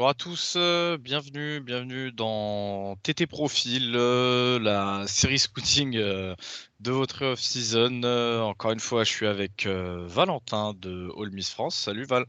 Bonjour 0.00 0.08
à 0.08 0.14
tous, 0.14 0.54
euh, 0.56 0.96
bienvenue, 0.96 1.60
bienvenue 1.60 2.10
dans 2.10 2.96
TT 3.02 3.26
Profil, 3.26 3.92
euh, 3.94 4.58
la 4.58 5.06
série 5.06 5.38
scouting 5.38 5.94
euh, 5.98 6.34
de 6.80 6.90
votre 6.90 7.22
off-season. 7.22 8.02
encore 8.42 8.72
une 8.72 8.80
fois, 8.80 9.04
je 9.04 9.10
suis 9.10 9.26
avec 9.26 9.66
Valentin 9.66 10.72
de 10.72 11.10
All 11.20 11.30
Miss 11.32 11.50
France. 11.50 11.76
Salut 11.76 12.06
Val. 12.06 12.24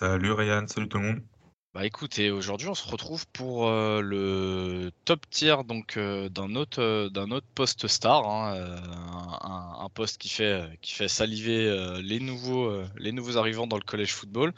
Salut 0.00 0.32
Ryan, 0.32 0.66
salut 0.68 0.88
tout 0.88 0.96
le 0.96 1.04
monde. 1.04 1.22
Bah 1.74 1.84
écoutez, 1.84 2.30
aujourd'hui 2.30 2.68
on 2.68 2.74
se 2.74 2.88
retrouve 2.88 3.26
pour 3.34 3.70
le 3.70 4.90
top 5.04 5.28
tier 5.28 5.56
donc 5.68 5.98
d'un 5.98 6.54
autre 6.54 7.10
d'un 7.10 7.30
autre 7.30 7.46
poste 7.54 7.88
star, 7.88 8.26
hein, 8.26 8.58
un, 9.42 9.84
un, 9.84 9.88
poste 9.90 10.16
qui 10.16 10.30
fait 10.30 10.64
qui 10.80 10.94
fait 10.94 11.08
saliver 11.08 12.00
les 12.02 12.20
nouveaux 12.20 12.80
les 12.96 13.12
nouveaux 13.12 13.36
arrivants 13.36 13.66
dans 13.66 13.76
le 13.76 13.82
college 13.82 14.14
football 14.14 14.54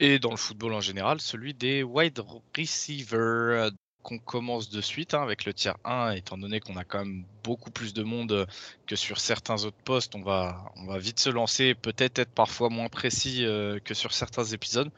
et 0.00 0.18
dans 0.18 0.30
le 0.30 0.36
football 0.36 0.74
en 0.74 0.80
général, 0.80 1.20
celui 1.20 1.54
des 1.54 1.82
wide 1.82 2.22
receivers 2.56 3.70
qu'on 4.06 4.18
commence 4.18 4.70
de 4.70 4.80
suite 4.80 5.14
hein, 5.14 5.22
avec 5.22 5.44
le 5.44 5.52
tier 5.52 5.72
1, 5.84 6.12
étant 6.12 6.38
donné 6.38 6.60
qu'on 6.60 6.76
a 6.76 6.84
quand 6.84 7.00
même 7.00 7.24
beaucoup 7.42 7.72
plus 7.72 7.92
de 7.92 8.04
monde 8.04 8.46
que 8.86 8.94
sur 8.94 9.18
certains 9.18 9.64
autres 9.64 9.82
postes, 9.84 10.14
on 10.14 10.22
va, 10.22 10.72
on 10.76 10.86
va 10.86 10.98
vite 10.98 11.18
se 11.18 11.28
lancer, 11.28 11.74
peut-être 11.74 12.20
être 12.20 12.30
parfois 12.30 12.68
moins 12.68 12.88
précis 12.88 13.44
euh, 13.44 13.80
que 13.80 13.94
sur 13.94 14.12
certains 14.12 14.44
épisodes. 14.44 14.92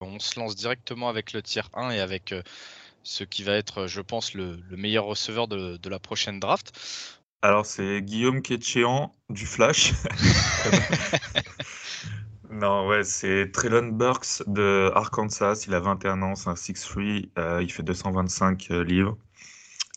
On 0.00 0.18
se 0.18 0.40
lance 0.40 0.56
directement 0.56 1.10
avec 1.10 1.34
le 1.34 1.42
tier 1.42 1.62
1 1.74 1.90
et 1.90 2.00
avec 2.00 2.32
euh, 2.32 2.42
ce 3.02 3.22
qui 3.22 3.42
va 3.42 3.52
être, 3.52 3.86
je 3.86 4.00
pense, 4.00 4.32
le, 4.32 4.58
meilleur 4.70 5.04
receveur 5.04 5.46
de, 5.46 5.76
de, 5.76 5.88
la 5.90 5.98
prochaine 5.98 6.40
draft. 6.40 6.72
Alors 7.42 7.66
c'est 7.66 8.00
Guillaume 8.00 8.40
Ketchian 8.40 9.12
du 9.28 9.44
Flash. 9.44 9.92
Non, 12.52 12.86
ouais, 12.86 13.02
c'est 13.02 13.50
Traylon 13.50 13.88
Burks 13.92 14.42
de 14.46 14.90
Arkansas. 14.94 15.64
Il 15.66 15.74
a 15.74 15.80
21 15.80 16.20
ans, 16.20 16.34
c'est 16.34 16.50
un 16.50 16.54
6'3, 16.54 17.30
euh, 17.38 17.62
il 17.62 17.72
fait 17.72 17.82
225 17.82 18.68
euh, 18.70 18.84
livres. 18.84 19.16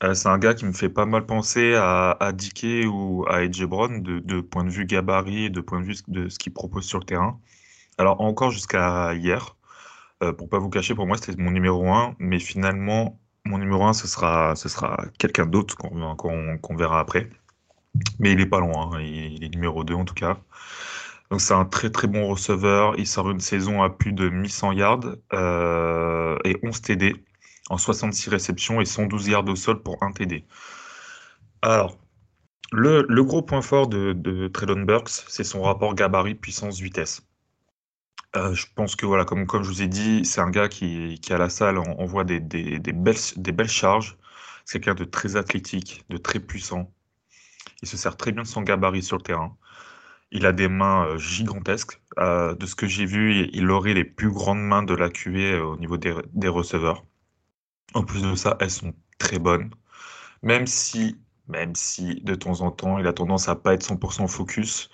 Euh, 0.04 0.14
c'est 0.14 0.30
un 0.30 0.38
gars 0.38 0.54
qui 0.54 0.66
me 0.66 0.72
fait 0.72 0.90
pas 0.90 1.06
mal 1.06 1.26
penser 1.26 1.76
à, 1.76 2.12
à 2.12 2.32
Dickey 2.32 2.86
ou 2.86 3.26
à 3.28 3.38
AJ 3.40 3.66
Brown 3.66 4.02
de, 4.02 4.42
point 4.42 4.64
de 4.64 4.70
vue 4.70 4.86
gabarit, 4.86 5.50
de 5.52 5.60
point 5.60 5.82
de 5.82 5.86
vue 5.86 5.96
de 6.08 6.30
ce 6.30 6.40
qu'il 6.40 6.54
propose 6.54 6.86
sur 6.86 7.00
le 7.00 7.06
terrain. 7.06 7.40
Alors 7.98 8.22
encore 8.22 8.52
jusqu'à 8.52 9.14
hier, 9.16 9.56
pour 10.38 10.50
pas 10.50 10.60
vous 10.60 10.70
cacher, 10.70 10.96
pour 10.96 11.08
moi 11.08 11.18
c'était 11.18 11.42
mon 11.42 11.52
numéro 11.52 11.92
1, 11.92 12.16
mais 12.20 12.40
finalement 12.40 13.20
mon 13.46 13.58
numéro 13.58 13.84
1 13.86 13.94
ce 13.94 14.08
sera, 14.08 14.56
ce 14.56 14.70
sera 14.70 15.06
quelqu'un 15.20 15.46
d'autre 15.46 15.76
qu'on 15.78 16.76
verra 16.76 17.00
après. 17.00 17.30
Mais 18.20 18.34
il 18.34 18.42
est 18.42 18.46
pas 18.46 18.60
loin, 18.60 18.92
hein. 18.94 19.02
il 19.02 19.44
est 19.44 19.50
numéro 19.50 19.84
2 19.84 19.94
en 19.94 20.06
tout 20.06 20.14
cas. 20.14 20.40
Donc 21.32 21.42
c'est 21.42 21.54
un 21.54 21.66
très 21.66 21.90
très 21.90 22.08
bon 22.08 22.28
receveur. 22.28 22.98
Il 22.98 23.08
sort 23.08 23.32
une 23.32 23.40
saison 23.40 23.84
à 23.84 23.90
plus 23.90 24.14
de 24.14 24.30
1100 24.30 24.72
yards 24.74 25.16
euh, 25.34 26.38
et 26.44 26.58
11 26.64 26.82
TD 26.82 27.16
en 27.70 27.78
66 27.78 28.30
réceptions 28.30 28.82
et 28.82 28.86
112 28.86 29.28
yards 29.28 29.48
au 29.48 29.56
sol 29.56 29.82
pour 29.82 30.02
1 30.04 30.12
TD. 30.12 30.46
Alors, 31.62 31.98
le, 32.72 33.24
gros 33.24 33.42
point 33.42 33.62
fort 33.62 33.88
de, 33.88 34.14
de 34.14 34.84
Burks, 34.84 35.24
c'est 35.28 35.44
son 35.44 35.64
rapport 35.64 35.96
gabarit 35.96 36.36
puissance-vitesse. 36.36 37.22
Euh, 38.36 38.54
je 38.54 38.66
pense 38.76 38.96
que 38.96 39.06
voilà, 39.06 39.24
comme, 39.24 39.48
comme 39.48 39.64
je 39.64 39.70
vous 39.70 39.82
ai 39.82 39.88
dit, 39.88 40.26
c'est 40.26 40.42
un 40.42 40.50
gars 40.50 40.68
qui, 40.68 41.20
qui 41.22 41.34
à 41.34 41.38
la 41.38 41.50
salle 41.50 41.78
envoie 41.78 42.24
des, 42.26 42.40
des, 42.40 42.80
belles, 42.80 43.16
des 43.38 43.52
belles 43.52 43.70
charges. 43.70 44.18
C'est 44.66 44.80
quelqu'un 44.80 44.96
de 44.96 45.06
très 45.06 45.38
athlétique, 45.38 46.04
de 46.10 46.18
très 46.18 46.40
puissant. 46.40 46.92
Il 47.82 47.88
se 47.88 47.98
sert 47.98 48.18
très 48.18 48.32
bien 48.32 48.44
de 48.44 48.48
son 48.48 48.62
gabarit 48.62 49.04
sur 49.04 49.18
le 49.18 49.24
terrain. 49.24 49.56
Il 50.32 50.46
a 50.46 50.52
des 50.52 50.68
mains 50.68 51.08
euh, 51.08 51.18
gigantesques. 51.18 52.02
Euh, 52.20 52.56
de 52.56 52.66
ce 52.66 52.76
que 52.76 52.88
j'ai 52.88 53.06
vu, 53.06 53.50
il 53.54 53.70
aurait 53.72 53.94
les 53.94 54.04
plus 54.04 54.32
grandes 54.32 54.62
mains 54.62 54.84
de 54.84 54.94
la 54.94 55.10
QV 55.10 55.54
euh, 55.54 55.64
au 55.64 55.78
niveau 55.78 55.98
des, 55.98 56.48
receveurs. 56.48 57.06
En 57.94 58.04
plus 58.04 58.22
de 58.24 58.36
ça, 58.36 58.58
elles 58.60 58.72
sont 58.72 58.94
très 59.20 59.40
bonnes. 59.40 59.72
Même 60.44 60.68
si, 60.68 61.18
même 61.48 61.76
si 61.76 62.22
de 62.22 62.36
temps 62.36 62.62
en 62.62 62.72
temps, 62.72 63.00
il 63.00 63.08
a 63.08 63.14
tendance 63.14 63.50
à 63.50 63.56
pas 63.56 63.74
être 63.74 63.86
100% 63.86 64.28
focus, 64.28 64.90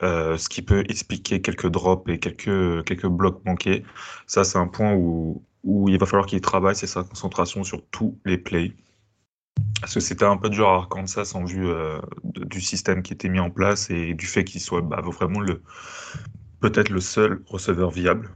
ce 0.00 0.48
qui 0.48 0.62
peut 0.62 0.84
expliquer 0.88 1.42
quelques 1.42 1.68
drops 1.68 2.08
et 2.10 2.18
quelques, 2.18 2.84
quelques 2.84 3.06
blocs 3.06 3.44
manqués. 3.44 3.84
Ça, 4.26 4.44
c'est 4.44 4.58
un 4.58 4.68
point 4.68 4.94
où, 4.94 5.44
où 5.64 5.88
il 5.88 5.98
va 5.98 6.06
falloir 6.06 6.26
qu'il 6.26 6.40
travaille, 6.40 6.76
c'est 6.76 6.86
sa 6.86 7.04
concentration 7.04 7.64
sur 7.64 7.84
tous 7.90 8.18
les 8.24 8.38
plays. 8.38 8.74
Parce 9.80 9.94
que 9.94 10.00
c'était 10.00 10.24
un 10.24 10.36
peu 10.36 10.50
dur 10.50 10.68
à 10.68 10.74
Arkansas 10.74 11.32
en 11.34 11.44
vue 11.44 11.68
euh, 11.68 12.00
du 12.24 12.60
système 12.60 13.02
qui 13.02 13.12
était 13.12 13.28
mis 13.28 13.40
en 13.40 13.50
place 13.50 13.90
et 13.90 14.14
du 14.14 14.26
fait 14.26 14.44
qu'il 14.44 14.60
soit 14.60 14.82
bah, 14.82 15.00
vraiment 15.00 15.40
peut-être 16.60 16.90
le 16.90 17.00
seul 17.00 17.42
receveur 17.46 17.90
viable. 17.90 18.34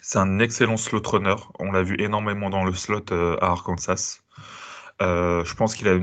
C'est 0.00 0.18
un 0.18 0.38
excellent 0.38 0.76
slot 0.76 1.02
runner. 1.06 1.34
On 1.58 1.72
l'a 1.72 1.82
vu 1.82 1.96
énormément 1.98 2.50
dans 2.50 2.64
le 2.64 2.72
slot 2.72 3.06
euh, 3.12 3.36
à 3.40 3.46
Arkansas. 3.46 4.20
Euh, 5.02 5.44
je 5.44 5.54
pense 5.54 5.74
qu'il 5.74 5.88
a 5.88 5.98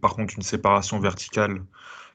par 0.00 0.14
contre 0.14 0.34
une 0.36 0.42
séparation 0.42 1.00
verticale 1.00 1.62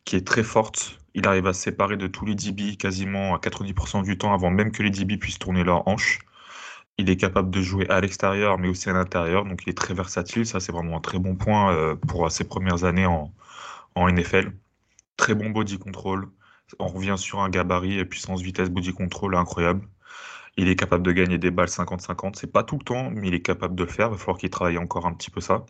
qui 0.05 0.15
est 0.15 0.25
très 0.25 0.43
forte. 0.43 0.99
Il 1.13 1.27
arrive 1.27 1.47
à 1.47 1.53
se 1.53 1.61
séparer 1.61 1.97
de 1.97 2.07
tous 2.07 2.25
les 2.25 2.35
DB 2.35 2.75
quasiment 2.75 3.35
à 3.35 3.39
90% 3.39 4.03
du 4.03 4.17
temps 4.17 4.33
avant 4.33 4.49
même 4.49 4.71
que 4.71 4.83
les 4.83 4.91
DB 4.91 5.17
puissent 5.17 5.39
tourner 5.39 5.63
leur 5.63 5.87
hanche. 5.87 6.19
Il 6.99 7.09
est 7.09 7.15
capable 7.15 7.49
de 7.49 7.61
jouer 7.61 7.87
à 7.89 8.01
l'extérieur, 8.01 8.57
mais 8.59 8.67
aussi 8.67 8.89
à 8.89 8.93
l'intérieur. 8.93 9.45
Donc, 9.45 9.61
il 9.65 9.69
est 9.69 9.77
très 9.77 9.93
versatile. 9.93 10.45
Ça, 10.45 10.59
c'est 10.59 10.73
vraiment 10.73 10.97
un 10.97 11.01
très 11.01 11.17
bon 11.17 11.35
point 11.35 11.73
euh, 11.73 11.95
pour 11.95 12.29
ses 12.29 12.43
premières 12.43 12.83
années 12.83 13.05
en, 13.05 13.31
NFL. 13.95 14.51
Très 15.17 15.33
bon 15.33 15.49
body 15.51 15.79
control. 15.79 16.29
On 16.79 16.87
revient 16.87 17.15
sur 17.17 17.39
un 17.39 17.49
gabarit 17.49 18.03
puissance 18.05 18.41
vitesse 18.41 18.69
body 18.69 18.93
control 18.93 19.35
incroyable. 19.35 19.87
Il 20.57 20.67
est 20.67 20.75
capable 20.75 21.03
de 21.05 21.11
gagner 21.13 21.37
des 21.37 21.51
balles 21.51 21.69
50-50. 21.69 22.35
C'est 22.35 22.51
pas 22.51 22.63
tout 22.63 22.77
le 22.77 22.83
temps, 22.83 23.11
mais 23.11 23.29
il 23.29 23.33
est 23.33 23.41
capable 23.41 23.75
de 23.75 23.83
le 23.85 23.89
faire. 23.89 24.07
Il 24.07 24.11
va 24.11 24.17
falloir 24.17 24.37
qu'il 24.37 24.49
travaille 24.49 24.77
encore 24.77 25.05
un 25.05 25.13
petit 25.13 25.31
peu 25.31 25.41
ça. 25.41 25.65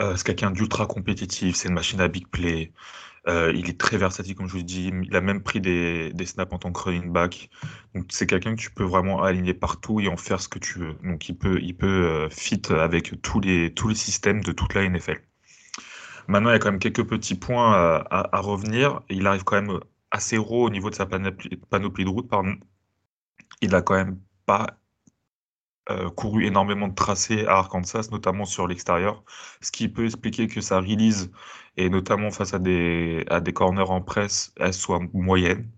Euh, 0.00 0.16
c'est 0.16 0.24
quelqu'un 0.26 0.50
d'ultra 0.50 0.86
compétitif. 0.86 1.56
C'est 1.56 1.68
une 1.68 1.74
machine 1.74 2.00
à 2.00 2.08
big 2.08 2.26
play. 2.28 2.72
Euh, 3.28 3.52
il 3.54 3.68
est 3.68 3.78
très 3.78 3.98
versatile, 3.98 4.34
comme 4.34 4.48
je 4.48 4.54
vous 4.54 4.62
dis. 4.62 4.90
Il 5.04 5.14
a 5.14 5.20
même 5.20 5.42
pris 5.42 5.60
des, 5.60 6.12
snaps 6.24 6.52
en 6.52 6.58
tant 6.58 6.72
que 6.72 6.80
running 6.80 7.12
back. 7.12 7.50
Donc, 7.94 8.06
c'est 8.10 8.26
quelqu'un 8.26 8.56
que 8.56 8.60
tu 8.60 8.70
peux 8.70 8.84
vraiment 8.84 9.22
aligner 9.22 9.54
partout 9.54 10.00
et 10.00 10.08
en 10.08 10.16
faire 10.16 10.40
ce 10.40 10.48
que 10.48 10.58
tu 10.58 10.78
veux. 10.78 10.94
Donc, 11.04 11.28
il 11.28 11.36
peut, 11.36 11.60
il 11.60 11.76
peut 11.76 11.86
euh, 11.86 12.30
fit 12.30 12.62
avec 12.70 13.20
tous 13.22 13.40
les, 13.40 13.74
tous 13.74 13.88
les 13.88 13.94
systèmes 13.94 14.42
de 14.42 14.52
toute 14.52 14.74
la 14.74 14.88
NFL. 14.88 15.20
Maintenant, 16.26 16.50
il 16.50 16.52
y 16.54 16.56
a 16.56 16.58
quand 16.58 16.70
même 16.70 16.80
quelques 16.80 17.06
petits 17.06 17.34
points 17.34 17.72
à, 18.10 18.40
revenir. 18.40 19.00
Il 19.08 19.26
arrive 19.26 19.44
quand 19.44 19.60
même 19.60 19.78
assez 20.10 20.38
haut 20.38 20.64
au 20.64 20.70
niveau 20.70 20.90
de 20.90 20.94
sa 20.94 21.06
panoplie, 21.06 22.04
de 22.04 22.08
route. 22.08 22.30
Il 23.62 23.74
a 23.74 23.82
quand 23.82 23.94
même 23.94 24.18
pas 24.46 24.78
euh, 25.90 26.10
couru 26.10 26.44
énormément 26.44 26.88
de 26.88 26.94
tracés 26.94 27.46
à 27.46 27.58
Arkansas, 27.58 28.08
notamment 28.10 28.44
sur 28.44 28.66
l'extérieur, 28.68 29.24
ce 29.62 29.70
qui 29.72 29.88
peut 29.88 30.04
expliquer 30.04 30.46
que 30.46 30.60
sa 30.60 30.80
release, 30.80 31.30
et 31.76 31.88
notamment 31.88 32.30
face 32.30 32.54
à 32.54 32.58
des, 32.58 33.24
à 33.30 33.40
des 33.40 33.52
corners 33.52 33.90
en 33.90 34.02
presse, 34.02 34.52
elle 34.58 34.74
soit 34.74 35.00
moyenne. 35.14 35.68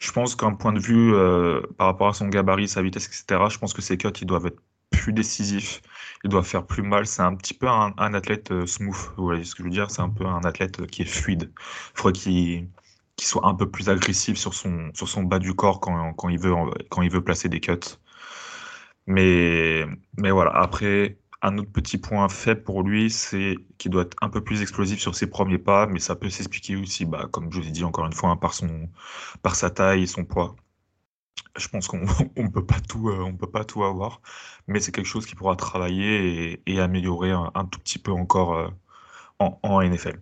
Je 0.00 0.10
pense 0.10 0.34
qu'un 0.34 0.54
point 0.54 0.72
de 0.72 0.80
vue 0.80 1.14
euh, 1.14 1.62
par 1.78 1.86
rapport 1.86 2.08
à 2.08 2.12
son 2.14 2.26
gabarit, 2.26 2.66
sa 2.66 2.82
vitesse, 2.82 3.06
etc., 3.06 3.44
je 3.48 3.58
pense 3.58 3.72
que 3.72 3.80
ses 3.82 3.96
cuts, 3.96 4.08
ils 4.20 4.26
doivent 4.26 4.46
être 4.46 4.60
plus 4.90 5.12
décisifs, 5.12 5.80
ils 6.24 6.30
doivent 6.30 6.44
faire 6.44 6.66
plus 6.66 6.82
mal. 6.82 7.06
C'est 7.06 7.22
un 7.22 7.36
petit 7.36 7.54
peu 7.54 7.68
un, 7.68 7.92
athlète 8.14 8.50
euh, 8.50 8.66
smooth, 8.66 8.96
vous 9.16 9.24
voyez 9.24 9.44
ce 9.44 9.54
que 9.54 9.62
je 9.62 9.68
veux 9.68 9.70
dire? 9.70 9.90
C'est 9.90 10.02
un 10.02 10.08
peu 10.10 10.26
un 10.26 10.42
athlète 10.44 10.86
qui 10.88 11.02
est 11.02 11.04
fluide. 11.06 11.52
Il 11.94 12.00
faudrait 12.00 12.12
qu'il 12.14 12.66
soit 13.20 13.46
un 13.46 13.54
peu 13.54 13.70
plus 13.70 13.88
agressif 13.88 14.36
sur 14.36 14.54
son, 14.54 14.90
sur 14.94 15.08
son 15.08 15.22
bas 15.22 15.38
du 15.38 15.54
corps 15.54 15.80
quand, 15.80 16.12
quand, 16.14 16.28
il 16.28 16.40
veut, 16.40 16.54
quand 16.90 17.02
il 17.02 17.10
veut 17.10 17.22
placer 17.22 17.48
des 17.48 17.60
cuts. 17.60 17.78
Mais, 19.06 19.84
mais 20.16 20.30
voilà, 20.30 20.52
après, 20.52 21.18
un 21.42 21.58
autre 21.58 21.70
petit 21.72 21.98
point 21.98 22.28
faible 22.28 22.62
pour 22.62 22.82
lui, 22.82 23.10
c'est 23.10 23.56
qu'il 23.78 23.90
doit 23.90 24.02
être 24.02 24.16
un 24.22 24.28
peu 24.28 24.42
plus 24.42 24.62
explosif 24.62 25.00
sur 25.00 25.14
ses 25.14 25.28
premiers 25.28 25.58
pas, 25.58 25.86
mais 25.86 25.98
ça 25.98 26.14
peut 26.16 26.30
s'expliquer 26.30 26.76
aussi, 26.76 27.04
bah, 27.04 27.28
comme 27.32 27.52
je 27.52 27.60
vous 27.60 27.66
ai 27.68 27.70
dit 27.70 27.84
encore 27.84 28.06
une 28.06 28.12
fois, 28.12 28.30
hein, 28.30 28.36
par, 28.36 28.54
son, 28.54 28.88
par 29.42 29.56
sa 29.56 29.70
taille 29.70 30.04
et 30.04 30.06
son 30.06 30.24
poids. 30.24 30.54
Je 31.56 31.68
pense 31.68 31.88
qu'on 31.88 31.98
ne 32.36 32.48
peut, 32.48 32.64
pas 32.64 32.80
tout, 32.80 33.08
euh, 33.10 33.32
peut 33.32 33.50
pas 33.50 33.64
tout 33.64 33.84
avoir, 33.84 34.22
mais 34.68 34.80
c'est 34.80 34.92
quelque 34.92 35.06
chose 35.06 35.26
qui 35.26 35.34
pourra 35.34 35.56
travailler 35.56 36.62
et, 36.66 36.80
améliorer 36.80 37.32
un, 37.32 37.64
tout 37.66 37.80
petit 37.80 37.98
peu 37.98 38.12
encore 38.12 38.54
euh, 38.54 38.68
en, 39.38 39.58
en 39.62 39.82
NFL. 39.82 40.20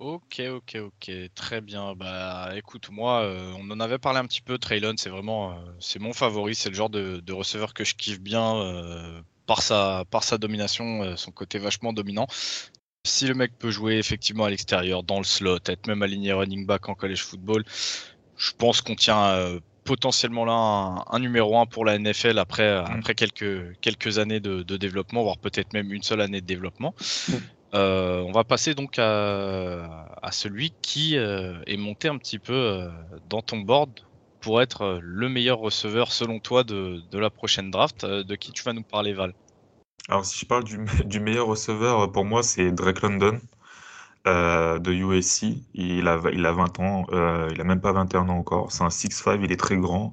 Ok, 0.00 0.42
ok, 0.50 0.76
ok, 0.80 1.10
très 1.36 1.60
bien. 1.60 1.94
Bah, 1.94 2.50
écoute, 2.56 2.88
moi, 2.90 3.22
euh, 3.22 3.52
on 3.58 3.70
en 3.70 3.78
avait 3.78 3.98
parlé 3.98 4.18
un 4.18 4.26
petit 4.26 4.40
peu. 4.40 4.58
Traylon, 4.58 4.94
c'est 4.96 5.08
vraiment, 5.08 5.52
euh, 5.52 5.54
c'est 5.78 6.00
mon 6.00 6.12
favori. 6.12 6.56
C'est 6.56 6.68
le 6.68 6.74
genre 6.74 6.90
de, 6.90 7.32
receveur 7.32 7.74
que 7.74 7.84
je 7.84 7.94
kiffe 7.94 8.20
bien 8.20 8.56
euh, 8.56 9.20
par 9.46 9.62
sa, 9.62 10.04
par 10.10 10.24
sa 10.24 10.36
domination, 10.36 11.16
son 11.16 11.30
côté 11.30 11.58
vachement 11.58 11.92
dominant. 11.92 12.26
Si 13.06 13.26
le 13.26 13.34
mec 13.34 13.56
peut 13.58 13.70
jouer 13.70 13.98
effectivement 13.98 14.44
à 14.44 14.50
l'extérieur, 14.50 15.04
dans 15.04 15.18
le 15.18 15.24
slot, 15.24 15.58
être 15.66 15.86
même 15.86 16.02
aligné 16.02 16.32
running 16.32 16.66
back 16.66 16.88
en 16.88 16.94
college 16.94 17.22
football, 17.22 17.64
je 18.36 18.50
pense 18.58 18.80
qu'on 18.80 18.96
tient 18.96 19.60
potentiellement 19.84 20.44
là 20.46 21.04
un, 21.10 21.18
numéro 21.18 21.58
1 21.58 21.66
pour 21.66 21.84
la 21.84 21.98
NFL 21.98 22.38
après, 22.38 22.82
mmh. 22.82 22.86
après 22.98 23.14
quelques, 23.14 23.78
quelques 23.80 24.18
années 24.18 24.40
de, 24.40 24.62
développement, 24.76 25.22
voire 25.22 25.38
peut-être 25.38 25.72
même 25.74 25.92
une 25.92 26.02
seule 26.02 26.22
année 26.22 26.40
de 26.40 26.46
développement. 26.46 26.94
Mmh. 27.28 27.32
Euh, 27.74 28.20
on 28.20 28.30
va 28.30 28.44
passer 28.44 28.74
donc 28.74 28.98
à, 28.98 30.30
celui 30.30 30.72
qui 30.80 31.16
euh, 31.16 31.58
est 31.66 31.76
monté 31.76 32.08
un 32.08 32.18
petit 32.18 32.38
peu 32.38 32.52
euh, 32.52 32.88
dans 33.28 33.42
ton 33.42 33.58
board 33.58 33.90
pour 34.40 34.62
être 34.62 35.00
le 35.02 35.28
meilleur 35.28 35.58
receveur 35.58 36.12
selon 36.12 36.38
toi 36.38 36.64
de, 36.64 37.02
la 37.12 37.30
prochaine 37.30 37.70
draft. 37.70 38.04
De 38.04 38.34
qui 38.36 38.52
tu 38.52 38.62
vas 38.62 38.72
nous 38.72 38.82
parler, 38.82 39.12
Val? 39.12 39.32
Alors, 40.08 40.24
si 40.24 40.38
je 40.38 40.46
parle 40.46 40.64
du, 40.64 40.78
meilleur 41.20 41.46
receveur, 41.46 42.12
pour 42.12 42.24
moi, 42.24 42.42
c'est 42.42 42.70
Drake 42.70 43.00
London 43.02 43.40
de 44.26 44.92
USC. 44.92 45.46
Il 45.74 46.08
a, 46.08 46.20
il 46.32 46.44
a 46.46 46.52
20 46.52 46.80
ans, 46.80 47.06
il 47.50 47.60
a 47.60 47.64
même 47.64 47.80
pas 47.80 47.92
21 47.92 48.28
ans 48.28 48.38
encore. 48.38 48.70
C'est 48.70 48.84
un 48.84 48.88
6'5, 48.88 49.40
il 49.42 49.50
est 49.50 49.56
très 49.56 49.78
grand. 49.78 50.12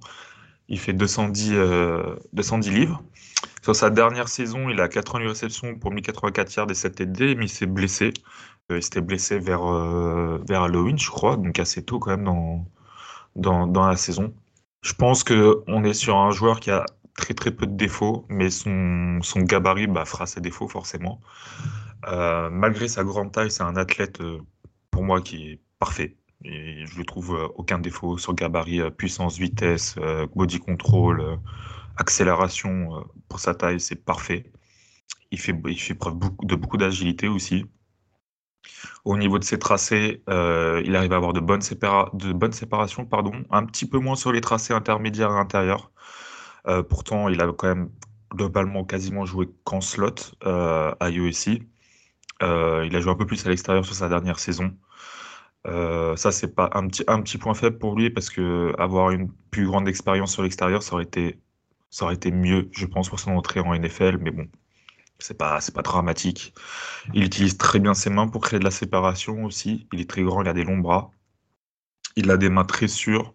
Il 0.69 0.79
fait 0.79 0.93
210, 0.93 1.53
210 2.31 2.71
livres. 2.71 3.03
Sur 3.61 3.75
sa 3.75 3.91
dernière 3.91 4.27
saison, 4.27 4.69
il 4.69 4.81
a 4.81 4.87
88 4.87 5.27
réceptions 5.27 5.75
pour 5.75 5.91
1084 5.91 6.55
yards 6.55 6.71
et 6.71 6.73
7 6.73 6.95
TD, 6.95 7.35
mais 7.35 7.45
il 7.45 7.49
s'est 7.49 7.67
blessé. 7.67 8.11
Euh, 8.71 8.77
il 8.77 8.83
s'était 8.83 9.01
blessé 9.01 9.39
vers, 9.39 9.63
euh, 9.63 10.39
vers 10.47 10.63
Halloween, 10.63 10.97
je 10.97 11.09
crois, 11.09 11.37
donc 11.37 11.59
assez 11.59 11.83
tôt 11.83 11.99
quand 11.99 12.11
même 12.11 12.23
dans, 12.23 12.65
dans, 13.35 13.67
dans 13.67 13.87
la 13.87 13.95
saison. 13.97 14.33
Je 14.81 14.93
pense 14.93 15.23
qu'on 15.23 15.83
est 15.83 15.93
sur 15.93 16.17
un 16.17 16.31
joueur 16.31 16.59
qui 16.59 16.71
a 16.71 16.85
très 17.15 17.35
très 17.35 17.51
peu 17.51 17.67
de 17.67 17.75
défauts, 17.75 18.25
mais 18.29 18.49
son, 18.49 19.19
son 19.21 19.41
gabarit 19.41 19.87
bah, 19.87 20.05
fera 20.05 20.25
ses 20.25 20.41
défauts 20.41 20.67
forcément. 20.67 21.21
Euh, 22.07 22.49
malgré 22.49 22.87
sa 22.87 23.03
grande 23.03 23.31
taille, 23.31 23.51
c'est 23.51 23.63
un 23.63 23.75
athlète 23.75 24.19
pour 24.89 25.03
moi 25.03 25.21
qui 25.21 25.51
est 25.51 25.59
parfait. 25.77 26.17
Et 26.43 26.85
je 26.87 26.97
ne 26.97 27.03
trouve 27.03 27.51
aucun 27.55 27.77
défaut 27.77 28.17
sur 28.17 28.33
gabarit, 28.33 28.81
puissance, 28.97 29.37
vitesse, 29.37 29.95
body 30.35 30.59
control, 30.59 31.37
accélération 32.01 33.05
pour 33.29 33.39
sa 33.39 33.55
taille, 33.55 33.79
c'est 33.79 34.03
parfait. 34.03 34.51
Il 35.31 35.39
fait, 35.39 35.55
il 35.67 35.79
fait 35.79 35.95
preuve 35.95 36.15
de 36.43 36.55
beaucoup 36.55 36.77
d'agilité 36.77 37.27
aussi. 37.27 37.65
Au 39.05 39.17
niveau 39.17 39.39
de 39.39 39.43
ses 39.43 39.59
tracés, 39.59 40.23
euh, 40.29 40.81
il 40.85 40.95
arrive 40.95 41.13
à 41.13 41.17
avoir 41.17 41.33
de 41.33 41.39
bonnes, 41.39 41.61
de 41.61 42.33
bonnes 42.33 42.53
séparations, 42.53 43.05
pardon, 43.05 43.31
un 43.49 43.65
petit 43.65 43.87
peu 43.87 43.99
moins 43.99 44.15
sur 44.15 44.31
les 44.31 44.41
tracés 44.41 44.73
intermédiaires 44.73 45.31
et 45.31 45.39
intérieurs. 45.39 45.91
Euh, 46.67 46.83
pourtant, 46.83 47.29
il 47.29 47.41
a 47.41 47.51
quand 47.53 47.67
même 47.67 47.89
globalement 48.31 48.85
quasiment 48.85 49.25
joué 49.25 49.49
qu'en 49.63 49.81
slot 49.81 50.15
euh, 50.45 50.93
à 50.99 51.09
USC. 51.11 51.61
il 52.41 52.95
a 52.95 52.99
joué 53.01 53.11
un 53.11 53.15
peu 53.15 53.25
plus 53.25 53.45
à 53.45 53.49
l'extérieur 53.49 53.85
sur 53.85 53.95
sa 53.95 54.09
dernière 54.09 54.39
saison. 54.39 54.71
ça, 55.65 56.31
c'est 56.31 56.55
pas 56.55 56.69
un 56.73 56.87
petit, 56.87 57.03
un 57.07 57.21
petit 57.21 57.37
point 57.37 57.53
faible 57.53 57.77
pour 57.79 57.95
lui 57.95 58.09
parce 58.09 58.29
que 58.29 58.73
avoir 58.79 59.11
une 59.11 59.31
plus 59.51 59.65
grande 59.67 59.87
expérience 59.87 60.33
sur 60.33 60.43
l'extérieur, 60.43 60.83
ça 60.83 60.93
aurait 60.95 61.03
été, 61.05 61.39
ça 61.91 62.05
aurait 62.05 62.15
été 62.15 62.31
mieux, 62.31 62.69
je 62.73 62.85
pense, 62.87 63.09
pour 63.09 63.19
son 63.19 63.31
entrée 63.33 63.59
en 63.59 63.75
NFL. 63.75 64.17
Mais 64.19 64.31
bon, 64.31 64.47
c'est 65.19 65.37
pas, 65.37 65.59
pas 65.73 65.81
dramatique. 65.83 66.53
Il 67.13 67.23
utilise 67.23 67.57
très 67.57 67.79
bien 67.79 67.93
ses 67.93 68.09
mains 68.09 68.27
pour 68.27 68.41
créer 68.41 68.59
de 68.59 68.65
la 68.65 68.71
séparation 68.71 69.45
aussi. 69.45 69.87
Il 69.93 70.01
est 70.01 70.09
très 70.09 70.23
grand, 70.23 70.41
il 70.41 70.47
a 70.49 70.53
des 70.53 70.63
longs 70.63 70.79
bras. 70.79 71.11
Il 72.15 72.29
a 72.31 72.37
des 72.37 72.49
mains 72.49 72.65
très 72.65 72.87
sûres. 72.87 73.33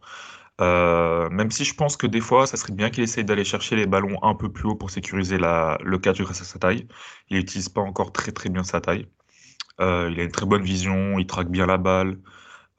Euh, 0.61 1.29
même 1.31 1.51
si 1.51 1.65
je 1.65 1.75
pense 1.75 1.97
que 1.97 2.07
des 2.07 2.21
fois, 2.21 2.47
ça 2.47 2.57
serait 2.57 2.73
bien 2.73 2.91
qu'il 2.91 3.03
essaye 3.05 3.25
d'aller 3.25 3.45
chercher 3.45 3.77
les 3.77 3.87
ballons 3.87 4.19
un 4.23 4.35
peu 4.35 4.51
plus 4.53 4.69
haut 4.69 4.75
pour 4.77 4.91
sécuriser 4.91 5.39
le 5.39 5.97
catch 5.99 6.21
grâce 6.23 6.41
à 6.43 6.45
sa 6.45 6.59
taille. 6.59 6.89
Il 7.29 7.37
n'utilise 7.39 7.69
pas 7.69 7.83
encore 7.83 8.13
très 8.13 8.33
très 8.33 8.49
bien 8.49 8.65
sa 8.65 8.81
taille. 8.81 9.09
Euh, 9.81 10.11
il 10.13 10.21
a 10.21 10.25
une 10.25 10.33
très 10.33 10.47
bonne 10.47 10.63
vision, 10.63 11.19
il 11.19 11.27
traque 11.27 11.51
bien 11.51 11.67
la 11.67 11.79
balle. 11.79 12.19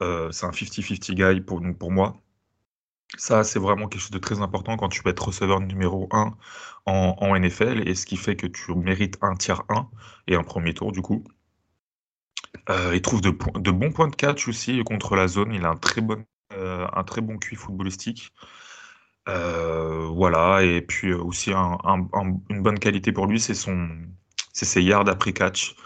Euh, 0.02 0.30
c'est 0.32 0.46
un 0.46 0.50
50-50 0.52 1.14
guy 1.14 1.40
pour, 1.40 1.62
pour 1.78 1.92
moi. 1.92 2.20
Ça, 3.16 3.42
c'est 3.42 3.58
vraiment 3.58 3.88
quelque 3.88 4.02
chose 4.02 4.10
de 4.10 4.18
très 4.18 4.40
important 4.42 4.76
quand 4.76 4.88
tu 4.88 5.02
veux 5.02 5.10
être 5.10 5.26
receveur 5.26 5.60
numéro 5.60 6.08
1 6.12 6.36
en, 6.86 7.36
NFL, 7.38 7.86
et 7.86 7.94
ce 7.94 8.06
qui 8.06 8.16
fait 8.16 8.36
que 8.36 8.46
tu 8.46 8.74
mérites 8.74 9.18
un 9.22 9.34
tiers 9.34 9.62
1 9.68 9.88
et 10.26 10.36
un 10.36 10.42
premier 10.42 10.74
tour, 10.74 10.92
du 10.92 11.02
coup. 11.02 11.24
Euh, 12.70 12.92
il 12.94 13.02
trouve 13.02 13.20
de, 13.20 13.30
bons 13.30 13.92
points 13.92 14.08
de 14.08 14.16
catch 14.16 14.48
aussi 14.48 14.82
contre 14.84 15.16
la 15.16 15.28
zone. 15.28 15.52
Il 15.52 15.64
a 15.64 15.70
un 15.70 15.76
très 15.76 16.00
bon, 16.00 16.24
euh, 16.52 16.86
QI 17.40 17.56
footballistique. 17.56 18.32
Euh, 19.28 20.06
voilà, 20.08 20.62
et 20.62 20.80
puis 20.82 21.12
aussi 21.12 21.52
une 21.52 22.62
bonne 22.62 22.78
qualité 22.78 23.12
pour 23.12 23.26
lui, 23.26 23.40
c'est 23.40 23.54
ses 23.54 24.82
yards 24.82 25.08
après 25.08 25.32
catch. 25.32 25.76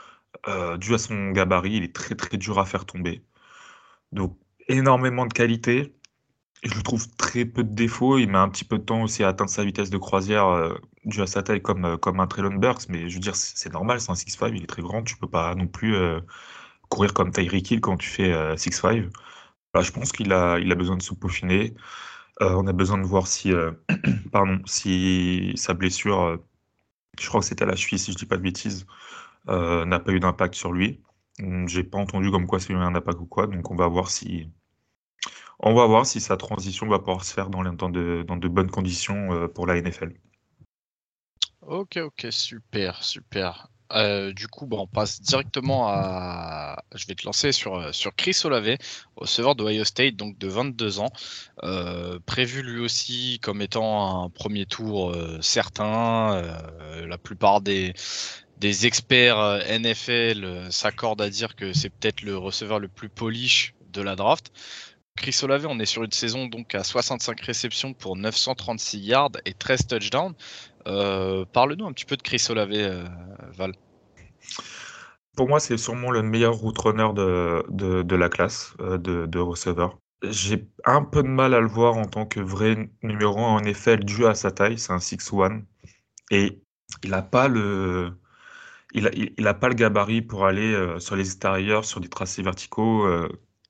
dû 0.78 0.94
à 0.94 0.98
son 0.98 1.30
gabarit, 1.32 1.76
il 1.76 1.84
est 1.84 1.94
très 1.94 2.14
très 2.14 2.36
dur 2.36 2.58
à 2.58 2.64
faire 2.64 2.84
tomber. 2.86 3.24
Donc 4.12 4.38
énormément 4.68 5.26
de 5.26 5.32
qualité. 5.32 5.94
Je 6.62 6.74
le 6.76 6.82
trouve 6.82 7.08
très 7.16 7.44
peu 7.44 7.64
de 7.64 7.74
défauts. 7.74 8.18
Il 8.18 8.30
met 8.30 8.38
un 8.38 8.48
petit 8.48 8.64
peu 8.64 8.78
de 8.78 8.84
temps 8.84 9.02
aussi 9.02 9.24
à 9.24 9.28
atteindre 9.28 9.50
sa 9.50 9.64
vitesse 9.64 9.90
de 9.90 9.98
croisière 9.98 10.46
euh, 10.46 10.74
dû 11.04 11.20
à 11.20 11.26
sa 11.26 11.42
taille 11.42 11.60
comme, 11.60 11.84
euh, 11.84 11.96
comme 11.96 12.20
un 12.20 12.26
Traylon 12.28 12.54
Burks. 12.54 12.88
Mais 12.88 13.08
je 13.08 13.14
veux 13.14 13.20
dire, 13.20 13.34
c'est 13.34 13.72
normal, 13.72 14.00
c'est 14.00 14.10
un 14.12 14.14
6'5, 14.14 14.52
il 14.54 14.62
est 14.62 14.66
très 14.66 14.82
grand. 14.82 15.02
Tu 15.02 15.16
peux 15.16 15.28
pas 15.28 15.54
non 15.56 15.66
plus 15.66 15.96
euh, 15.96 16.20
courir 16.88 17.14
comme 17.14 17.32
Tyreek 17.32 17.70
Hill 17.70 17.80
quand 17.80 17.96
tu 17.96 18.08
fais 18.08 18.32
6'5. 18.56 19.10
je 19.80 19.90
pense 19.92 20.12
qu'il 20.12 20.32
a, 20.32 20.58
il 20.58 20.70
a 20.72 20.74
besoin 20.74 20.96
de 20.96 21.02
se 21.02 21.14
peaufiner. 21.14 21.74
on 22.40 22.66
a 22.66 22.72
besoin 22.72 22.98
de 22.98 23.06
voir 23.06 23.26
si, 23.26 23.52
pardon, 24.32 24.60
si 24.66 25.52
sa 25.56 25.74
blessure, 25.74 26.38
je 27.20 27.28
crois 27.28 27.40
que 27.40 27.46
c'était 27.46 27.64
à 27.64 27.66
la 27.66 27.76
cheville, 27.76 27.98
si 27.98 28.12
je 28.12 28.16
dis 28.18 28.26
pas 28.26 28.36
de 28.36 28.42
bêtises, 28.42 28.86
n'a 29.48 30.00
pas 30.00 30.12
eu 30.12 30.20
d'impact 30.20 30.54
sur 30.54 30.72
lui. 30.72 31.00
J'ai 31.66 31.84
pas 31.84 31.98
entendu 31.98 32.30
comme 32.30 32.46
quoi 32.46 32.60
c'est 32.60 32.72
eu 32.72 32.76
un 32.76 32.94
impact 32.94 33.20
ou 33.20 33.26
quoi. 33.26 33.46
Donc 33.46 33.70
on 33.70 33.76
va 33.76 33.88
voir 33.88 34.10
si 34.10 34.50
on 35.62 35.74
va 35.74 35.86
voir 35.86 36.06
si 36.06 36.20
sa 36.20 36.36
transition 36.36 36.88
va 36.88 36.98
pouvoir 36.98 37.24
se 37.24 37.32
faire 37.32 37.48
dans, 37.48 37.62
de, 37.62 38.48
bonnes 38.48 38.70
conditions 38.70 39.32
euh, 39.32 39.48
pour 39.48 39.66
la 39.66 39.80
NFL. 39.80 40.12
Ok, 41.62 41.98
ok, 41.98 42.26
super, 42.30 43.02
super. 43.02 43.68
Euh, 43.92 44.32
du 44.32 44.48
coup, 44.48 44.66
on 44.72 44.86
passe 44.86 45.20
directement 45.20 45.86
à. 45.88 46.82
Je 46.94 47.06
vais 47.06 47.14
te 47.14 47.26
lancer 47.26 47.52
sur, 47.52 47.76
euh, 47.76 47.90
Chris 48.16 48.40
Olave, 48.44 48.76
receveur 49.16 49.54
de 49.54 49.62
Ohio 49.62 49.84
State, 49.84 50.16
donc 50.16 50.38
de 50.38 50.48
22 50.48 50.98
ans. 50.98 51.12
prévu 52.26 52.62
lui 52.62 52.80
aussi 52.80 53.38
comme 53.42 53.60
étant 53.60 54.24
un 54.24 54.30
premier 54.30 54.66
tour 54.66 55.14
certain. 55.40 56.42
la 57.06 57.18
plupart 57.18 57.60
des, 57.60 57.92
des 58.56 58.86
experts 58.86 59.62
NFL 59.68 60.68
s'accordent 60.70 61.22
à 61.22 61.30
dire 61.30 61.54
que 61.54 61.72
c'est 61.72 61.90
peut-être 61.90 62.22
le 62.22 62.36
receveur 62.36 62.80
le 62.80 62.88
plus 62.88 63.10
polish 63.10 63.74
de 63.92 64.00
la 64.00 64.16
draft. 64.16 64.50
Chris 65.16 65.38
Olave, 65.42 65.66
on 65.68 65.78
est 65.78 65.86
sur 65.86 66.02
une 66.02 66.12
saison 66.12 66.46
donc 66.46 66.74
à 66.74 66.84
65 66.84 67.40
réceptions 67.40 67.92
pour 67.92 68.16
936 68.16 68.98
yards 68.98 69.30
et 69.44 69.52
13 69.52 69.86
touchdowns. 69.86 70.34
Euh, 70.86 71.44
parle-nous 71.52 71.86
un 71.86 71.92
petit 71.92 72.06
peu 72.06 72.16
de 72.16 72.22
Chris 72.22 72.44
Olave, 72.48 72.70
euh, 72.72 73.04
Val. 73.52 73.74
Pour 75.36 75.48
moi, 75.48 75.60
c'est 75.60 75.76
sûrement 75.76 76.10
le 76.10 76.22
meilleur 76.22 76.54
route 76.54 76.78
runner 76.78 77.08
de, 77.14 78.14
la 78.16 78.28
classe 78.28 78.74
euh, 78.80 78.98
de, 78.98 79.26
de 79.26 79.38
receveur. 79.38 79.98
J'ai 80.22 80.66
un 80.84 81.02
peu 81.02 81.22
de 81.22 81.28
mal 81.28 81.54
à 81.54 81.60
le 81.60 81.68
voir 81.68 81.96
en 81.96 82.04
tant 82.04 82.26
que 82.26 82.40
vrai 82.40 82.90
numéro 83.02 83.38
1 83.38 83.42
en 83.42 83.64
effet, 83.64 83.96
dû 83.98 84.26
à 84.26 84.34
sa 84.34 84.50
taille, 84.50 84.78
c'est 84.78 84.92
un 84.92 84.98
6-1. 84.98 85.62
Et 86.30 86.62
il 87.02 87.10
n'a 87.10 87.22
pas 87.22 87.48
le. 87.48 88.12
Il 88.94 89.06
a, 89.46 89.54
pas 89.54 89.68
le 89.68 89.74
gabarit 89.74 90.20
pour 90.20 90.44
aller 90.44 90.76
sur 90.98 91.16
les 91.16 91.24
extérieurs, 91.24 91.86
sur 91.86 91.98
des 92.00 92.10
tracés 92.10 92.42
verticaux, 92.42 93.08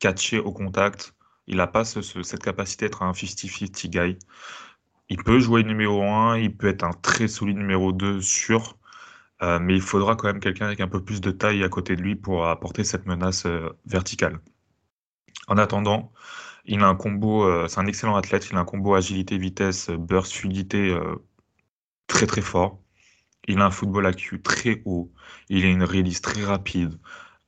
catcher 0.00 0.40
au 0.40 0.50
contact. 0.50 1.14
Il 1.52 1.58
n'a 1.58 1.66
pas 1.66 1.84
cette 1.84 2.42
capacité 2.42 2.86
d'être 2.86 3.02
un 3.02 3.12
50-50 3.12 3.88
guy. 3.90 4.18
Il 5.10 5.22
peut 5.22 5.38
jouer 5.38 5.62
numéro 5.62 6.02
1, 6.02 6.38
il 6.38 6.56
peut 6.56 6.68
être 6.68 6.82
un 6.82 6.92
très 6.92 7.28
solide 7.28 7.58
numéro 7.58 7.92
2 7.92 8.22
sûr, 8.22 8.78
euh, 9.42 9.58
mais 9.60 9.74
il 9.74 9.82
faudra 9.82 10.16
quand 10.16 10.28
même 10.28 10.40
quelqu'un 10.40 10.64
avec 10.64 10.80
un 10.80 10.88
peu 10.88 11.04
plus 11.04 11.20
de 11.20 11.30
taille 11.30 11.62
à 11.62 11.68
côté 11.68 11.94
de 11.94 12.00
lui 12.00 12.16
pour 12.16 12.46
apporter 12.46 12.84
cette 12.84 13.04
menace 13.04 13.44
euh, 13.44 13.68
verticale. 13.84 14.40
En 15.46 15.58
attendant, 15.58 16.10
il 16.64 16.80
a 16.80 16.88
un 16.88 16.94
combo, 16.96 17.44
euh, 17.44 17.68
c'est 17.68 17.80
un 17.80 17.86
excellent 17.86 18.16
athlète, 18.16 18.48
il 18.50 18.56
a 18.56 18.60
un 18.60 18.64
combo 18.64 18.94
agilité, 18.94 19.36
vitesse, 19.36 19.90
burst, 19.90 20.32
fluidité 20.32 20.98
très 22.06 22.26
très 22.26 22.40
fort. 22.40 22.80
Il 23.46 23.60
a 23.60 23.66
un 23.66 23.70
football 23.70 24.06
AQ 24.06 24.40
très 24.40 24.80
haut, 24.86 25.12
il 25.50 25.66
a 25.66 25.68
une 25.68 25.84
release 25.84 26.22
très 26.22 26.44
rapide, 26.44 26.98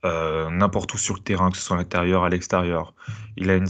euh, 0.04 0.50
n'importe 0.50 0.92
où 0.94 0.99
sur 0.99 1.14
le 1.14 1.20
terrain, 1.20 1.50
que 1.50 1.56
ce 1.56 1.62
soit 1.62 1.76
à 1.76 1.78
l'intérieur, 1.78 2.25
à 2.25 2.28
l'extérieur. 2.28 2.94
Il 3.37 3.50
a 3.50 3.56
une, 3.56 3.66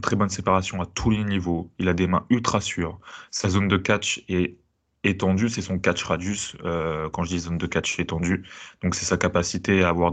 très 0.00 0.16
bonne 0.16 0.28
séparation 0.30 0.80
à 0.80 0.86
tous 0.86 1.10
les 1.10 1.24
niveaux. 1.24 1.70
Il 1.78 1.88
a 1.88 1.92
des 1.92 2.06
mains 2.06 2.24
ultra 2.30 2.60
sûres. 2.60 2.98
Sa 3.30 3.48
zone 3.50 3.68
de 3.68 3.76
catch 3.76 4.24
est 4.28 4.56
étendue, 5.04 5.48
c'est 5.50 5.62
son 5.62 5.78
catch 5.78 6.02
radius. 6.04 6.56
Euh, 6.64 7.08
quand 7.10 7.24
je 7.24 7.30
dis 7.30 7.40
zone 7.40 7.58
de 7.58 7.66
catch 7.66 7.98
étendue, 7.98 8.44
donc 8.82 8.94
c'est 8.94 9.04
sa 9.04 9.18
capacité 9.18 9.84
à 9.84 9.90
avoir 9.90 10.12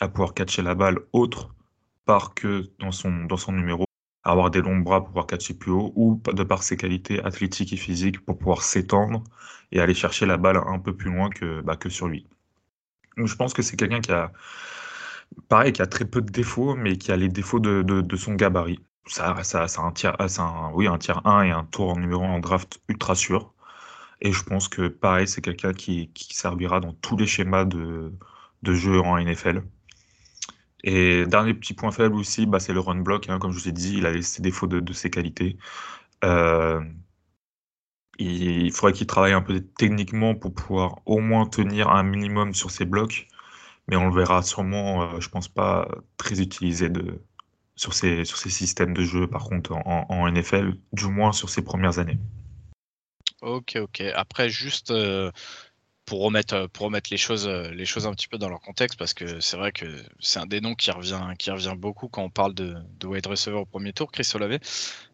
à 0.00 0.08
pouvoir 0.08 0.34
catcher 0.34 0.62
la 0.62 0.74
balle 0.74 1.00
autre 1.12 1.54
part 2.04 2.34
que 2.34 2.70
dans 2.78 2.92
son, 2.92 3.24
dans 3.24 3.36
son 3.36 3.52
numéro, 3.52 3.86
avoir 4.22 4.50
des 4.50 4.60
longs 4.60 4.78
bras 4.78 5.00
pour 5.00 5.08
pouvoir 5.08 5.26
catcher 5.26 5.54
plus 5.54 5.72
haut, 5.72 5.92
ou 5.96 6.20
de 6.32 6.44
par 6.44 6.62
ses 6.62 6.76
qualités 6.76 7.22
athlétiques 7.24 7.72
et 7.72 7.76
physiques 7.76 8.20
pour 8.24 8.38
pouvoir 8.38 8.62
s'étendre 8.62 9.24
et 9.72 9.80
aller 9.80 9.94
chercher 9.94 10.26
la 10.26 10.36
balle 10.36 10.58
un 10.66 10.78
peu 10.78 10.94
plus 10.96 11.10
loin 11.10 11.30
que, 11.30 11.60
bah, 11.62 11.76
que 11.76 11.88
sur 11.88 12.08
lui 12.08 12.26
je 13.16 13.34
pense 13.36 13.54
que 13.54 13.62
c'est 13.62 13.76
quelqu'un 13.76 14.00
qui 14.00 14.12
a, 14.12 14.32
pareil, 15.48 15.72
qui 15.72 15.82
a 15.82 15.86
très 15.86 16.04
peu 16.04 16.20
de 16.22 16.30
défauts, 16.30 16.74
mais 16.74 16.96
qui 16.96 17.12
a 17.12 17.16
les 17.16 17.28
défauts 17.28 17.60
de, 17.60 18.16
son 18.16 18.34
gabarit. 18.34 18.80
Ça, 19.06 19.42
ça, 19.44 19.68
ça 19.68 19.82
un 19.82 19.92
tiers, 19.92 20.16
un, 20.20 20.70
oui, 20.74 20.86
un 20.86 20.98
tiers 20.98 21.26
1 21.26 21.42
et 21.42 21.50
un 21.50 21.64
tour 21.64 21.90
en 21.90 21.98
numéro 21.98 22.24
1 22.24 22.28
en 22.28 22.38
draft 22.40 22.80
ultra 22.88 23.14
sûr. 23.14 23.54
Et 24.20 24.32
je 24.32 24.42
pense 24.44 24.68
que 24.68 24.88
pareil, 24.88 25.28
c'est 25.28 25.42
quelqu'un 25.42 25.72
qui, 25.74 26.10
servira 26.30 26.80
dans 26.80 26.92
tous 26.94 27.16
les 27.16 27.26
schémas 27.26 27.64
de, 27.64 28.12
jeu 28.64 29.00
en 29.00 29.18
NFL. 29.18 29.62
Et 30.84 31.26
dernier 31.26 31.54
petit 31.54 31.74
point 31.74 31.90
faible 31.92 32.16
aussi, 32.16 32.46
bah, 32.46 32.60
c'est 32.60 32.72
le 32.72 32.80
run 32.80 32.96
block. 32.96 33.28
Hein, 33.28 33.38
comme 33.38 33.52
je 33.52 33.58
vous 33.58 33.68
ai 33.68 33.72
dit, 33.72 33.98
il 33.98 34.06
a 34.06 34.20
ses 34.22 34.42
défauts 34.42 34.66
de, 34.66 34.92
ses 34.92 35.10
qualités. 35.10 35.58
Euh, 36.24 36.80
il 38.18 38.70
faudrait 38.72 38.92
qu'il 38.92 39.06
travaille 39.06 39.32
un 39.32 39.42
peu 39.42 39.60
techniquement 39.60 40.34
pour 40.34 40.54
pouvoir 40.54 41.00
au 41.06 41.18
moins 41.18 41.46
tenir 41.46 41.88
un 41.88 42.02
minimum 42.02 42.54
sur 42.54 42.70
ses 42.70 42.84
blocs. 42.84 43.28
Mais 43.88 43.96
on 43.96 44.08
le 44.08 44.14
verra 44.14 44.42
sûrement, 44.42 45.02
euh, 45.02 45.20
je 45.20 45.28
pense 45.28 45.48
pas, 45.48 45.88
très 46.16 46.40
utilisé 46.40 46.88
de, 46.88 47.20
sur, 47.76 47.92
ses, 47.94 48.24
sur 48.24 48.38
systèmes 48.38 48.94
de 48.94 49.02
jeu, 49.02 49.26
par 49.26 49.44
contre, 49.44 49.72
en, 49.72 50.30
NFL, 50.30 50.74
du 50.92 51.06
moins 51.06 51.32
sur 51.32 51.50
ses 51.50 51.62
premières 51.62 51.98
années. 51.98 52.18
Ok, 53.42 53.76
ok. 53.76 54.00
Après, 54.14 54.48
juste 54.48 54.90
euh, 54.90 55.30
pour 56.06 56.22
remettre 56.22 56.54
euh, 56.54 56.68
pour 56.68 56.86
remettre 56.86 57.10
les 57.10 57.16
choses 57.16 57.46
euh, 57.46 57.70
les 57.70 57.84
choses 57.84 58.06
un 58.06 58.12
petit 58.12 58.28
peu 58.28 58.38
dans 58.38 58.48
leur 58.48 58.60
contexte 58.60 58.98
parce 58.98 59.14
que 59.14 59.40
c'est 59.40 59.56
vrai 59.56 59.72
que 59.72 59.86
c'est 60.20 60.38
un 60.38 60.46
des 60.46 60.60
noms 60.60 60.74
qui 60.74 60.90
revient 60.90 61.20
qui 61.38 61.50
revient 61.50 61.74
beaucoup 61.76 62.08
quand 62.08 62.22
on 62.22 62.30
parle 62.30 62.54
de, 62.54 62.76
de 63.00 63.06
wide 63.06 63.26
receiver 63.26 63.56
au 63.56 63.66
premier 63.66 63.92
tour 63.92 64.10
Chris 64.12 64.30
Olave 64.34 64.58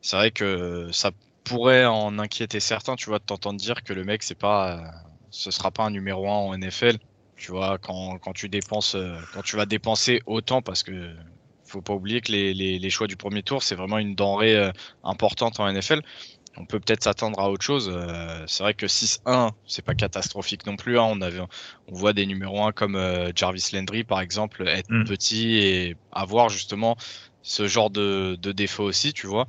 c'est 0.01 0.17
vrai 0.17 0.31
que 0.31 0.89
ça 0.93 1.11
pourrait 1.45 1.87
en 1.87 2.19
inquiéter 2.19 2.61
certains 2.61 2.97
tu 2.97 3.07
vois 3.07 3.19
de 3.19 3.25
t'entendre 3.25 3.59
dire 3.59 3.83
que 3.83 3.93
le 3.93 4.05
mec 4.05 4.23
c'est 4.23 4.39
pas 4.39 4.93
ce 5.31 5.51
sera 5.51 5.71
pas 5.71 5.85
un 5.85 5.91
numéro 5.91 6.29
1 6.29 6.31
en 6.31 6.59
NFL 6.59 6.99
tu 7.37 7.53
vois 7.53 7.79
quand, 7.79 8.19
quand 8.19 8.33
tu 8.33 8.49
dépenses 8.49 8.95
euh, 8.95 9.17
quand 9.33 9.43
tu 9.43 9.57
vas 9.57 9.67
dépenser 9.67 10.21
autant 10.27 10.63
parce 10.63 10.83
que 10.83 11.15
faut 11.65 11.83
pas 11.83 11.95
oublier 11.95 12.21
que 12.21 12.33
les, 12.33 12.53
les, 12.53 12.79
les 12.79 12.91
choix 12.91 13.07
du 13.07 13.17
premier 13.17 13.43
tour 13.43 13.63
c'est 13.63 13.77
vraiment 13.77 13.99
une 13.99 14.15
denrée 14.15 14.71
importante 15.05 15.61
en 15.61 15.73
NFL 15.73 16.03
on 16.57 16.67
peut 16.67 16.81
peut-être 16.81 17.05
s'attendre 17.05 17.39
à 17.41 17.51
autre 17.51 17.65
chose. 17.65 17.91
Euh, 17.93 18.45
c'est 18.47 18.63
vrai 18.63 18.75
que 18.75 18.87
6-1, 18.87 19.51
c'est 19.67 19.85
pas 19.85 19.95
catastrophique 19.95 20.67
non 20.67 20.77
plus. 20.77 20.99
Hein. 20.99 21.05
On, 21.05 21.21
avait, 21.21 21.41
on 21.41 21.95
voit 21.95 22.13
des 22.13 22.27
numéros 22.27 22.65
1 22.65 22.73
comme 22.73 22.97
euh, 22.97 23.31
Jarvis 23.35 23.71
Landry, 23.73 24.05
par 24.05 24.21
exemple, 24.21 24.67
être 24.67 24.91
mm. 24.91 25.05
petit 25.05 25.57
et 25.57 25.97
avoir 26.13 26.49
justement 26.49 26.97
ce 27.43 27.67
genre 27.67 27.91
de, 27.91 28.37
de 28.41 28.53
défaut 28.53 28.85
aussi, 28.85 29.13
tu 29.13 29.27
vois. 29.27 29.47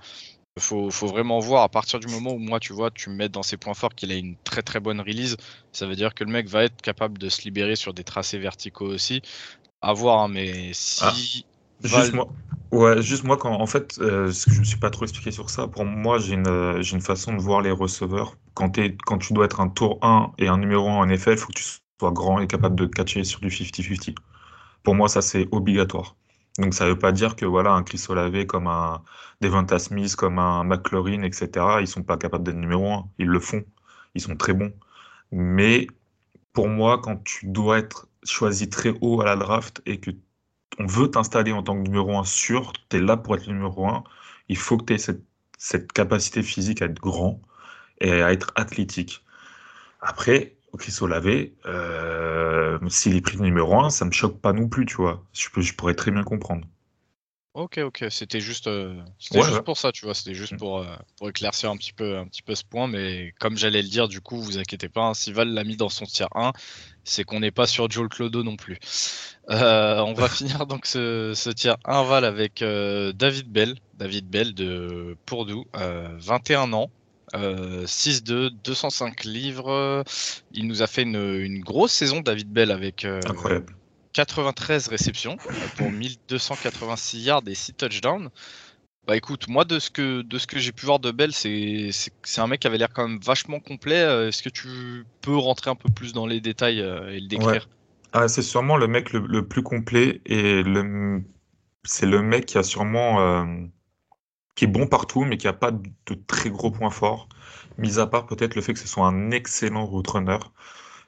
Faut, 0.60 0.92
faut 0.92 1.08
vraiment 1.08 1.40
voir 1.40 1.64
à 1.64 1.70
partir 1.70 2.00
du 2.00 2.08
moment 2.08 2.32
où 2.34 2.38
moi, 2.38 2.60
tu 2.60 2.74
vois, 2.74 2.92
tu 2.92 3.10
me 3.10 3.16
mets 3.16 3.30
dans 3.30 3.42
ses 3.44 3.56
points 3.58 3.74
forts 3.74 3.96
qu'il 3.96 4.12
a 4.12 4.16
une 4.16 4.36
très 4.44 4.62
très 4.62 4.80
bonne 4.82 5.00
release, 5.00 5.38
ça 5.72 5.88
veut 5.88 5.96
dire 5.96 6.14
que 6.14 6.26
le 6.26 6.32
mec 6.32 6.48
va 6.50 6.64
être 6.66 6.82
capable 6.82 7.18
de 7.18 7.30
se 7.30 7.44
libérer 7.44 7.78
sur 7.78 7.94
des 7.94 8.04
tracés 8.04 8.38
verticaux 8.38 8.86
aussi. 8.88 9.22
À 9.82 9.94
voir, 9.94 10.20
hein, 10.20 10.28
mais 10.28 10.72
si. 10.74 11.46
Ah, 11.92 12.04
juste 12.04 12.14
moi, 12.14 12.28
Ouais, 12.72 13.02
juste 13.02 13.26
moi, 13.26 13.38
quand, 13.38 13.52
en 13.54 13.66
fait, 13.66 13.98
euh, 14.00 14.32
ce 14.32 14.46
que 14.46 14.54
je 14.54 14.60
me 14.62 14.66
suis 14.66 14.78
pas 14.78 14.90
trop 14.90 15.04
expliqué 15.04 15.32
sur 15.32 15.50
ça, 15.50 15.68
pour 15.68 15.84
moi, 15.84 16.20
j'ai 16.20 16.36
une, 16.36 16.48
euh, 16.48 16.82
une 16.82 17.02
façon 17.02 17.34
de 17.36 17.42
voir 17.42 17.62
les 17.62 17.72
receveurs. 17.72 18.38
Quand, 18.54 18.72
quand 19.06 19.18
tu 19.18 19.34
dois 19.34 19.46
être 19.46 19.60
un 19.60 19.68
tour 19.70 20.00
1 20.02 20.32
et 20.38 20.48
un 20.48 20.58
numéro 20.58 20.88
1 20.90 20.94
en 20.96 21.10
effet, 21.10 21.34
il 21.34 21.38
faut 21.38 21.48
que 21.48 21.54
tu 21.60 21.64
sois 22.00 22.12
grand 22.12 22.40
et 22.40 22.48
capable 22.48 22.76
de 22.78 22.86
catcher 22.86 23.24
sur 23.26 23.42
du 23.42 23.50
50-50. 23.50 24.16
Pour 24.84 24.96
moi, 24.96 25.10
ça, 25.10 25.22
c'est 25.22 25.48
obligatoire. 25.52 26.16
Donc, 26.60 26.74
ça 26.74 26.86
veut 26.86 27.00
pas 27.00 27.12
dire 27.12 27.36
que 27.36 27.46
voilà, 27.46 27.72
un 27.74 27.84
Chris 27.84 28.04
Olave 28.10 28.46
comme 28.46 28.68
un 28.68 29.04
Devonta 29.42 29.80
Smith, 29.80 30.16
comme 30.16 30.40
un 30.40 30.64
McLaurin, 30.64 31.24
etc., 31.24 31.50
ils 31.82 31.88
sont 31.88 32.04
pas 32.04 32.18
capables 32.18 32.44
d'être 32.44 32.58
numéro 32.58 32.92
1. 32.92 33.10
Ils 33.20 33.28
le 33.28 33.40
font. 33.40 33.64
Ils 34.16 34.22
sont 34.22 34.36
très 34.36 34.54
bons. 34.54 34.74
Mais 35.32 35.88
pour 36.54 36.68
moi, 36.68 37.00
quand 37.02 37.24
tu 37.24 37.48
dois 37.48 37.80
être 37.80 38.08
choisi 38.24 38.70
très 38.70 38.94
haut 39.02 39.22
à 39.22 39.26
la 39.26 39.36
draft 39.36 39.82
et 39.86 40.00
que 40.00 40.12
on 40.80 40.86
veut 40.86 41.10
t'installer 41.12 41.52
en 41.52 41.64
tant 41.64 41.76
que 41.76 41.82
numéro 41.82 42.18
1 42.18 42.24
sûr, 42.24 42.74
tu 42.90 42.98
es 42.98 43.02
là 43.02 43.18
pour 43.18 43.36
être 43.36 43.48
numéro 43.48 43.88
1, 43.88 44.04
il 44.50 44.58
faut 44.58 44.78
que 44.78 44.86
tu 44.86 44.94
aies 44.94 45.18
cette, 45.58 45.92
capacité 45.94 46.44
physique 46.44 46.82
à 46.82 46.86
être 46.86 47.00
grand 47.02 47.42
et 48.00 48.22
à 48.22 48.34
être 48.34 48.52
athlétique. 48.56 49.24
Après, 50.02 50.58
Chris 50.78 50.96
Olave, 51.02 51.50
euh, 51.66 52.80
s'il 52.90 53.16
est 53.16 53.22
pris 53.22 53.38
numéro 53.38 53.80
1, 53.80 53.90
ça 53.90 54.06
me 54.06 54.12
choque 54.12 54.40
pas 54.40 54.54
non 54.54 54.68
plus, 54.68 54.86
tu 54.86 54.96
vois. 54.96 55.24
Je, 55.34 55.48
je 55.58 55.74
pourrais 55.74 55.96
très 55.96 56.12
bien 56.12 56.24
comprendre. 56.24 56.66
Ok, 57.54 57.80
ok, 57.80 58.06
c'était 58.10 58.40
juste, 58.40 58.68
euh, 58.68 58.96
juste 59.20 59.62
pour 59.64 59.78
ça, 59.78 59.92
tu 59.92 60.06
vois, 60.06 60.14
c'était 60.14 60.34
juste 60.34 60.54
mm. 60.54 60.58
pour, 60.58 60.78
euh, 60.78 60.96
pour 61.18 61.28
éclaircir 61.28 61.70
un 61.70 61.76
petit, 61.76 61.92
peu, 61.92 62.18
un 62.18 62.26
petit 62.26 62.42
peu 62.42 62.56
ce 62.56 62.64
point, 62.64 62.88
mais 62.88 63.34
comme 63.42 63.58
j'allais 63.58 63.82
le 63.82 63.90
dire, 63.90 64.08
du 64.08 64.22
coup, 64.22 64.42
vous 64.42 64.58
inquiétez 64.58 64.88
pas, 64.88 65.02
hein, 65.02 65.14
si 65.14 65.34
Val 65.34 65.50
l'a 65.50 65.66
mis 65.66 65.76
dans 65.76 65.90
son 65.90 66.06
tiers 66.06 66.30
1, 66.34 66.54
c'est 67.04 67.26
qu'on 67.26 67.42
n'est 67.42 67.52
pas 67.52 67.68
sur 67.68 67.92
Joel 67.92 68.08
Clodo 68.08 68.42
non 68.44 68.56
plus. 68.56 68.80
Euh, 69.50 70.00
on 70.00 70.14
va 70.14 70.30
finir 70.30 70.66
donc 70.66 70.86
ce, 70.86 71.34
ce 71.36 71.50
tiers 71.50 71.76
1 71.84 72.04
Val 72.04 72.24
avec 72.24 72.60
David 72.60 73.52
Bell, 73.52 73.76
David 73.96 74.30
Bell 74.30 74.54
de 74.54 75.18
Pourdoux, 75.26 75.66
21 75.74 76.72
ans, 76.72 76.90
6-2, 77.34 78.50
205 78.64 79.24
livres, 79.24 80.04
il 80.52 80.68
nous 80.68 80.82
a 80.82 80.88
fait 80.88 81.04
une, 81.04 81.40
une 81.40 81.62
grosse 81.62 81.94
saison, 81.94 82.22
David 82.22 82.52
Bell, 82.52 82.72
avec... 82.72 83.06
Incroyable 83.06 83.74
93 84.14 84.88
réceptions 84.88 85.38
pour 85.78 85.92
1286 85.92 87.24
yards 87.24 87.44
et 87.48 87.56
6 87.56 87.74
touchdowns. 87.74 88.30
Bah 89.08 89.18
écoute, 89.18 89.48
moi 89.48 89.66
de 89.66 89.80
ce 89.80 89.90
que, 89.90 90.22
de 90.22 90.38
ce 90.38 90.46
que 90.46 90.60
j'ai 90.60 90.72
pu 90.72 90.86
voir 90.86 91.00
de 91.00 91.12
Bell, 91.12 91.32
c'est, 91.34 91.90
un 92.38 92.48
mec 92.48 92.60
qui 92.60 92.68
avait 92.68 92.78
l'air 92.78 92.90
quand 92.94 93.08
même 93.08 93.20
vachement 93.20 93.60
complet. 93.60 94.00
Euh, 94.00 94.28
est-ce 94.28 94.44
que 94.44 94.50
tu 94.50 95.06
peux 95.22 95.36
rentrer 95.36 95.72
un 95.72 95.76
peu 95.76 95.90
plus 95.90 96.14
dans 96.14 96.28
les 96.28 96.40
détails 96.40 96.82
euh, 96.82 97.12
et 97.12 97.20
le 97.20 97.28
décrire? 97.28 97.68
Ah, 98.14 98.28
C'est 98.28 98.44
sûrement 98.44 98.78
le 98.78 98.88
mec 98.88 99.12
le, 99.14 99.48
plus 99.48 99.64
complet 99.64 100.22
et 100.26 100.62
le, 100.62 101.24
c'est 101.84 102.06
le 102.06 102.22
mec 102.22 102.46
qui 102.46 102.58
a 102.60 102.64
sûrement 102.64 103.22
euh, 103.22 103.46
qui 104.62 104.66
est 104.66 104.68
bon 104.68 104.86
partout 104.86 105.26
mais 105.26 105.38
qui 105.38 105.48
a 105.48 105.54
pas 105.54 105.72
de 105.72 106.14
très 106.28 106.52
gros 106.52 106.70
points 106.70 106.92
forts, 106.92 107.28
mis 107.80 107.98
à 107.98 108.06
part 108.06 108.28
peut-être 108.28 108.54
le 108.54 108.62
fait 108.62 108.74
que 108.74 108.80
ce 108.80 108.88
soit 108.88 109.08
un 109.08 109.32
excellent 109.32 109.88
route 109.88 110.08
runner. 110.08 110.38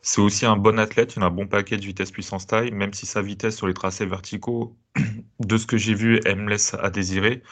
C'est 0.02 0.22
aussi 0.22 0.48
un 0.48 0.56
bon 0.58 0.80
athlète, 0.80 1.16
il 1.16 1.22
a 1.22 1.28
un 1.28 1.30
bon 1.30 1.46
paquet 1.46 1.78
de 1.78 1.86
vitesse 1.86 2.10
puissance 2.10 2.48
taille, 2.48 2.72
même 2.72 2.94
si 2.94 3.06
sa 3.06 3.22
vitesse 3.22 3.56
sur 3.56 3.68
les 3.68 3.76
tracés 3.76 4.08
verticaux, 4.08 4.76
de 5.40 5.58
ce 5.58 5.68
que 5.68 5.78
j'ai 5.78 5.94
vu, 5.94 6.20
elle 6.26 6.38
me 6.38 6.50
laisse 6.50 6.74
à 6.74 6.90
désirer. 6.90 7.44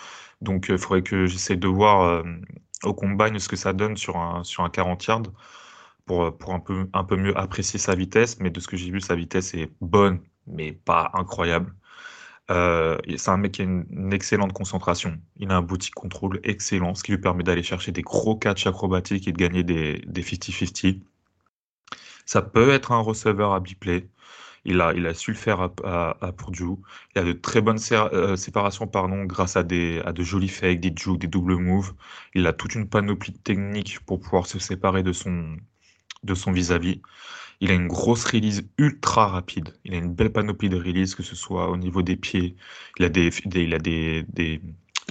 Donc 0.41 0.70
il 0.70 0.79
faudrait 0.79 1.03
que 1.03 1.27
j'essaie 1.27 1.55
de 1.55 1.67
voir 1.67 2.01
euh, 2.01 2.24
au 2.84 2.96
combine 2.96 3.38
ce 3.38 3.48
que 3.48 3.55
ça 3.55 3.72
donne 3.72 3.96
sur 3.96 4.17
un, 4.17 4.43
sur 4.43 4.63
un 4.63 4.72
40 4.72 5.05
yards 5.05 5.24
pour, 6.08 6.36
pour 6.36 6.55
un, 6.55 6.60
peu, 6.60 6.89
un 6.93 7.03
peu 7.03 7.15
mieux 7.15 7.38
apprécier 7.38 7.77
sa 7.79 7.93
vitesse. 7.93 8.39
Mais 8.39 8.50
de 8.50 8.60
ce 8.60 8.67
que 8.67 8.75
j'ai 8.75 8.89
vu, 8.89 9.01
sa 9.01 9.15
vitesse 9.15 9.53
est 9.53 9.70
bonne, 9.81 10.20
mais 10.48 10.72
pas 10.72 11.12
incroyable. 11.13 11.75
Euh, 12.51 12.98
c'est 13.17 13.29
un 13.29 13.38
mec 13.38 13.53
qui 13.53 13.62
a 13.62 13.65
une, 13.65 14.13
excellente 14.13 14.53
concentration. 14.53 15.20
Il 15.38 15.51
a 15.51 15.58
un 15.58 15.62
boutique 15.62 15.96
contrôle 15.96 16.39
excellent, 16.43 16.96
ce 16.96 17.03
qui 17.03 17.12
lui 17.12 17.17
permet 17.20 17.43
d'aller 17.43 17.63
chercher 17.63 17.91
des 17.91 18.01
gros 18.01 18.36
catchs 18.36 18.67
acrobatiques 18.67 19.27
et 19.27 19.31
de 19.31 19.38
gagner 19.38 19.63
des 19.63 20.01
50-50. 20.05 21.01
Ça 22.25 22.41
peut 22.41 22.72
être 22.72 22.91
un 22.91 23.00
receveur 23.00 23.53
à 23.53 23.60
biplay. 23.60 24.08
Il 24.65 24.79
a, 24.81 24.93
il 24.93 25.08
a 25.08 25.13
su 25.13 25.31
le 25.31 25.38
faire 25.38 25.62
à, 25.62 25.74
à, 25.84 26.17
à 26.22 26.31
Purdue. 26.34 26.77
Il 27.15 27.20
a 27.22 27.24
de 27.24 27.34
très 27.34 27.62
bonnes 27.62 27.79
euh, 27.91 28.36
séparations 28.36 28.88
pardon, 28.88 29.24
grâce 29.24 29.55
à, 29.55 29.63
des, 29.63 30.01
à 30.05 30.13
de 30.13 30.24
jolis 30.24 30.50
fakes, 30.50 30.79
des 30.81 30.93
jukes, 30.96 31.20
des 31.20 31.27
double 31.27 31.55
moves. 31.55 31.93
Il 32.36 32.46
a 32.46 32.53
toute 32.53 32.75
une 32.75 32.88
panoplie 32.88 33.31
de 33.31 33.38
techniques 33.38 34.00
pour 34.01 34.20
pouvoir 34.20 34.46
se 34.46 34.60
séparer 34.60 35.03
de 35.03 35.13
son 35.13 35.58
de 36.24 36.36
son 36.36 36.51
vis-à-vis. 36.51 37.01
Il 37.62 37.72
a 37.72 37.74
une 37.75 37.88
grosse 37.88 38.25
release 38.25 38.63
ultra 38.77 39.27
rapide. 39.27 39.74
Il 39.86 39.94
a 39.94 39.98
une 39.98 40.13
belle 40.13 40.32
panoplie 40.32 40.70
de 40.70 40.77
release, 40.77 41.15
que 41.15 41.24
ce 41.24 41.36
soit 41.36 41.70
au 41.70 41.77
niveau 41.77 42.01
des 42.01 42.18
pieds. 42.18 42.56
Il 43.00 43.06
a 43.06 43.10
des, 43.10 43.30
il 43.56 43.74
a 43.74 43.80
des, 43.80 44.24
des, 44.30 44.62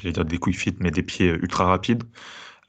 dire 0.04 0.24
des 0.24 0.38
quick 0.38 0.58
fit, 0.58 0.74
mais 0.80 0.90
des 0.90 1.02
pieds 1.02 1.28
ultra 1.28 1.66
rapides. 1.66 2.04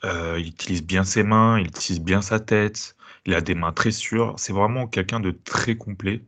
Euh, 0.03 0.37
il 0.39 0.47
utilise 0.49 0.83
bien 0.83 1.03
ses 1.03 1.23
mains, 1.23 1.59
il 1.59 1.67
utilise 1.67 2.01
bien 2.01 2.21
sa 2.21 2.39
tête. 2.39 2.95
Il 3.25 3.33
a 3.35 3.41
des 3.41 3.55
mains 3.55 3.71
très 3.73 3.91
sûres. 3.91 4.35
C'est 4.37 4.53
vraiment 4.53 4.87
quelqu'un 4.87 5.19
de 5.19 5.31
très 5.31 5.75
complet. 5.77 6.23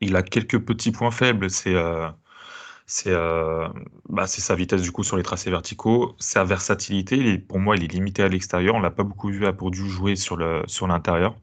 Il 0.00 0.16
a 0.16 0.22
quelques 0.22 0.58
petits 0.60 0.92
points 0.92 1.10
faibles. 1.10 1.50
C'est 1.50 1.74
euh, 1.74 2.08
euh, 3.06 3.68
bah, 4.08 4.26
sa 4.26 4.54
vitesse 4.54 4.82
du 4.82 4.92
coup 4.92 5.02
sur 5.04 5.16
les 5.16 5.22
tracés 5.22 5.50
verticaux, 5.50 6.14
sa 6.18 6.44
versatilité. 6.44 7.38
pour 7.38 7.58
moi, 7.58 7.76
il 7.76 7.84
est 7.84 7.88
limité 7.92 8.22
à 8.22 8.28
l'extérieur. 8.28 8.74
On 8.74 8.80
l'a 8.80 8.90
pas 8.90 9.04
beaucoup 9.04 9.28
vu 9.30 9.46
à 9.46 9.52
Purdue 9.52 9.88
jouer 9.88 10.16
sur 10.16 10.36
le 10.36 10.62
sur 10.66 10.86
l'intérieur. 10.86 11.36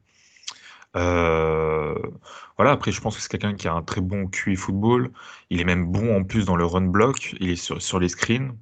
Euh, 0.96 1.94
voilà. 2.56 2.72
Après, 2.72 2.92
je 2.92 3.00
pense 3.00 3.16
que 3.16 3.22
c'est 3.22 3.28
quelqu'un 3.30 3.54
qui 3.54 3.68
a 3.68 3.74
un 3.74 3.82
très 3.82 4.00
bon 4.00 4.28
QI 4.28 4.56
football. 4.56 5.10
Il 5.50 5.60
est 5.60 5.64
même 5.64 5.86
bon 5.90 6.16
en 6.16 6.24
plus 6.24 6.44
dans 6.46 6.56
le 6.56 6.66
run 6.66 6.82
block. 6.82 7.34
Il 7.40 7.50
est 7.50 7.56
sur 7.56 7.80
sur 7.82 7.98
les 8.00 8.08
screens. 8.08 8.56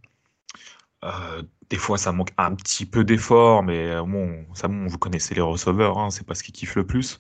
Euh, 1.05 1.43
des 1.71 1.77
fois, 1.79 1.99
ça 1.99 2.13
manque 2.13 2.33
un 2.37 2.55
petit 2.55 2.85
peu 2.87 3.05
d'effort, 3.05 3.63
mais 3.63 3.91
euh, 3.91 4.03
bon, 4.03 4.45
ça, 4.55 4.69
vous 4.69 4.99
connaissez 4.99 5.35
les 5.35 5.41
receveurs, 5.41 5.99
hein, 5.99 6.11
c'est 6.11 6.27
pas 6.27 6.35
ce 6.35 6.43
qui 6.43 6.53
kiffe 6.53 6.75
le 6.77 6.87
plus. 6.87 7.19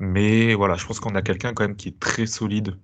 Mais 0.00 0.54
voilà, 0.54 0.76
je 0.76 0.86
pense 0.86 1.00
qu'on 1.00 1.14
a 1.14 1.22
quelqu'un 1.22 1.54
quand 1.54 1.64
même 1.64 1.76
qui 1.76 1.88
est 1.88 2.00
très 2.00 2.26
solide 2.26 2.78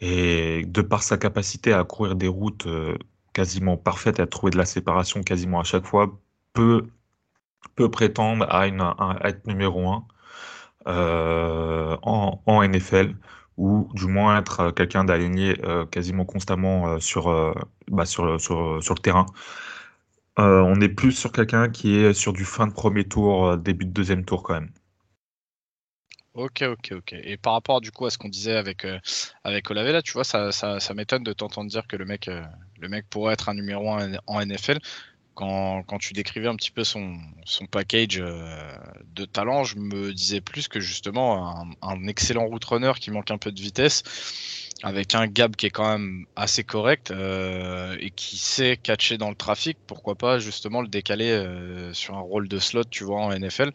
et 0.00 0.64
de 0.66 0.82
par 0.82 1.02
sa 1.02 1.18
capacité 1.18 1.72
à 1.72 1.84
courir 1.84 2.16
des 2.16 2.28
routes 2.28 2.66
euh, 2.66 2.96
quasiment 3.32 3.76
parfaites 3.76 4.18
et 4.18 4.22
à 4.22 4.26
trouver 4.26 4.50
de 4.52 4.58
la 4.58 4.66
séparation 4.66 5.22
quasiment 5.22 5.60
à 5.60 5.64
chaque 5.64 5.86
fois, 5.86 6.18
peut, 6.52 6.86
peut 7.76 7.90
prétendre 7.90 8.46
à, 8.50 8.66
une, 8.68 8.82
être 9.24 9.46
numéro 9.46 9.88
1 9.90 10.04
en, 10.86 12.40
en, 12.46 12.62
NFL 12.62 13.14
ou 13.56 13.88
du 13.94 14.06
moins 14.06 14.38
être 14.38 14.70
quelqu'un 14.70 15.04
d'aligné 15.04 15.56
quasiment 15.90 16.24
constamment 16.24 17.00
sur, 17.00 17.54
bah, 17.88 18.06
sur, 18.06 18.40
sur, 18.40 18.58
le 18.58 19.00
terrain. 19.00 19.26
Euh, 20.38 20.60
on 20.60 20.80
est 20.80 20.88
plus 20.88 21.12
sur 21.12 21.32
quelqu'un 21.32 21.70
qui 21.70 21.96
est 21.96 22.12
sur 22.12 22.32
du 22.32 22.44
fin 22.44 22.66
de 22.66 22.72
premier 22.72 23.04
tour, 23.04 23.46
euh, 23.46 23.56
début 23.56 23.86
de 23.86 23.90
deuxième 23.90 24.24
tour 24.24 24.42
quand 24.42 24.54
même. 24.54 24.70
Ok, 26.34 26.62
ok, 26.62 26.92
ok. 26.92 27.12
Et 27.14 27.38
par 27.38 27.54
rapport 27.54 27.80
du 27.80 27.90
coup 27.90 28.04
à 28.04 28.10
ce 28.10 28.18
qu'on 28.18 28.28
disait 28.28 28.56
avec, 28.56 28.84
euh, 28.84 28.98
avec 29.44 29.64
tu 30.04 30.12
vois, 30.12 30.24
ça, 30.24 30.52
ça, 30.52 30.78
ça 30.78 30.92
m'étonne 30.92 31.22
de 31.22 31.32
t'entendre 31.32 31.70
dire 31.70 31.86
que 31.86 31.96
le 31.96 32.04
mec, 32.04 32.28
euh, 32.28 32.42
le 32.78 32.88
mec 32.88 33.08
pourrait 33.08 33.32
être 33.32 33.48
un 33.48 33.54
numéro 33.54 33.90
1 33.90 34.18
en 34.26 34.40
NFL. 34.44 34.78
Quand, 35.36 35.84
quand 35.86 35.98
tu 35.98 36.14
décrivais 36.14 36.48
un 36.48 36.56
petit 36.56 36.72
peu 36.72 36.82
son, 36.82 37.18
son 37.44 37.66
package 37.66 38.18
euh, 38.18 38.74
de 39.14 39.24
talent, 39.26 39.62
je 39.64 39.76
me 39.76 40.12
disais 40.12 40.40
plus 40.40 40.66
que 40.66 40.80
justement 40.80 41.60
un, 41.60 41.68
un 41.82 42.08
excellent 42.08 42.46
route 42.46 42.64
runner 42.64 42.92
qui 42.98 43.10
manque 43.10 43.30
un 43.30 43.38
peu 43.38 43.52
de 43.52 43.60
vitesse, 43.60 44.02
avec 44.82 45.14
un 45.14 45.26
gap 45.26 45.56
qui 45.56 45.66
est 45.66 45.70
quand 45.70 45.90
même 45.90 46.26
assez 46.36 46.64
correct 46.64 47.10
euh, 47.10 47.96
et 48.00 48.10
qui 48.10 48.36
sait 48.36 48.76
catcher 48.76 49.18
dans 49.18 49.30
le 49.30 49.34
trafic, 49.34 49.78
pourquoi 49.86 50.14
pas 50.14 50.38
justement 50.38 50.82
le 50.82 50.88
décaler 50.88 51.30
euh, 51.30 51.92
sur 51.92 52.14
un 52.16 52.20
rôle 52.20 52.48
de 52.48 52.58
slot, 52.58 52.84
tu 52.84 53.04
vois, 53.04 53.20
en 53.20 53.38
NFL 53.38 53.72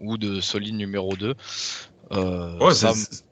ou 0.00 0.16
de 0.16 0.40
solide 0.40 0.76
numéro 0.76 1.16
2. 1.16 1.34
Euh, 2.12 2.58
ouais, 2.58 2.74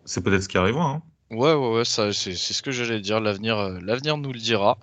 c'est 0.04 0.20
peut-être 0.23 0.42
ce 0.42 0.49
qui 0.49 0.58
arrivera. 0.58 0.85
Hein. 0.85 1.02
Ouais, 1.30 1.52
ouais, 1.52 1.76
ouais, 1.76 1.85
ça, 1.85 2.12
c'est 2.12 2.35
ce 2.35 2.62
que 2.62 2.70
j'allais 2.70 3.00
dire. 3.00 3.20
L'avenir, 3.20 3.56
l'avenir 3.80 4.16
nous 4.16 4.32
le 4.32 4.38
dira. 4.38 4.78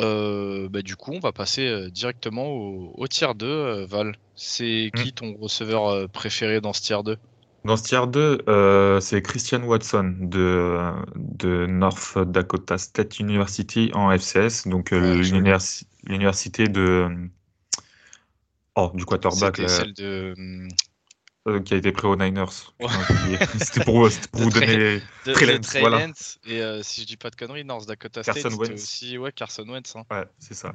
Euh, 0.00 0.68
bah, 0.68 0.82
du 0.82 0.96
coup, 0.96 1.12
on 1.12 1.20
va 1.20 1.32
passer 1.32 1.66
euh, 1.66 1.90
directement 1.90 2.46
au, 2.48 2.92
au 2.96 3.06
tier 3.06 3.34
2. 3.34 3.84
Val, 3.84 4.16
c'est 4.34 4.90
hmm. 4.94 4.98
qui 4.98 5.12
ton 5.12 5.36
receveur 5.40 6.08
préféré 6.10 6.60
dans 6.60 6.72
ce 6.72 6.82
tier 6.82 7.02
2 7.04 7.16
Dans 7.64 7.76
ce 7.76 7.84
tier 7.84 8.06
2, 8.06 9.00
c'est 9.00 9.22
Christian 9.22 9.62
Watson 9.62 10.16
de, 10.20 10.78
de 11.16 11.66
North 11.66 12.18
Dakota 12.18 12.78
State 12.78 13.18
University 13.18 13.90
en 13.94 14.10
FCS, 14.10 14.66
donc 14.66 14.90
l'université 14.90 16.68
de. 16.68 17.08
Oh, 18.76 18.90
du 18.94 19.04
quarterback. 19.04 19.68
Celle 19.68 19.94
de. 19.94 20.34
Euh, 21.46 21.60
qui 21.60 21.74
a 21.74 21.76
été 21.76 21.92
pris 21.92 22.06
aux 22.06 22.16
Niners. 22.16 22.72
c'était 23.58 23.84
pour, 23.84 24.08
pour 24.32 24.40
vous 24.40 24.50
donner 24.50 25.02
Trey 25.24 25.60
voilà. 25.80 26.06
Et 26.46 26.62
euh, 26.62 26.82
si 26.82 27.02
je 27.02 27.06
dis 27.06 27.18
pas 27.18 27.28
de 27.28 27.36
conneries, 27.36 27.66
North 27.66 27.86
Dakota 27.86 28.22
State, 28.22 28.36
c'était 28.50 28.72
aussi 28.72 29.18
ouais, 29.18 29.30
Carson 29.30 29.68
Wentz. 29.68 29.94
Hein. 29.94 30.04
Ouais, 30.10 30.24
c'est 30.38 30.54
ça. 30.54 30.72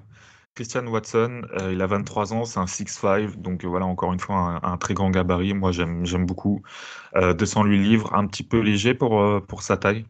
Christian 0.53 0.85
Watson, 0.85 1.41
euh, 1.59 1.73
il 1.73 1.81
a 1.81 1.87
23 1.87 2.33
ans, 2.33 2.45
c'est 2.45 2.59
un 2.59 2.65
6'5", 2.65 3.37
donc 3.37 3.65
voilà, 3.65 3.87
encore 3.87 4.13
une 4.13 4.19
fois, 4.19 4.59
un, 4.61 4.77
très 4.77 4.93
grand 4.93 5.09
gabarit. 5.09 5.55
Moi, 5.55 5.71
j'aime 5.71 6.25
beaucoup. 6.27 6.61
208 7.15 7.77
livres, 7.77 8.13
un 8.13 8.27
petit 8.27 8.43
peu 8.43 8.59
léger 8.59 8.93
pour, 8.93 9.43
pour 9.47 9.63
sa 9.63 9.77
taille. 9.77 10.05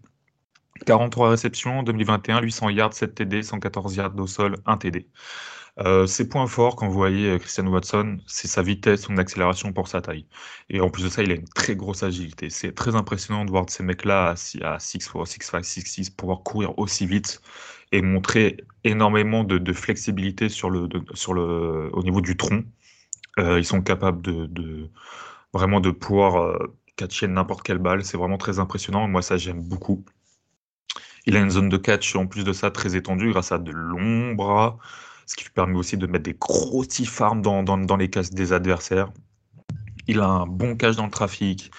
43 0.86 1.30
réceptions 1.30 1.80
en 1.80 1.84
2021, 1.84 2.42
800 2.42 2.70
yards, 2.70 2.94
7 2.94 3.16
TD, 3.16 3.44
114 3.44 3.96
yards 3.96 4.18
au 4.18 4.28
sol, 4.28 4.58
1 4.66 4.78
TD. 4.78 5.08
Euh, 5.86 6.06
ses 6.08 6.28
points 6.28 6.48
forts, 6.48 6.76
quand 6.76 6.88
vous 6.88 6.94
voyez 6.94 7.30
euh, 7.30 7.38
Christian 7.38 7.66
Watson, 7.68 8.18
c'est 8.28 8.48
sa 8.48 8.62
vitesse, 8.62 9.04
son 9.04 9.18
accélération 9.18 9.72
pour 9.72 9.88
sa 9.88 10.02
taille. 10.02 10.26
Et 10.70 10.82
en 10.82 10.90
plus 10.90 11.04
de 11.04 11.10
ça, 11.10 11.24
il 11.24 11.32
a 11.32 11.36
une 11.36 11.48
très 11.48 11.76
grosse 11.76 12.04
agilité. 12.04 12.50
C'est 12.50 12.74
très 12.74 12.96
impressionnant 12.96 13.46
de 13.46 13.50
voir 13.52 13.66
ces 13.70 13.84
mecs-là 13.84 14.32
à 14.32 14.36
6 14.36 14.60
6'5, 14.60 15.62
6'6 15.64 16.16
pouvoir 16.16 16.44
courir 16.44 16.78
aussi 16.78 17.06
vite 17.06 17.42
et 17.94 18.02
montrer 18.02 18.58
énormément 18.84 19.44
de, 19.44 19.74
flexibilité 19.74 20.50
sur 20.50 20.70
le, 20.70 20.90
sur 21.14 21.34
le, 21.34 21.90
au 21.94 22.04
niveau 22.04 22.20
du 22.22 22.36
tronc. 22.36 22.64
Euh, 23.40 23.58
ils 23.60 23.66
sont 23.66 23.82
capables 23.82 24.22
de, 24.22 24.90
vraiment 25.54 25.80
de 25.80 25.92
pouvoir 25.92 26.58
catcher 26.98 27.28
n'importe 27.28 27.64
quelle 27.64 27.78
balle. 27.78 28.04
C'est 28.04 28.18
vraiment 28.18 28.38
très 28.38 28.60
impressionnant. 28.60 29.08
Moi, 29.08 29.22
ça, 29.22 29.38
j'aime 29.38 29.62
beaucoup. 29.62 30.04
Il 31.26 31.38
a 31.38 31.40
une 31.40 31.50
zone 31.50 31.70
de 31.70 31.78
catch 31.78 32.16
en 32.16 32.28
plus 32.28 32.44
de 32.44 32.54
ça 32.54 32.70
très 32.72 32.96
étendue 32.98 33.32
grâce 33.32 33.52
à 33.52 33.60
de 33.60 33.72
longs 33.72 34.34
bras 34.34 34.78
ce 35.30 35.36
qui 35.36 35.44
lui 35.44 35.52
permet 35.52 35.78
aussi 35.78 35.96
de 35.96 36.08
mettre 36.08 36.24
des 36.24 36.34
gros 36.34 36.84
farms 37.06 37.44
dans, 37.44 37.98
les 37.98 38.10
cases 38.10 38.32
des 38.32 38.52
adversaires. 38.52 39.12
Il 40.08 40.22
a 40.22 40.26
un 40.26 40.48
bon 40.48 40.76
cache 40.76 40.96
dans 40.96 41.06
le 41.06 41.12
trafic. 41.12 41.72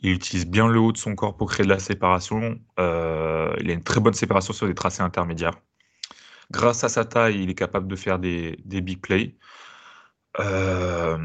Il 0.00 0.12
utilise 0.12 0.46
bien 0.46 0.66
le 0.66 0.80
haut 0.80 0.90
de 0.90 0.96
son 0.96 1.14
corps 1.14 1.36
pour 1.36 1.50
créer 1.50 1.66
de 1.66 1.70
la 1.70 1.78
séparation. 1.78 2.58
Euh, 2.80 3.54
il 3.60 3.70
a 3.70 3.74
une 3.74 3.82
très 3.82 4.00
bonne 4.00 4.14
séparation 4.14 4.54
sur 4.54 4.66
des 4.66 4.74
tracés 4.74 5.02
intermédiaires. 5.02 5.52
Grâce 6.50 6.82
à 6.82 6.88
sa 6.88 7.04
taille, 7.04 7.42
il 7.42 7.50
est 7.50 7.54
capable 7.54 7.88
de 7.88 7.96
faire 7.96 8.18
des, 8.18 8.56
big 8.64 9.02
plays. 9.02 9.36
Euh, 10.40 11.18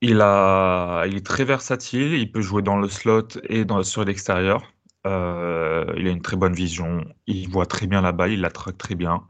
il, 0.00 0.22
est 0.22 1.26
très 1.26 1.44
versatile. 1.44 2.14
Il 2.14 2.32
peut 2.32 2.40
jouer 2.40 2.62
dans 2.62 2.78
le 2.78 2.88
slot 2.88 3.28
et 3.50 3.66
sur 3.82 4.02
l'extérieur. 4.06 4.72
Euh, 5.06 5.84
il 5.98 6.08
a 6.08 6.10
une 6.10 6.22
très 6.22 6.38
bonne 6.38 6.54
vision. 6.54 7.04
Il 7.26 7.50
voit 7.50 7.66
très 7.66 7.86
bien 7.86 8.00
la 8.00 8.12
balle. 8.12 8.32
Il 8.32 8.40
la 8.40 8.50
traque 8.50 8.78
très 8.78 8.94
bien. 8.94 9.22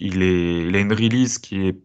Il, 0.00 0.22
est, 0.22 0.74
a 0.74 0.78
une 0.80 0.92
release 0.92 1.38
qui 1.38 1.66
est 1.68 1.78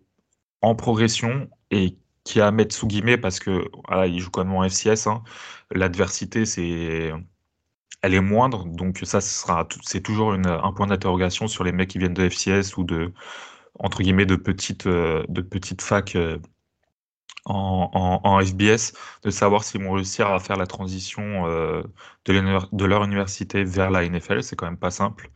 en 0.61 0.75
progression 0.75 1.49
et 1.71 1.97
qui 2.23 2.41
a 2.41 2.47
à 2.47 2.51
mettre 2.51 2.75
sous 2.75 2.87
guillemets 2.87 3.17
parce 3.17 3.39
que 3.39 3.69
il 4.07 4.19
joue 4.19 4.29
quand 4.31 4.45
même 4.45 4.55
en 4.55 4.63
FCS. 4.67 5.07
Hein. 5.07 5.23
L'adversité, 5.71 6.45
c'est, 6.45 7.11
elle 8.01 8.13
est 8.13 8.21
moindre, 8.21 8.65
donc 8.65 8.99
ça 9.03 9.21
sera, 9.21 9.67
c'est 9.83 10.01
toujours 10.01 10.33
un 10.33 10.73
point 10.73 10.87
d'interrogation 10.87 11.47
sur 11.47 11.63
les 11.63 11.71
mecs 11.71 11.89
qui 11.89 11.97
viennent 11.99 12.13
de 12.13 12.29
FCS 12.29 12.77
ou 12.77 12.83
de 12.83 13.13
entre 13.79 14.03
guillemets 14.03 14.25
de 14.25 14.35
petites 14.35 14.87
de 14.87 15.41
petites 15.41 15.81
facs 15.81 16.15
euh, 16.15 16.39
en, 17.45 18.21
en, 18.23 18.39
FBS, 18.45 18.93
de 19.23 19.29
savoir 19.29 19.63
s'ils 19.63 19.83
vont 19.83 19.91
réussir 19.93 20.27
à 20.27 20.39
faire 20.39 20.57
la 20.57 20.67
transition 20.67 21.45
euh, 21.47 21.83
de, 22.25 22.33
de 22.75 22.85
leur 22.85 23.03
université 23.03 23.63
vers 23.63 23.91
la 23.91 24.07
NFL. 24.07 24.43
C'est 24.43 24.55
quand 24.55 24.65
même 24.65 24.77
pas 24.77 24.91
simple. 24.91 25.29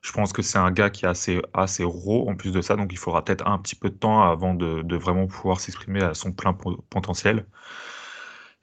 Je 0.00 0.12
pense 0.12 0.32
que 0.32 0.42
c'est 0.42 0.58
un 0.58 0.70
gars 0.70 0.90
qui 0.90 1.04
est 1.04 1.08
assez, 1.08 1.42
assez 1.54 1.84
raw 1.84 2.28
en 2.28 2.36
plus 2.36 2.52
de 2.52 2.60
ça, 2.62 2.76
donc 2.76 2.92
il 2.92 2.98
faudra 2.98 3.24
peut-être 3.24 3.46
un 3.46 3.58
petit 3.58 3.74
peu 3.74 3.90
de 3.90 3.96
temps 3.96 4.22
avant 4.22 4.54
de, 4.54 4.96
vraiment 4.96 5.26
pouvoir 5.26 5.60
s'exprimer 5.60 6.02
à 6.02 6.14
son 6.14 6.32
plein 6.32 6.54
potentiel. 6.54 7.46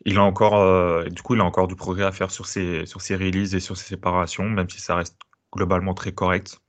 Il 0.06 0.17
a 0.17 0.24
encore, 0.24 0.56
euh, 0.56 1.06
du 1.10 1.21
coup, 1.21 1.36
il 1.36 1.41
a 1.41 1.43
encore 1.43 1.67
du 1.67 1.76
progrès 1.76 2.04
à 2.04 2.12
faire 2.12 2.32
sur 2.32 2.45
ses, 2.45 2.86
sur 2.86 3.02
ses 3.02 3.15
releases 3.15 3.56
et 3.56 3.60
sur 3.60 3.76
ses 3.78 3.86
séparations, 3.86 4.50
même 4.50 4.69
si 4.69 4.80
ça 4.80 4.95
reste 4.95 5.17
globalement 5.54 5.93
très 5.93 6.13
correct. 6.13 6.60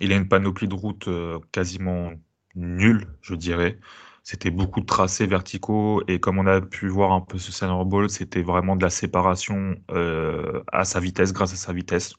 Il 0.00 0.12
a 0.12 0.16
une 0.16 0.28
panoplie 0.28 0.68
de 0.68 0.74
routes 0.74 1.08
euh, 1.08 1.38
quasiment 1.52 2.12
nulle, 2.54 3.06
je 3.22 3.34
dirais. 3.34 3.78
C'était 4.22 4.50
beaucoup 4.50 4.80
de 4.80 4.86
tracés 4.86 5.26
verticaux 5.26 6.02
et 6.08 6.18
comme 6.20 6.38
on 6.38 6.46
a 6.46 6.60
pu 6.60 6.88
voir 6.88 7.12
un 7.12 7.20
peu 7.20 7.38
ce 7.38 7.52
Senior 7.52 7.84
Ball, 7.84 8.08
c'était 8.10 8.42
vraiment 8.42 8.76
de 8.76 8.82
la 8.82 8.90
séparation 8.90 9.76
euh, 9.90 10.62
à 10.72 10.84
sa 10.84 11.00
vitesse, 11.00 11.32
grâce 11.32 11.52
à 11.52 11.56
sa 11.56 11.72
vitesse. 11.72 12.14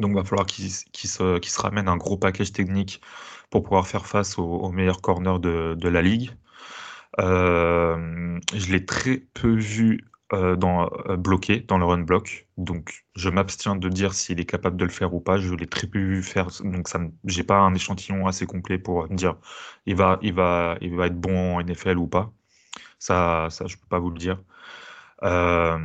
Donc, 0.00 0.12
il 0.12 0.16
va 0.16 0.24
falloir 0.24 0.46
qu'il 0.46 0.70
se, 0.70 1.60
ramène 1.60 1.88
un 1.88 1.96
gros 1.96 2.16
package 2.16 2.52
technique 2.52 3.00
pour 3.50 3.62
pouvoir 3.62 3.86
faire 3.86 4.06
face 4.06 4.38
aux, 4.38 4.70
meilleurs 4.70 5.00
corners 5.00 5.38
de, 5.40 5.88
la 5.88 6.02
ligue. 6.02 6.30
Euh, 7.18 8.38
je 8.54 8.72
l'ai 8.72 8.84
très 8.86 9.18
peu 9.34 9.54
vu 9.56 10.06
euh, 10.32 10.54
dans, 10.56 10.88
euh, 11.08 11.16
bloqué 11.16 11.60
dans 11.60 11.78
le 11.78 11.84
run 11.84 11.98
block. 12.02 12.46
Donc, 12.56 13.04
je 13.16 13.28
m'abstiens 13.28 13.76
de 13.76 13.88
dire 13.88 14.14
s'il 14.14 14.40
est 14.40 14.44
capable 14.44 14.76
de 14.76 14.84
le 14.84 14.90
faire 14.90 15.12
ou 15.14 15.20
pas. 15.20 15.38
Je 15.38 15.54
l'ai 15.54 15.66
très 15.66 15.86
peu 15.86 15.98
vu 15.98 16.22
faire. 16.22 16.48
Donc, 16.62 16.88
ça, 16.88 17.00
j'ai 17.24 17.42
pas 17.44 17.58
un 17.58 17.74
échantillon 17.74 18.26
assez 18.26 18.46
complet 18.46 18.78
pour 18.78 19.10
me 19.10 19.16
dire 19.16 19.36
il 19.86 19.96
va 19.96 20.18
être 20.22 21.20
bon 21.20 21.56
en 21.56 21.62
NFL 21.62 21.98
ou 21.98 22.06
pas. 22.06 22.32
Ça, 22.98 23.48
ça, 23.50 23.66
je 23.66 23.76
peux 23.76 23.86
pas 23.88 23.98
vous 23.98 24.10
le 24.10 24.18
dire. 24.18 24.40
Euh, 25.22 25.78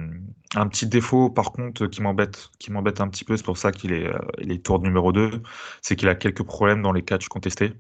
un 0.56 0.68
petit 0.68 0.88
défaut, 0.88 1.30
par 1.30 1.52
contre, 1.52 1.88
qui 1.88 2.02
m'embête, 2.02 2.50
qui 2.60 2.72
m'embête 2.72 3.02
un 3.02 3.10
petit 3.10 3.26
peu, 3.26 3.36
c'est 3.38 3.46
pour 3.46 3.58
ça 3.58 3.72
qu'il 3.72 3.94
est, 3.94 4.08
euh, 4.08 4.18
il 4.40 4.52
est 4.52 4.66
tour 4.66 4.80
numéro 4.80 5.12
2, 5.12 5.42
c'est 5.82 5.96
qu'il 5.96 6.08
a 6.10 6.16
quelques 6.16 6.44
problèmes 6.44 6.82
dans 6.82 6.94
les 6.94 7.04
catchs 7.04 7.28
contestés. 7.28 7.74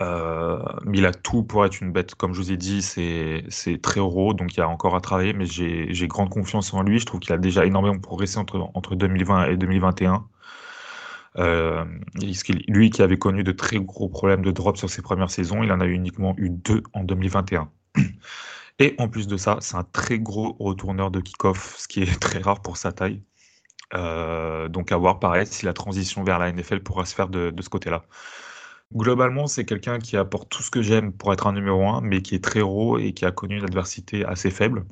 Euh, 0.00 0.62
mais 0.84 0.98
il 0.98 1.06
a 1.06 1.12
tout 1.12 1.42
pour 1.42 1.64
être 1.66 1.80
une 1.80 1.92
bête. 1.92 2.14
Comme 2.14 2.32
je 2.32 2.40
vous 2.40 2.52
ai 2.52 2.56
dit, 2.56 2.82
c'est, 2.82 3.44
très 3.82 4.00
raw, 4.00 4.32
donc 4.32 4.54
il 4.54 4.58
y 4.58 4.62
a 4.62 4.68
encore 4.68 4.94
à 4.94 5.00
travailler, 5.00 5.32
mais 5.32 5.46
j'ai, 5.46 6.08
grande 6.08 6.30
confiance 6.30 6.72
en 6.72 6.82
lui. 6.82 6.98
Je 7.00 7.06
trouve 7.06 7.20
qu'il 7.20 7.32
a 7.32 7.38
déjà 7.38 7.64
énormément 7.66 7.98
progressé 7.98 8.38
entre, 8.38 8.70
entre 8.74 8.94
2020 8.94 9.46
et 9.46 9.56
2021. 9.56 10.24
Euh, 11.36 11.84
lui 12.68 12.90
qui 12.90 13.02
avait 13.02 13.18
connu 13.18 13.44
de 13.44 13.52
très 13.52 13.78
gros 13.78 14.08
problèmes 14.08 14.42
de 14.42 14.50
drop 14.50 14.76
sur 14.76 14.90
ses 14.90 15.02
premières 15.02 15.30
saisons, 15.30 15.62
il 15.62 15.70
en 15.72 15.80
a 15.80 15.86
uniquement 15.86 16.34
eu 16.36 16.50
deux 16.50 16.82
en 16.94 17.04
2021. 17.04 17.70
Et 18.78 18.94
en 18.98 19.08
plus 19.08 19.26
de 19.26 19.36
ça, 19.36 19.58
c'est 19.60 19.76
un 19.76 19.84
très 19.84 20.18
gros 20.18 20.56
retourneur 20.60 21.10
de 21.10 21.20
kick-off, 21.20 21.76
ce 21.78 21.88
qui 21.88 22.02
est 22.02 22.06
très 22.20 22.40
rare 22.40 22.62
pour 22.62 22.76
sa 22.76 22.92
taille. 22.92 23.22
Euh, 23.94 24.68
donc 24.68 24.92
à 24.92 24.98
voir 24.98 25.18
pareil 25.18 25.46
si 25.46 25.64
la 25.64 25.72
transition 25.72 26.22
vers 26.22 26.38
la 26.38 26.52
NFL 26.52 26.80
pourra 26.80 27.06
se 27.06 27.14
faire 27.14 27.28
de, 27.28 27.52
ce 27.60 27.68
côté-là. 27.68 28.04
Globalement, 28.94 29.46
c'est 29.46 29.64
quelqu'un 29.64 29.98
qui 29.98 30.16
apporte 30.16 30.48
tout 30.50 30.62
ce 30.62 30.70
que 30.70 30.82
j'aime 30.82 31.12
pour 31.12 31.32
être 31.32 31.46
un 31.46 31.52
numéro 31.52 31.86
1, 31.88 32.00
mais 32.02 32.22
qui 32.22 32.34
est 32.34 32.44
très 32.44 32.60
raw 32.62 32.98
et 32.98 33.12
qui 33.12 33.24
a 33.26 33.32
connu 33.32 33.58
une 33.58 33.64
adversité 33.64 34.24
assez 34.24 34.50
faible, 34.50 34.86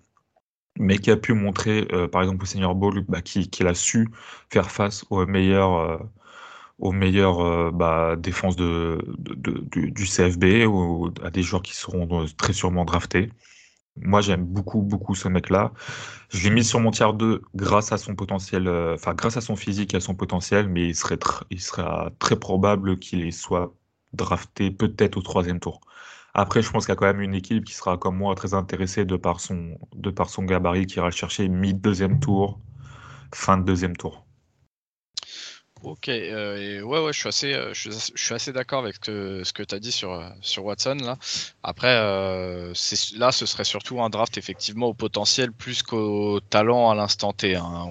mais 0.78 0.98
qui 0.98 1.10
a 1.10 1.16
pu 1.16 1.32
montrer, 1.34 1.86
euh, 1.92 2.08
par 2.08 2.22
exemple 2.22 2.42
au 2.44 2.46
Senior 2.46 2.74
Bowl, 2.74 3.04
bah, 3.08 3.22
qu'il 3.22 3.66
a 3.66 3.74
su 3.74 4.08
faire 4.50 4.70
face 4.70 5.04
aux 5.10 5.22
euh, 5.22 6.92
meilleures 6.92 7.72
bah, 7.72 8.16
défenses 8.16 8.56
du, 8.56 10.06
CFB 10.06 10.66
ou 10.66 11.10
à 11.22 11.30
des 11.30 11.42
joueurs 11.42 11.62
qui 11.62 11.74
seront 11.74 12.26
très 12.36 12.52
sûrement 12.52 12.84
draftés. 12.84 13.30
Moi, 13.98 14.20
j'aime 14.20 14.44
beaucoup, 14.44 14.82
beaucoup 14.82 15.14
ce 15.14 15.28
mec-là. 15.28 15.72
Je 16.30 16.44
l'ai 16.44 16.50
mis 16.54 16.64
sur 16.64 16.80
mon 16.80 16.90
tiers 16.90 17.14
2 17.14 17.42
grâce 17.54 17.92
à 17.92 17.98
son 17.98 18.14
potentiel, 18.14 18.68
euh, 18.68 18.94
enfin, 18.94 19.14
grâce 19.14 19.36
à 19.36 19.40
son 19.40 19.56
physique 19.56 19.94
et 19.94 19.98
à 19.98 20.00
son 20.00 20.14
potentiel, 20.14 20.68
mais 20.68 20.88
il 20.88 20.94
serait, 20.94 21.18
il 21.50 21.60
sera 21.60 22.10
très 22.18 22.36
probable 22.36 22.98
qu'il 22.98 23.32
soit 23.32 23.74
drafté 24.12 24.70
peut-être 24.70 25.16
au 25.16 25.22
troisième 25.22 25.60
tour. 25.60 25.80
Après, 26.34 26.62
je 26.62 26.70
pense 26.70 26.84
qu'il 26.86 26.92
y 26.92 26.96
a 26.96 26.96
quand 26.96 27.06
même 27.06 27.22
une 27.22 27.34
équipe 27.34 27.64
qui 27.64 27.74
sera, 27.74 27.96
comme 27.98 28.16
moi, 28.18 28.34
très 28.34 28.54
intéressée 28.54 29.04
de 29.06 29.16
par 29.16 29.40
son, 29.40 29.78
de 29.94 30.10
par 30.10 30.28
son 30.30 30.44
gabarit, 30.44 30.86
qui 30.86 30.96
ira 30.98 31.06
le 31.08 31.12
chercher 31.12 31.48
mi-deuxième 31.48 32.20
tour, 32.20 32.60
fin 33.34 33.58
de 33.58 33.64
deuxième 33.64 33.96
tour. 33.96 34.25
Ok, 35.86 36.08
euh, 36.08 36.82
ouais, 36.82 36.98
ouais, 36.98 37.12
je 37.12 37.18
suis 37.20 37.28
assez, 37.28 37.54
euh, 37.54 37.72
assez 38.30 38.52
d'accord 38.52 38.82
avec 38.82 38.96
ce 39.04 39.52
que 39.52 39.62
tu 39.62 39.72
as 39.72 39.78
dit 39.78 39.92
sur, 39.92 40.14
euh, 40.14 40.28
sur 40.40 40.64
Watson. 40.64 40.96
Là. 41.00 41.16
Après, 41.62 41.94
là, 41.94 43.30
ce 43.30 43.46
serait 43.46 43.62
surtout 43.62 44.02
un 44.02 44.10
draft 44.10 44.36
effectivement 44.36 44.88
au 44.88 44.94
potentiel 44.94 45.52
plus 45.52 45.84
qu'au 45.84 46.40
talent 46.40 46.90
à 46.90 46.96
l'instant 46.96 47.32
T. 47.32 47.54
Hein. 47.54 47.88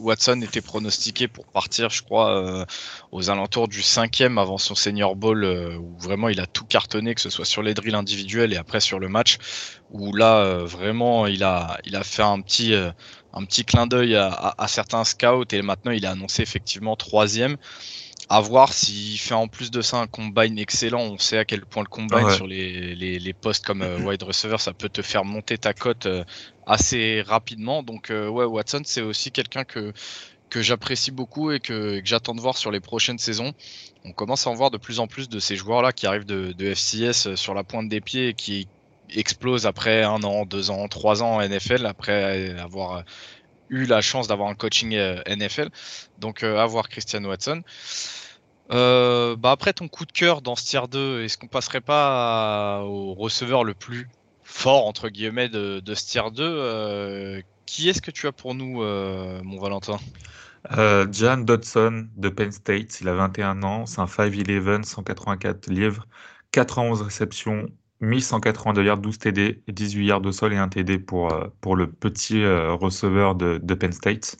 Watson 0.00 0.42
était 0.42 0.60
pronostiqué 0.60 1.28
pour 1.28 1.46
partir, 1.46 1.88
je 1.88 2.02
crois, 2.02 2.66
aux 3.10 3.30
alentours 3.30 3.68
du 3.68 3.80
cinquième 3.80 4.36
avant 4.36 4.58
son 4.58 4.74
senior 4.74 5.16
ball, 5.16 5.44
où 5.80 5.96
vraiment 5.98 6.28
il 6.28 6.40
a 6.40 6.46
tout 6.46 6.66
cartonné, 6.66 7.14
que 7.14 7.22
ce 7.22 7.30
soit 7.30 7.46
sur 7.46 7.62
les 7.62 7.72
drills 7.72 7.94
individuels 7.94 8.52
et 8.52 8.58
après 8.58 8.80
sur 8.80 8.98
le 8.98 9.08
match, 9.08 9.38
où 9.92 10.12
là, 10.14 10.64
vraiment, 10.64 11.26
il 11.26 11.44
a, 11.44 11.78
il 11.84 11.94
a 11.96 12.02
fait 12.02 12.22
un 12.22 12.40
petit 12.40 12.74
un 13.34 13.44
petit 13.44 13.64
clin 13.64 13.86
d'œil 13.86 14.14
à, 14.16 14.66
certains 14.68 15.04
scouts 15.04 15.44
et 15.52 15.62
maintenant 15.62 15.92
il 15.92 16.04
est 16.04 16.08
annoncé 16.08 16.42
effectivement 16.42 16.96
troisième. 16.96 17.56
À 18.28 18.40
voir 18.40 18.72
s'il 18.72 19.18
fait 19.18 19.34
en 19.34 19.48
plus 19.48 19.70
de 19.70 19.82
ça 19.82 19.98
un 19.98 20.06
combine 20.06 20.58
excellent. 20.58 21.00
On 21.00 21.18
sait 21.18 21.38
à 21.38 21.44
quel 21.44 21.66
point 21.66 21.82
le 21.82 21.88
combine 21.88 22.30
sur 22.30 22.46
les, 22.46 22.94
les, 22.94 23.32
postes 23.34 23.64
comme 23.64 23.82
euh, 23.82 23.98
wide 23.98 24.22
receiver, 24.22 24.58
ça 24.58 24.72
peut 24.72 24.88
te 24.88 25.02
faire 25.02 25.24
monter 25.24 25.58
ta 25.58 25.74
cote 25.74 26.06
euh, 26.06 26.24
assez 26.66 27.22
rapidement. 27.22 27.82
Donc, 27.82 28.10
euh, 28.10 28.28
ouais, 28.28 28.44
Watson, 28.44 28.82
c'est 28.84 29.02
aussi 29.02 29.32
quelqu'un 29.32 29.64
que, 29.64 29.92
que 30.48 30.62
j'apprécie 30.62 31.10
beaucoup 31.10 31.50
et 31.50 31.60
que, 31.60 32.00
j'attends 32.04 32.34
de 32.34 32.40
voir 32.40 32.56
sur 32.56 32.70
les 32.70 32.80
prochaines 32.80 33.18
saisons. 33.18 33.52
On 34.04 34.12
commence 34.12 34.46
à 34.46 34.50
en 34.50 34.54
voir 34.54 34.70
de 34.70 34.78
plus 34.78 34.98
en 35.00 35.08
plus 35.08 35.28
de 35.28 35.38
ces 35.38 35.56
joueurs-là 35.56 35.92
qui 35.92 36.06
arrivent 36.06 36.24
de, 36.24 36.52
de 36.52 36.74
FCS 36.74 37.34
sur 37.34 37.52
la 37.52 37.64
pointe 37.64 37.88
des 37.88 38.00
pieds 38.00 38.28
et 38.28 38.34
qui, 38.34 38.66
explose 39.14 39.66
après 39.66 40.02
un 40.02 40.22
an, 40.22 40.44
deux 40.44 40.70
ans, 40.70 40.88
trois 40.88 41.22
ans 41.22 41.36
en 41.36 41.48
NFL, 41.48 41.86
après 41.86 42.58
avoir 42.58 43.04
eu 43.72 43.86
la 43.86 44.00
chance 44.02 44.28
d'avoir 44.28 44.48
un 44.48 44.54
coaching 44.54 44.94
euh, 44.94 45.20
NFL. 45.26 45.70
Donc, 46.18 46.44
euh, 46.44 46.58
à 46.58 46.66
voir 46.66 46.88
Christian 46.88 47.24
Watson. 47.24 47.62
Euh, 48.70 49.34
bah 49.36 49.50
après 49.50 49.72
ton 49.72 49.88
coup 49.88 50.06
de 50.06 50.12
cœur 50.12 50.40
dans 50.40 50.54
ce 50.54 50.64
tier 50.64 50.80
2, 50.90 51.24
est-ce 51.24 51.36
qu'on 51.36 51.48
passerait 51.48 51.80
pas 51.80 52.82
au 52.84 53.12
receveur 53.12 53.64
le 53.64 53.74
plus 53.74 54.08
fort 54.44 54.86
entre 54.86 55.08
guillemets 55.08 55.48
de, 55.48 55.80
de 55.80 55.94
ce 55.94 56.06
tier 56.06 56.22
2 56.32 57.42
Qui 57.66 57.88
est-ce 57.88 58.00
que 58.00 58.10
tu 58.10 58.26
as 58.28 58.32
pour 58.32 58.54
nous, 58.54 58.82
mon 59.42 59.60
Valentin? 59.60 59.98
Jan 61.10 61.38
Dodson 61.38 62.06
de 62.16 62.28
Penn 62.30 62.52
State, 62.52 63.00
il 63.00 63.08
a 63.08 63.14
21 63.14 63.62
ans, 63.62 63.84
c'est 63.84 64.00
un 64.00 64.06
5'11, 64.06 64.84
184 64.84 65.68
livres, 65.68 66.06
91 66.52 67.02
réceptions, 67.02 67.66
1182 68.02 68.84
yards, 68.84 68.98
12 68.98 69.18
TD, 69.18 69.62
18 69.68 70.04
yards 70.04 70.20
de 70.20 70.32
sol 70.32 70.52
et 70.52 70.56
1 70.56 70.68
TD 70.68 70.98
pour, 70.98 71.32
euh, 71.32 71.46
pour 71.60 71.76
le 71.76 71.90
petit 71.90 72.42
euh, 72.42 72.74
receveur 72.74 73.34
de, 73.34 73.58
de, 73.62 73.74
Penn 73.74 73.92
State. 73.92 74.36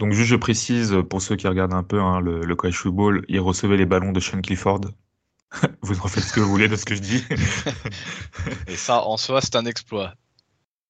Donc 0.00 0.12
juste 0.12 0.28
je 0.28 0.36
précise, 0.36 0.96
pour 1.08 1.22
ceux 1.22 1.36
qui 1.36 1.46
regardent 1.46 1.74
un 1.74 1.84
peu 1.84 2.00
hein, 2.00 2.20
le, 2.20 2.44
le 2.44 2.56
college 2.56 2.76
football, 2.76 3.24
il 3.28 3.40
recevait 3.40 3.76
les 3.76 3.86
ballons 3.86 4.12
de 4.12 4.20
Sean 4.20 4.40
Clifford. 4.40 4.80
vous 5.82 6.00
en 6.00 6.08
faites 6.08 6.24
ce 6.24 6.32
que 6.32 6.40
vous 6.40 6.50
voulez 6.50 6.68
de 6.68 6.76
ce 6.76 6.84
que 6.84 6.96
je 6.96 7.00
dis. 7.00 7.24
et 8.66 8.76
ça, 8.76 9.04
en 9.04 9.16
soi, 9.16 9.40
c'est 9.40 9.54
un 9.56 9.66
exploit. 9.66 10.14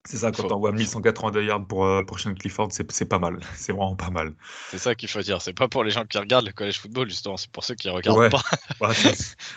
C'est 0.06 0.18
ça, 0.18 0.30
quand 0.32 0.52
on 0.52 0.58
voit 0.58 0.72
1182 0.72 1.44
yards 1.44 1.66
pour, 1.66 1.86
euh, 1.86 2.02
pour 2.02 2.20
Sean 2.20 2.34
Clifford, 2.34 2.68
c'est 2.70 3.08
pas 3.08 3.18
mal. 3.18 3.38
C'est 3.54 3.72
vraiment 3.72 3.96
pas 3.96 4.10
mal. 4.10 4.34
C'est 4.68 4.76
ça 4.76 4.94
qu'il 4.94 5.08
faut 5.08 5.22
dire. 5.22 5.40
C'est 5.40 5.54
pas 5.54 5.66
pour 5.66 5.82
les 5.82 5.90
gens 5.90 6.04
qui 6.04 6.18
regardent 6.18 6.44
le 6.44 6.52
college 6.52 6.78
football, 6.78 7.08
justement. 7.08 7.38
C'est 7.38 7.50
pour 7.50 7.64
ceux 7.64 7.74
qui 7.74 7.88
regardent 7.88 8.30
pas. 8.30 8.42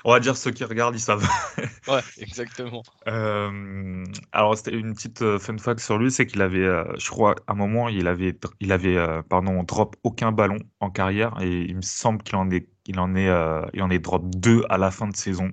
on 0.05 0.11
va 0.11 0.19
dire 0.21 0.37
ceux 0.37 0.51
qui 0.51 0.63
regardent, 0.63 0.95
ils 0.95 1.01
savent. 1.01 1.27
ouais, 1.89 1.99
exactement. 2.19 2.81
Euh, 3.07 4.05
alors, 4.31 4.55
c'était 4.55 4.71
une 4.71 4.93
petite 4.93 5.21
euh, 5.21 5.37
fun 5.37 5.57
fact 5.57 5.81
sur 5.81 5.97
lui 5.97 6.11
c'est 6.11 6.25
qu'il 6.25 6.41
avait, 6.41 6.65
je 6.97 7.09
crois, 7.09 7.35
à 7.47 7.51
un 7.51 7.55
moment, 7.55 7.89
il 7.89 8.07
avait, 8.07 8.37
il 8.61 8.71
avait 8.71 8.97
pardon, 9.29 9.63
drop 9.63 9.97
aucun 10.03 10.31
ballon 10.31 10.59
en 10.79 10.89
carrière. 10.89 11.35
Et 11.41 11.63
il 11.63 11.75
me 11.75 11.81
semble 11.81 12.23
qu'il 12.23 12.37
en 12.37 12.49
est, 12.51 12.69
il 12.85 12.99
en 12.99 13.15
est, 13.15 13.29
il 13.73 13.83
en 13.83 13.89
est 13.89 13.99
drop 13.99 14.23
deux 14.29 14.63
à 14.69 14.77
la 14.77 14.91
fin 14.91 15.07
de 15.07 15.15
saison. 15.15 15.51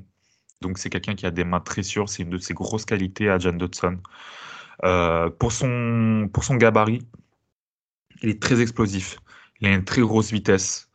Donc, 0.61 0.79
c'est 0.79 0.89
quelqu'un 0.89 1.17
qui 1.17 1.27
a 1.27 1.33
des 1.33 1.45
mains 1.45 1.61
très 1.61 1.83
sûres. 1.83 2.09
C'est 2.09 2.23
une 2.23 2.31
de 2.31 2.39
ses 2.39 2.55
grosses 2.55 2.85
qualités 2.85 3.29
à 3.29 3.39
John 3.39 3.59
Dodson. 3.59 3.99
Euh, 4.83 5.31
pour, 5.31 5.53
son, 5.53 6.29
pour 6.33 6.45
son 6.45 6.57
gabarit, 6.57 7.03
il 8.23 8.31
est 8.31 8.43
très 8.43 8.61
explosif. 8.61 9.19
Il 9.61 9.69
a 9.69 9.73
une 9.75 9.85
très 9.85 10.03
grosse 10.03 10.33
vitesse. 10.33 10.91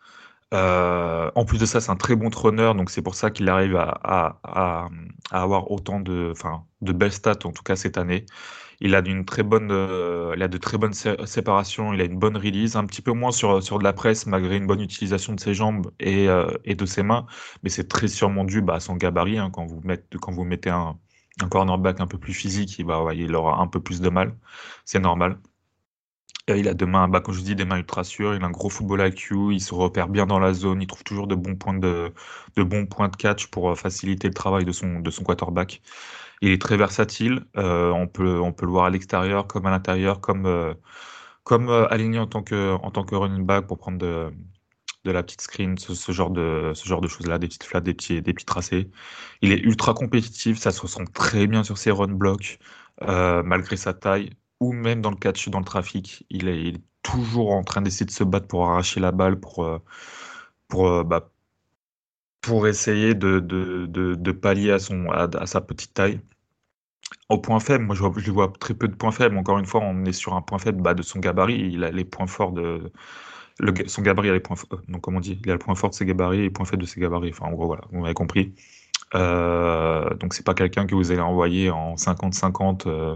Euh, 0.54 1.32
en 1.36 1.46
plus 1.46 1.60
de 1.60 1.66
ça, 1.66 1.80
c'est 1.80 1.92
un 1.92 1.96
très 1.96 2.16
bon 2.16 2.30
trôneur, 2.30 2.76
donc 2.76 2.90
c'est 2.90 3.04
pour 3.04 3.16
ça 3.16 3.30
qu'il 3.30 3.48
arrive 3.50 3.76
à, 3.76 4.40
à, 4.44 4.90
avoir 5.32 5.72
autant 5.72 6.00
de, 6.00 6.30
enfin, 6.32 6.66
de 6.82 6.92
belles 6.92 7.12
stats, 7.12 7.46
en 7.46 7.52
tout 7.52 7.64
cas 7.64 7.76
cette 7.76 7.98
année. 7.98 8.26
Il 8.82 8.96
a, 8.96 9.00
une 9.06 9.26
très 9.26 9.44
bonne, 9.44 9.70
euh, 9.72 10.34
il 10.36 10.42
a 10.42 10.48
de 10.48 10.58
très 10.58 10.78
bonnes 10.78 10.94
séparations, 10.94 11.94
il 11.94 12.02
a 12.02 12.06
une 12.06 12.18
bonne 12.18 12.38
release, 12.38 12.76
un 12.78 12.86
petit 12.86 13.02
peu 13.02 13.12
moins 13.12 13.32
sur, 13.32 13.62
sur 13.62 13.78
de 13.78 13.84
la 13.84 13.94
presse, 13.94 14.26
malgré 14.26 14.58
une 14.58 14.68
bonne 14.68 14.82
utilisation 14.82 15.34
de 15.34 15.40
ses 15.40 15.54
jambes 15.54 15.92
et, 16.00 16.28
et 16.66 16.76
de 16.76 16.86
ses 16.86 17.04
mains, 17.04 17.26
mais 17.64 17.70
c'est 17.70 17.88
très 17.88 18.08
sûrement 18.08 18.46
dû 18.46 18.62
bah, 18.62 18.76
à 18.76 18.80
son 18.80 18.96
gabarit. 18.96 19.38
Hein, 19.38 19.52
quand, 19.52 19.66
vous 19.66 19.82
mettez, 19.84 20.18
quand 20.20 20.32
vous 20.32 20.46
mettez 20.46 20.70
un, 20.70 20.98
un 21.42 21.50
cornerback 21.50 22.00
un 22.02 22.08
peu 22.08 22.18
plus 22.18 22.34
physique, 22.34 22.78
il, 22.80 22.86
va, 22.86 23.14
il 23.14 23.34
aura 23.36 23.60
un 23.60 23.68
peu 23.68 23.80
plus 23.82 24.02
de 24.02 24.10
mal. 24.10 24.36
C'est 24.86 25.00
normal. 25.00 25.40
il 26.48 26.68
a 26.68 26.74
des 26.74 26.86
mains, 26.86 27.08
bah, 27.08 27.22
comme 27.22 27.34
je 27.36 27.42
dis, 27.42 27.56
des 27.56 27.66
mains 27.66 27.78
ultra 27.78 28.04
sûres. 28.04 28.36
Il 28.36 28.44
a 28.44 28.48
un 28.48 28.52
gros 28.52 28.70
football 28.70 29.08
IQ. 29.08 29.54
Il 29.54 29.62
se 29.62 29.74
repère 29.74 30.08
bien 30.10 30.26
dans 30.26 30.40
la 30.40 30.54
zone. 30.54 30.82
Il 30.82 30.88
trouve 30.88 31.04
toujours 31.04 31.28
de 31.28 31.36
bons 31.36 31.56
points 31.56 31.74
de, 31.78 32.12
catch 33.18 33.48
pour 33.48 33.72
euh, 33.72 33.76
faciliter 33.76 34.28
le 34.28 34.34
travail 34.34 34.66
de 34.66 34.72
son, 34.72 35.02
quarterback. 35.24 35.82
Il 36.42 36.52
est 36.52 36.62
très 36.62 36.78
versatile. 36.78 37.46
Euh, 37.58 37.92
on, 37.92 38.08
peut, 38.08 38.24
le 38.24 38.68
voir 38.68 38.86
à 38.86 38.90
l'extérieur 38.90 39.48
comme 39.48 39.66
à 39.66 39.72
l'intérieur, 39.72 40.22
comme, 40.22 40.46
euh, 40.46 40.74
aligné 41.90 42.20
en 42.20 42.28
tant, 42.28 42.44
que, 42.44 42.74
en 42.76 42.92
tant 42.92 43.04
que 43.04 43.16
running 43.16 43.46
back 43.46 43.68
pour 43.68 43.78
prendre 43.78 43.98
de, 43.98 44.32
de 45.06 45.12
la 45.12 45.24
petite 45.24 45.42
screen, 45.42 45.78
ce, 45.78 46.12
genre 46.12 46.30
de, 46.30 46.72
ce 46.76 46.88
genre 46.88 47.02
de 47.02 47.08
choses-là, 47.08 47.40
des 47.40 47.48
petites 47.48 47.64
flats, 47.64 47.82
des 47.82 47.94
petits, 47.94 48.22
des 48.22 48.34
petits 48.34 48.46
tracés. 48.46 48.90
Il 49.42 49.52
est 49.52 49.60
ultra 49.60 49.94
compétitif, 49.94 50.58
ça 50.58 50.72
se 50.72 50.82
ressent 50.82 51.06
très 51.06 51.48
bien 51.48 51.64
sur 51.64 51.78
ses 51.78 51.92
run 51.92 52.08
blocks, 52.08 52.60
euh, 53.04 53.42
malgré 53.44 53.78
sa 53.78 53.94
taille, 53.94 54.32
ou 54.60 54.74
même 54.74 55.02
dans 55.02 55.12
le 55.12 55.16
catch, 55.18 55.50
dans 55.50 55.60
le 55.60 55.66
trafic. 55.66 56.26
Il 56.30 56.48
est, 56.50 56.76
toujours 57.04 57.52
en 57.52 57.64
train 57.64 57.82
d'essayer 57.82 58.06
de 58.06 58.12
se 58.12 58.24
battre 58.24 58.48
pour 58.48 58.70
arracher 58.70 59.00
la 59.00 59.12
balle, 59.12 59.40
pour, 59.40 59.64
euh, 59.64 59.80
pour, 60.68 60.88
euh, 60.90 61.04
bah, 61.04 61.32
pour 62.42 62.68
essayer 62.68 63.14
de, 63.16 63.40
de, 63.40 63.86
de, 63.88 64.32
pallier 64.32 64.72
à, 64.72 64.80
son, 64.80 65.10
à, 65.12 65.46
sa 65.46 65.62
petite 65.62 65.94
taille. 65.94 66.22
Au 67.30 67.40
point 67.40 67.60
faible, 67.60 67.86
moi 67.86 67.96
je 67.96 68.02
vois, 68.02 68.14
je 68.18 68.32
vois 68.32 68.52
très 68.60 68.74
peu 68.74 68.88
de 68.88 68.96
points 68.96 69.12
faibles. 69.12 69.38
Encore 69.38 69.60
une 69.60 69.66
fois, 69.66 69.82
on 69.82 70.06
est 70.06 70.14
sur 70.14 70.36
un 70.36 70.42
point 70.42 70.60
faible 70.60 70.82
bah, 70.82 70.94
de 70.94 71.02
son 71.04 71.20
gabarit. 71.20 71.60
Il 71.74 71.84
a 71.84 71.92
les 71.92 72.06
points 72.06 72.28
forts 72.28 72.52
de, 72.54 72.92
son 73.88 74.02
gabarit 74.02 74.30
a 74.30 74.34
les 74.34 74.40
points. 74.40 74.56
Euh, 74.74 74.78
donc, 74.88 75.02
comme 75.02 75.20
dit, 75.20 75.40
il 75.44 75.50
a 75.50 75.54
le 75.54 75.60
point 75.60 75.76
fort 75.76 75.90
de 75.90 75.96
ses 75.96 76.06
gabarits 76.06 76.40
et 76.40 76.44
les 76.44 76.50
points 76.50 76.66
faibles 76.66 76.84
de 76.84 76.88
ses 76.88 77.00
gabarits. 77.00 77.32
Enfin, 77.32 77.46
en 77.46 77.52
gros, 77.52 77.68
voilà, 77.68 77.84
vous 77.92 78.02
m'avez 78.02 78.14
compris. 78.14 78.54
Euh, 79.16 80.14
donc, 80.16 80.34
c'est 80.34 80.46
pas 80.46 80.54
quelqu'un 80.54 80.86
que 80.86 80.96
vous 80.96 81.12
allez 81.12 81.22
envoyer 81.22 81.70
en 81.72 81.96
50-50 81.96 82.84
euh, 82.88 83.16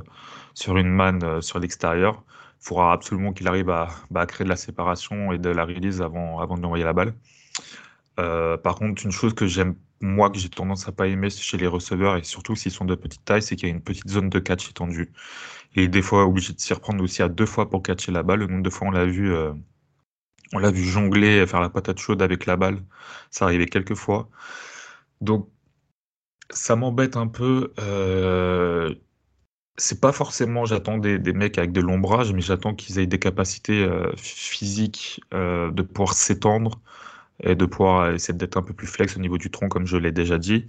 sur 0.53 0.77
une 0.77 0.89
manne 0.89 1.23
euh, 1.23 1.41
sur 1.41 1.59
l'extérieur. 1.59 2.23
Il 2.61 2.67
faudra 2.67 2.93
absolument 2.93 3.33
qu'il 3.33 3.47
arrive 3.47 3.69
à, 3.69 3.89
bah, 4.09 4.25
créer 4.25 4.45
de 4.45 4.49
la 4.49 4.55
séparation 4.55 5.31
et 5.33 5.37
de 5.37 5.49
la 5.49 5.65
release 5.65 6.01
avant, 6.01 6.39
avant 6.39 6.55
de 6.55 6.61
lui 6.61 6.65
envoyer 6.65 6.85
la 6.85 6.93
balle. 6.93 7.13
par 8.63 8.75
contre, 8.75 9.03
une 9.05 9.11
chose 9.11 9.33
que 9.33 9.47
j'aime, 9.47 9.75
moi, 10.01 10.29
que 10.29 10.37
j'ai 10.39 10.49
tendance 10.49 10.87
à 10.87 10.91
pas 10.91 11.07
aimer 11.07 11.29
chez 11.29 11.57
les 11.57 11.67
receveurs, 11.67 12.17
et 12.17 12.23
surtout 12.23 12.55
s'ils 12.55 12.71
sont 12.71 12.85
de 12.85 12.95
petite 12.95 13.25
taille, 13.25 13.41
c'est 13.41 13.55
qu'il 13.55 13.67
y 13.67 13.71
a 13.71 13.75
une 13.75 13.81
petite 13.81 14.09
zone 14.09 14.29
de 14.29 14.39
catch 14.39 14.69
étendue. 14.69 15.11
Et 15.75 15.87
des 15.87 16.01
fois, 16.01 16.25
obligé 16.25 16.53
de 16.53 16.59
s'y 16.59 16.73
reprendre 16.73 17.03
aussi 17.03 17.21
à 17.21 17.29
deux 17.29 17.45
fois 17.45 17.69
pour 17.69 17.83
catcher 17.83 18.11
la 18.11 18.23
balle. 18.23 18.39
Le 18.39 18.47
nombre 18.47 18.63
de 18.63 18.69
fois, 18.69 18.87
on 18.87 18.91
l'a 18.91 19.05
vu 19.05 19.33
on 20.53 20.59
l'a 20.59 20.71
vu 20.71 20.83
jongler, 20.83 21.45
faire 21.47 21.61
la 21.61 21.69
patate 21.69 21.99
chaude 21.99 22.21
avec 22.21 22.45
la 22.45 22.57
balle. 22.57 22.83
Ça 23.31 23.45
arrivait 23.45 23.67
quelques 23.67 23.95
fois. 23.95 24.29
Donc, 25.21 25.49
ça 26.51 26.75
m'embête 26.75 27.17
un 27.17 27.27
peu. 27.27 27.73
Euh, 27.79 28.95
c'est 29.77 30.01
pas 30.01 30.11
forcément, 30.11 30.65
j'attends 30.65 30.97
des, 30.97 31.19
mecs 31.33 31.57
avec 31.57 31.71
de 31.71 31.81
l'ombrage, 31.81 32.33
mais 32.33 32.41
j'attends 32.41 32.75
qu'ils 32.75 32.99
aient 32.99 33.07
des 33.07 33.19
capacités 33.19 33.83
euh, 33.83 34.11
physiques 34.17 35.21
euh, 35.33 35.71
de 35.71 35.81
pouvoir 35.81 36.13
s'étendre 36.13 36.81
et 37.43 37.55
de 37.55 37.65
pouvoir 37.65 38.11
essayer 38.11 38.37
d'être 38.37 38.57
un 38.57 38.63
peu 38.63 38.73
plus 38.73 38.87
flex 38.87 39.17
au 39.17 39.19
niveau 39.19 39.37
du 39.37 39.51
tronc, 39.51 39.69
comme 39.69 39.87
je 39.87 39.97
l'ai 39.97 40.11
déjà 40.11 40.37
dit. 40.37 40.67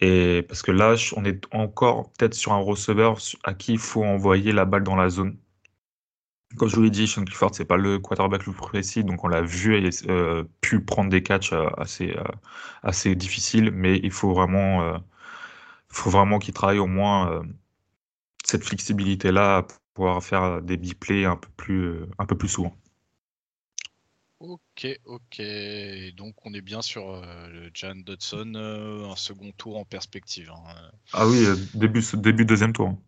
Et 0.00 0.42
parce 0.48 0.62
que 0.62 0.72
là, 0.72 0.96
on 1.16 1.24
est 1.24 1.44
encore 1.52 2.10
peut-être 2.12 2.34
sur 2.34 2.52
un 2.52 2.58
receveur 2.58 3.18
à 3.44 3.54
qui 3.54 3.74
il 3.74 3.78
faut 3.78 4.04
envoyer 4.04 4.52
la 4.52 4.64
balle 4.64 4.84
dans 4.84 4.96
la 4.96 5.08
zone. 5.10 5.36
Comme 6.56 6.68
je 6.68 6.76
vous 6.76 6.82
l'ai 6.82 6.90
dit, 6.90 7.06
Sean 7.06 7.24
Clifford, 7.24 7.54
c'est 7.54 7.64
pas 7.64 7.76
le 7.76 7.98
quarterback 7.98 8.46
le 8.46 8.52
plus 8.52 8.60
précis, 8.60 9.04
donc 9.04 9.24
on 9.24 9.28
l'a 9.28 9.42
vu 9.42 9.76
et 9.76 9.90
euh, 10.08 10.44
pu 10.60 10.80
prendre 10.80 11.10
des 11.10 11.22
catchs 11.22 11.52
euh, 11.52 11.68
assez, 11.78 12.10
euh, 12.10 12.24
assez 12.82 13.14
difficiles, 13.14 13.70
mais 13.72 13.98
il 14.02 14.10
faut 14.10 14.32
vraiment, 14.32 15.00
faut 15.88 16.10
vraiment 16.10 16.38
qu'il 16.38 16.54
travaille 16.54 16.78
au 16.78 16.86
moins 16.86 17.42
cette 18.44 18.64
flexibilité-là 18.64 19.62
pour 19.62 19.78
pouvoir 19.94 20.22
faire 20.22 20.62
des 20.62 20.76
biplays 20.76 21.24
un 21.24 21.36
peu 21.36 21.48
plus, 21.56 22.00
un 22.18 22.26
peu 22.26 22.36
plus 22.36 22.48
souvent. 22.48 22.76
Ok, 24.42 24.88
ok. 25.04 25.40
Donc 26.16 26.34
on 26.44 26.52
est 26.52 26.62
bien 26.62 26.82
sur 26.82 27.10
euh, 27.10 27.48
le 27.48 27.70
Jan 27.72 27.94
Dodson, 27.94 28.54
euh, 28.56 29.08
un 29.08 29.14
second 29.14 29.52
tour 29.52 29.76
en 29.76 29.84
perspective. 29.84 30.50
Hein. 30.50 30.90
Ah 31.12 31.28
oui, 31.28 31.44
euh, 31.46 31.54
début, 31.74 32.02
début 32.14 32.44
deuxième 32.44 32.72
tour. 32.72 32.98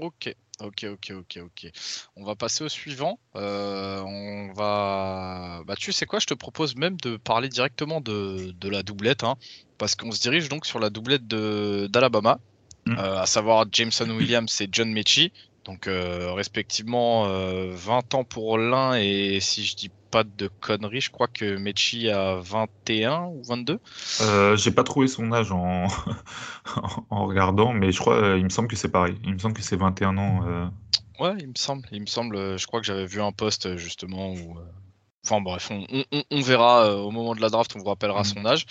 Ok, 0.00 0.32
ok, 0.60 0.86
ok, 0.92 1.12
ok, 1.18 1.38
ok. 1.42 1.70
On 2.16 2.24
va 2.24 2.34
passer 2.34 2.64
au 2.64 2.68
suivant. 2.68 3.18
on 3.34 4.52
va. 4.54 5.62
Bah 5.66 5.74
tu 5.76 5.92
sais 5.92 6.06
quoi, 6.06 6.18
je 6.18 6.26
te 6.26 6.34
propose 6.34 6.76
même 6.76 6.96
de 6.98 7.16
parler 7.16 7.48
directement 7.48 8.00
de, 8.00 8.54
la 8.68 8.82
doublette, 8.82 9.24
hein, 9.24 9.36
parce 9.78 9.94
qu'on 9.94 10.12
se 10.12 10.20
dirige 10.20 10.48
donc 10.48 10.66
sur 10.66 10.78
la 10.78 10.90
doublette 10.90 11.26
d'Alabama, 11.26 12.38
hmm. 12.86 12.98
à 12.98 13.26
savoir 13.26 13.66
Jameson 13.70 14.10
Williams 14.10 14.60
et 14.60 14.68
John 14.70 14.90
Mechie. 14.92 15.32
Donc 15.66 15.88
respectivement 15.88 17.26
20 17.26 18.14
ans 18.14 18.24
pour 18.24 18.56
l'un 18.56 18.94
et 18.94 19.40
si 19.40 19.64
je 19.64 19.76
dis 19.76 19.90
pas 20.10 20.24
de 20.24 20.48
conneries, 20.60 21.00
je 21.00 21.10
crois 21.10 21.28
que 21.28 21.56
Mechi 21.56 22.08
a 22.08 22.36
21 22.36 23.24
ou 23.24 23.42
22. 23.42 23.78
Euh, 24.22 24.56
J'ai 24.56 24.70
pas 24.70 24.84
trouvé 24.84 25.08
son 25.08 25.32
âge 25.32 25.52
en, 25.52 25.86
en 27.10 27.26
regardant, 27.26 27.72
mais 27.72 27.92
je 27.92 28.00
crois, 28.00 28.16
euh, 28.16 28.38
il 28.38 28.44
me 28.44 28.48
semble 28.48 28.68
que 28.68 28.76
c'est 28.76 28.90
pareil. 28.90 29.16
Il 29.24 29.34
me 29.34 29.38
semble 29.38 29.54
que 29.54 29.62
c'est 29.62 29.76
21 29.76 30.16
ans. 30.18 30.40
Euh. 30.46 30.66
Ouais, 31.18 31.34
il 31.40 31.48
me 31.48 31.54
semble. 31.56 31.86
Il 31.92 32.00
me 32.00 32.06
semble. 32.06 32.36
Euh, 32.36 32.58
je 32.58 32.66
crois 32.66 32.80
que 32.80 32.86
j'avais 32.86 33.06
vu 33.06 33.20
un 33.20 33.32
post 33.32 33.76
justement 33.76 34.32
où. 34.32 34.56
Enfin 35.24 35.40
bref, 35.40 35.72
on, 35.72 36.40
verra 36.40 36.94
au 37.02 37.10
moment 37.10 37.34
de 37.34 37.40
la 37.40 37.48
draft, 37.48 37.74
on 37.74 37.80
vous 37.80 37.86
rappellera 37.86 38.20
mm. 38.20 38.24
son 38.24 38.46
âge. 38.46 38.64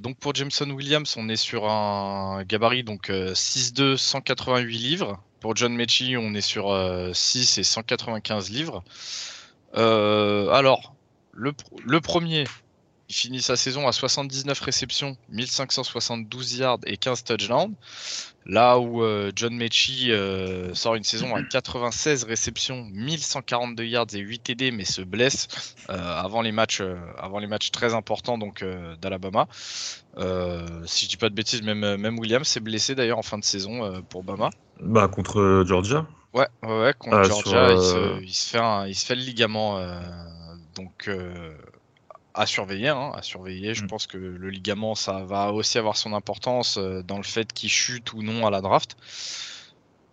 donc 0.00 0.16
pour 0.20 0.36
Jameson 0.36 0.70
Williams, 0.70 1.16
on 1.18 1.28
est 1.28 1.34
sur 1.34 1.68
un 1.68 2.44
gabarit 2.44 2.84
donc 2.84 3.08
6'2, 3.10 3.96
188 3.96 4.78
livres. 4.78 5.20
Pour 5.42 5.56
John 5.56 5.74
Mechie, 5.74 6.16
on 6.16 6.34
est 6.34 6.40
sur 6.40 6.72
6 7.12 7.58
et 7.58 7.64
195 7.64 8.50
livres. 8.50 8.84
Euh, 9.76 10.48
alors, 10.50 10.94
le, 11.32 11.52
premier, 12.00 12.44
il 13.12 13.14
finit 13.14 13.42
sa 13.42 13.56
saison 13.56 13.86
à 13.86 13.92
79 13.92 14.58
réceptions, 14.58 15.18
1572 15.28 16.56
yards 16.56 16.78
et 16.86 16.96
15 16.96 17.24
touchdowns. 17.24 17.74
Là 18.46 18.78
où 18.78 19.02
euh, 19.02 19.30
John 19.36 19.54
Mechie 19.54 20.10
euh, 20.10 20.72
sort 20.72 20.94
une 20.94 21.04
saison 21.04 21.36
à 21.36 21.42
96 21.42 22.24
réceptions, 22.24 22.86
1142 22.90 23.84
yards 23.84 24.06
et 24.14 24.20
8 24.20 24.38
TD, 24.38 24.70
mais 24.70 24.86
se 24.86 25.02
blesse 25.02 25.76
avant, 25.88 26.40
les 26.40 26.52
matchs, 26.52 26.82
avant 27.18 27.38
les 27.38 27.46
matchs 27.46 27.70
très 27.70 27.92
importants 27.92 28.38
donc 28.38 28.64
d'Alabama. 29.02 29.46
si 29.52 31.04
je 31.04 31.08
dis 31.08 31.18
pas 31.18 31.28
de 31.28 31.34
bêtises, 31.34 31.60
même, 31.60 31.96
même 31.96 32.18
Williams 32.18 32.48
s'est 32.48 32.60
blessé 32.60 32.94
d'ailleurs 32.94 33.18
en 33.18 33.22
fin 33.22 33.36
de 33.36 33.44
saison 33.44 34.02
pour 34.08 34.24
Bama. 34.24 34.48
Bah 34.80 35.06
contre 35.08 35.64
Georgia. 35.66 36.06
Ouais, 36.34 36.48
ouais, 36.62 36.94
contre 36.98 37.16
ah, 37.16 37.22
Georgia, 37.24 37.68
euh, 37.68 38.18
il, 38.22 38.32
se, 38.32 38.48
fait 38.48 38.90
il 38.90 38.94
se 38.94 39.04
fait 39.04 39.14
le 39.14 39.20
ligament. 39.20 39.76
Euh, 39.76 40.00
donc, 40.74 41.08
euh, 41.08 41.54
à 42.34 42.46
surveiller, 42.46 42.88
hein, 42.88 43.12
à 43.14 43.22
surveiller. 43.22 43.74
Je 43.74 43.84
mm. 43.84 43.88
pense 43.88 44.06
que 44.06 44.16
le 44.16 44.50
ligament, 44.50 44.94
ça 44.94 45.24
va 45.24 45.52
aussi 45.52 45.78
avoir 45.78 45.96
son 45.96 46.12
importance 46.12 46.78
dans 46.78 47.16
le 47.16 47.22
fait 47.22 47.52
qu'il 47.52 47.70
chute 47.70 48.12
ou 48.12 48.22
non 48.22 48.46
à 48.46 48.50
la 48.50 48.60
draft. 48.60 48.96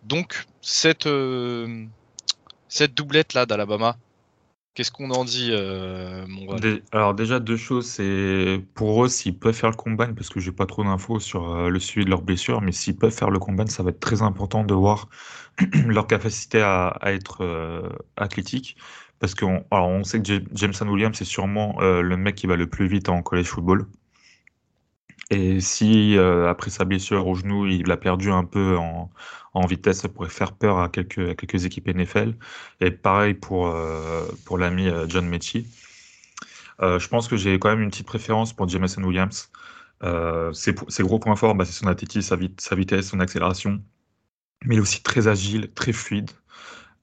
Donc, 0.02 0.46
cette, 0.60 1.08
cette 2.68 2.94
doublette-là 2.94 3.46
d'Alabama, 3.46 3.96
Qu'est-ce 4.74 4.92
qu'on 4.92 5.10
en 5.10 5.24
dit, 5.24 5.48
euh, 5.50 6.24
mon 6.28 6.56
Alors 6.92 7.12
déjà 7.12 7.40
deux 7.40 7.56
choses, 7.56 7.86
c'est 7.86 8.64
pour 8.74 9.04
eux 9.04 9.08
s'ils 9.08 9.36
peuvent 9.36 9.54
faire 9.54 9.70
le 9.70 9.76
combine, 9.76 10.14
parce 10.14 10.28
que 10.28 10.38
j'ai 10.38 10.52
pas 10.52 10.64
trop 10.64 10.84
d'infos 10.84 11.18
sur 11.18 11.52
euh, 11.52 11.68
le 11.68 11.80
suivi 11.80 12.04
de 12.04 12.10
leurs 12.10 12.22
blessures, 12.22 12.60
mais 12.60 12.70
s'ils 12.70 12.96
peuvent 12.96 13.12
faire 13.12 13.30
le 13.30 13.40
combine, 13.40 13.66
ça 13.66 13.82
va 13.82 13.90
être 13.90 13.98
très 13.98 14.22
important 14.22 14.62
de 14.62 14.72
voir 14.72 15.08
leur 15.86 16.06
capacité 16.06 16.62
à, 16.62 16.96
être 17.02 17.44
euh, 17.44 17.88
athlétique, 18.16 18.76
parce 19.20 19.34
qu'on 19.34 19.64
on 19.70 20.02
sait 20.04 20.20
que 20.20 20.42
Jameson 20.52 20.88
Williams 20.88 21.16
c'est 21.16 21.24
sûrement 21.24 21.76
le 21.80 22.16
mec 22.16 22.34
qui 22.34 22.46
va 22.46 22.56
le 22.56 22.66
plus 22.66 22.88
vite 22.88 23.08
en 23.08 23.22
college 23.22 23.46
football. 23.46 23.86
Et 25.30 25.60
si 25.60 26.16
après 26.18 26.70
sa 26.70 26.84
blessure 26.84 27.26
au 27.26 27.34
genou, 27.34 27.66
il 27.66 27.90
a 27.92 27.96
perdu 27.96 28.32
un 28.32 28.44
peu 28.44 28.76
en, 28.76 29.10
en 29.54 29.66
vitesse, 29.66 30.00
ça 30.00 30.08
pourrait 30.08 30.28
faire 30.28 30.52
peur 30.52 30.78
à 30.78 30.88
quelques, 30.88 31.36
quelques 31.36 31.64
équipes 31.64 31.88
NFL. 31.88 32.34
Et 32.80 32.90
pareil 32.90 33.34
pour, 33.34 33.68
euh, 33.68 34.26
pour 34.44 34.58
l'ami 34.58 34.88
euh, 34.88 35.06
John 35.08 35.26
Mechie. 35.26 35.66
Euh, 36.82 36.98
je 36.98 37.08
pense 37.08 37.28
que 37.28 37.36
j'ai 37.36 37.58
quand 37.58 37.68
même 37.68 37.82
une 37.82 37.90
petite 37.90 38.06
préférence 38.06 38.52
pour 38.52 38.68
Jameson 38.68 39.02
Williams. 39.02 39.50
ses, 40.52 41.02
gros 41.02 41.18
points 41.18 41.36
forts, 41.36 41.54
bah, 41.54 41.64
c'est 41.64 41.72
son 41.72 41.88
athlétisme, 41.88 42.36
sa, 42.58 42.76
vitesse, 42.76 43.08
son 43.08 43.20
accélération. 43.20 43.82
Mais 44.64 44.76
il 44.76 44.78
est 44.78 44.82
aussi 44.82 45.02
très 45.02 45.28
agile, 45.28 45.72
très 45.74 45.92
fluide. 45.92 46.30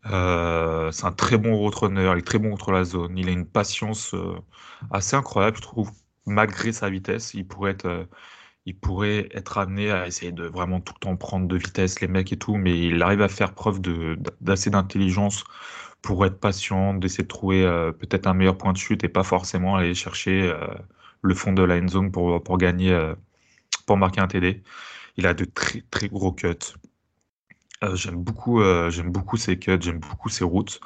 C'est 0.08 1.06
un 1.06 1.12
très 1.12 1.38
bon 1.38 1.56
road 1.56 1.76
runner, 1.76 2.12
il 2.14 2.20
est 2.20 2.22
très 2.22 2.40
bon 2.40 2.52
contre 2.52 2.72
la 2.72 2.84
zone. 2.84 3.18
Il 3.18 3.30
a 3.30 3.32
une 3.32 3.46
patience 3.46 4.16
assez 4.92 5.16
incroyable, 5.16 5.58
je 5.58 5.62
trouve, 5.62 5.92
malgré 6.26 6.72
sa 6.72 6.90
vitesse. 6.90 7.34
Il 7.34 7.48
pourrait 7.48 7.72
être 7.72 8.08
il 8.68 8.78
pourrait 8.78 9.30
être 9.34 9.58
amené 9.60 9.92
à 9.92 10.08
essayer 10.08 10.34
de 10.34 10.44
vraiment 10.46 10.82
tout 10.82 10.94
le 10.94 11.00
temps 11.00 11.16
prendre 11.16 11.48
de 11.48 11.56
vitesse 11.58 12.02
les 12.02 12.10
mecs 12.10 12.34
et 12.34 12.38
tout, 12.38 12.58
mais 12.58 12.78
il 12.78 13.02
arrive 13.02 13.22
à 13.22 13.30
faire 13.30 13.54
preuve 13.54 13.80
d'assez 14.42 14.70
d'intelligence 14.70 15.46
pour 16.02 16.26
être 16.26 16.40
patient, 16.40 16.94
d'essayer 16.94 17.24
de 17.24 17.30
trouver 17.30 17.64
euh, 17.64 17.94
peut-être 17.94 18.28
un 18.28 18.34
meilleur 18.34 18.58
point 18.58 18.74
de 18.74 18.78
chute 18.78 19.04
et 19.06 19.10
pas 19.10 19.24
forcément 19.24 19.78
aller 19.78 19.96
chercher 19.96 20.44
euh, 20.44 20.68
le 21.22 21.34
fond 21.34 21.54
de 21.54 21.64
la 21.64 21.78
end 21.78 21.88
zone 21.88 22.12
pour, 22.12 22.44
pour 22.44 22.58
gagner, 22.58 22.92
euh, 22.92 23.16
pour 23.86 23.98
marquer 23.98 24.22
un 24.22 24.28
TD. 24.28 24.62
Il 25.18 25.28
a 25.28 25.34
de 25.34 25.46
très 25.46 25.84
très 25.90 26.10
gros 26.10 26.34
cuts. 26.34 26.50
J'aime 27.94 28.16
beaucoup, 28.16 28.62
j'aime 28.90 29.12
beaucoup 29.12 29.38
ses 29.38 29.58
cuts, 29.60 29.78
j'aime 29.80 30.00
beaucoup 30.00 30.30
ses 30.30 30.44
routes. 30.44 30.80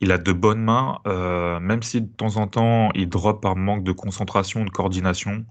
Il 0.00 0.12
a 0.12 0.18
de 0.18 0.32
bonnes 0.32 0.62
mains, 0.62 1.00
même 1.60 1.82
si 1.82 2.00
de 2.02 2.08
temps 2.08 2.36
en 2.36 2.46
temps 2.48 2.90
il 2.94 3.08
drop 3.08 3.42
par 3.42 3.56
manque 3.56 3.84
de 3.84 3.92
concentration, 3.92 4.64
de 4.64 4.70
coordination. 4.70 5.44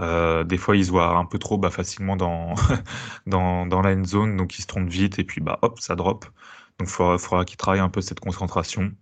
Euh, 0.00 0.44
des 0.44 0.58
fois, 0.58 0.76
il 0.76 0.84
se 0.84 0.90
voit 0.90 1.16
un 1.16 1.24
peu 1.24 1.38
trop 1.38 1.58
bah, 1.58 1.70
facilement 1.70 2.16
dans, 2.16 2.54
dans, 3.26 3.66
dans, 3.66 3.82
la 3.82 3.94
end 3.94 4.04
zone, 4.04 4.36
donc 4.36 4.58
il 4.58 4.62
se 4.62 4.66
trompe 4.66 4.88
vite 4.88 5.18
et 5.18 5.24
puis 5.24 5.40
bah, 5.40 5.58
hop, 5.62 5.80
ça 5.80 5.96
drop. 5.96 6.24
Donc 6.78 6.88
il 6.88 7.18
faudra, 7.18 7.44
qu'il 7.44 7.56
travaille 7.56 7.80
un 7.80 7.88
peu 7.88 8.00
cette 8.00 8.20
concentration. 8.20 8.92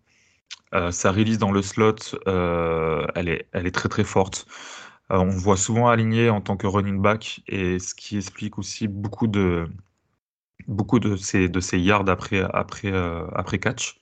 Euh, 0.74 0.90
sa 0.92 1.12
release 1.12 1.38
dans 1.38 1.52
le 1.52 1.62
slot, 1.62 1.96
euh, 2.28 3.06
elle, 3.14 3.28
est, 3.28 3.48
elle 3.52 3.66
est 3.66 3.74
très 3.74 3.88
très 3.88 4.04
forte. 4.04 4.46
on 5.10 5.28
voit 5.28 5.56
souvent 5.56 5.88
aligné 5.88 6.30
en 6.30 6.40
tant 6.40 6.56
que 6.56 6.66
running 6.66 7.00
back 7.02 7.42
et 7.48 7.78
ce 7.78 7.94
qui 7.94 8.16
explique 8.18 8.58
aussi 8.58 8.88
beaucoup 8.88 9.26
de, 9.28 9.68
beaucoup 10.68 10.98
de 11.00 11.16
ses 11.16 11.78
yards 11.78 12.08
après, 12.08 12.42
après 12.42 13.58
catch. 13.58 14.00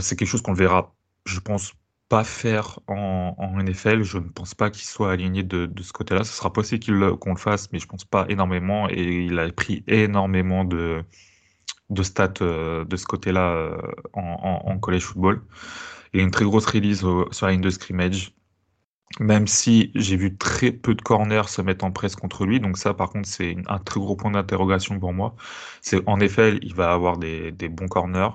c'est 0.00 0.16
quelque 0.16 0.28
chose 0.28 0.42
qu'on 0.42 0.54
verra, 0.54 0.94
je 1.26 1.40
pense, 1.40 1.74
pas 2.08 2.24
faire 2.24 2.80
en, 2.86 3.34
NFL. 3.62 4.02
Je 4.02 4.18
ne 4.18 4.28
pense 4.28 4.54
pas 4.54 4.70
qu'il 4.70 4.84
soit 4.84 5.12
aligné 5.12 5.42
de, 5.42 5.70
ce 5.82 5.92
côté-là. 5.92 6.24
Ce 6.24 6.32
sera 6.32 6.52
possible 6.52 7.16
qu'on 7.18 7.30
le 7.30 7.38
fasse, 7.38 7.72
mais 7.72 7.78
je 7.78 7.86
pense 7.86 8.04
pas 8.04 8.26
énormément. 8.28 8.88
Et 8.90 9.24
il 9.26 9.38
a 9.38 9.50
pris 9.52 9.84
énormément 9.86 10.64
de, 10.64 11.04
stats 12.02 12.34
euh, 12.42 12.84
de 12.84 12.96
ce 12.96 13.06
côté-là 13.06 13.52
euh, 13.52 13.76
en, 14.12 14.78
college 14.78 15.02
football. 15.02 15.42
Il 16.12 16.20
a 16.20 16.22
une 16.22 16.30
très 16.30 16.44
grosse 16.44 16.66
release 16.66 17.00
sur 17.00 17.46
la 17.46 17.52
ligne 17.52 17.60
de 17.60 17.70
scrimmage. 17.70 18.32
Même 19.20 19.46
si 19.46 19.92
j'ai 19.94 20.16
vu 20.16 20.36
très 20.36 20.72
peu 20.72 20.94
de 20.94 21.02
corners 21.02 21.48
se 21.48 21.62
mettre 21.62 21.84
en 21.84 21.92
presse 21.92 22.16
contre 22.16 22.44
lui, 22.44 22.60
donc 22.60 22.76
ça 22.76 22.92
par 22.92 23.10
contre 23.10 23.28
c'est 23.28 23.56
un 23.68 23.78
très 23.78 24.00
gros 24.00 24.16
point 24.16 24.32
d'interrogation 24.32 24.98
pour 24.98 25.12
moi. 25.12 25.36
C'est 25.80 26.02
en 26.08 26.20
effet 26.20 26.58
il 26.62 26.74
va 26.74 26.92
avoir 26.92 27.16
des, 27.18 27.52
des 27.52 27.68
bons 27.68 27.88
corners, 27.88 28.30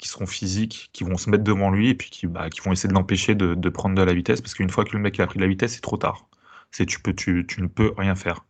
qui 0.00 0.08
seront 0.08 0.26
physiques, 0.26 0.90
qui 0.92 1.04
vont 1.04 1.16
se 1.18 1.30
mettre 1.30 1.44
devant 1.44 1.70
lui 1.70 1.90
et 1.90 1.94
puis 1.94 2.10
qui, 2.10 2.26
bah, 2.26 2.48
qui 2.50 2.60
vont 2.62 2.72
essayer 2.72 2.88
de 2.88 2.94
l'empêcher 2.94 3.34
de, 3.34 3.68
prendre 3.68 3.94
de 3.94 4.02
la 4.02 4.14
vitesse 4.14 4.40
parce 4.40 4.54
qu'une 4.54 4.70
fois 4.70 4.84
que 4.84 4.92
le 4.92 4.98
mec 4.98 5.20
a 5.20 5.26
pris 5.26 5.38
de 5.38 5.44
la 5.44 5.48
vitesse, 5.48 5.74
c'est 5.74 5.80
trop 5.82 5.98
tard. 5.98 6.26
C'est 6.72 6.86
tu 6.86 7.00
peux 7.00 7.14
tu, 7.14 7.46
tu, 7.46 7.62
ne 7.62 7.68
peux 7.68 7.92
rien 7.96 8.14
faire. 8.16 8.44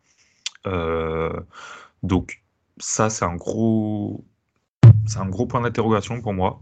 Euh, 0.67 1.33
donc 2.03 2.43
ça 2.79 3.11
c'est 3.11 3.25
un 3.25 3.35
gros 3.37 4.25
c'est 5.07 5.19
un 5.19 5.29
gros 5.29 5.47
point 5.47 5.61
d'interrogation 5.61 6.21
pour 6.23 6.35
moi. 6.35 6.61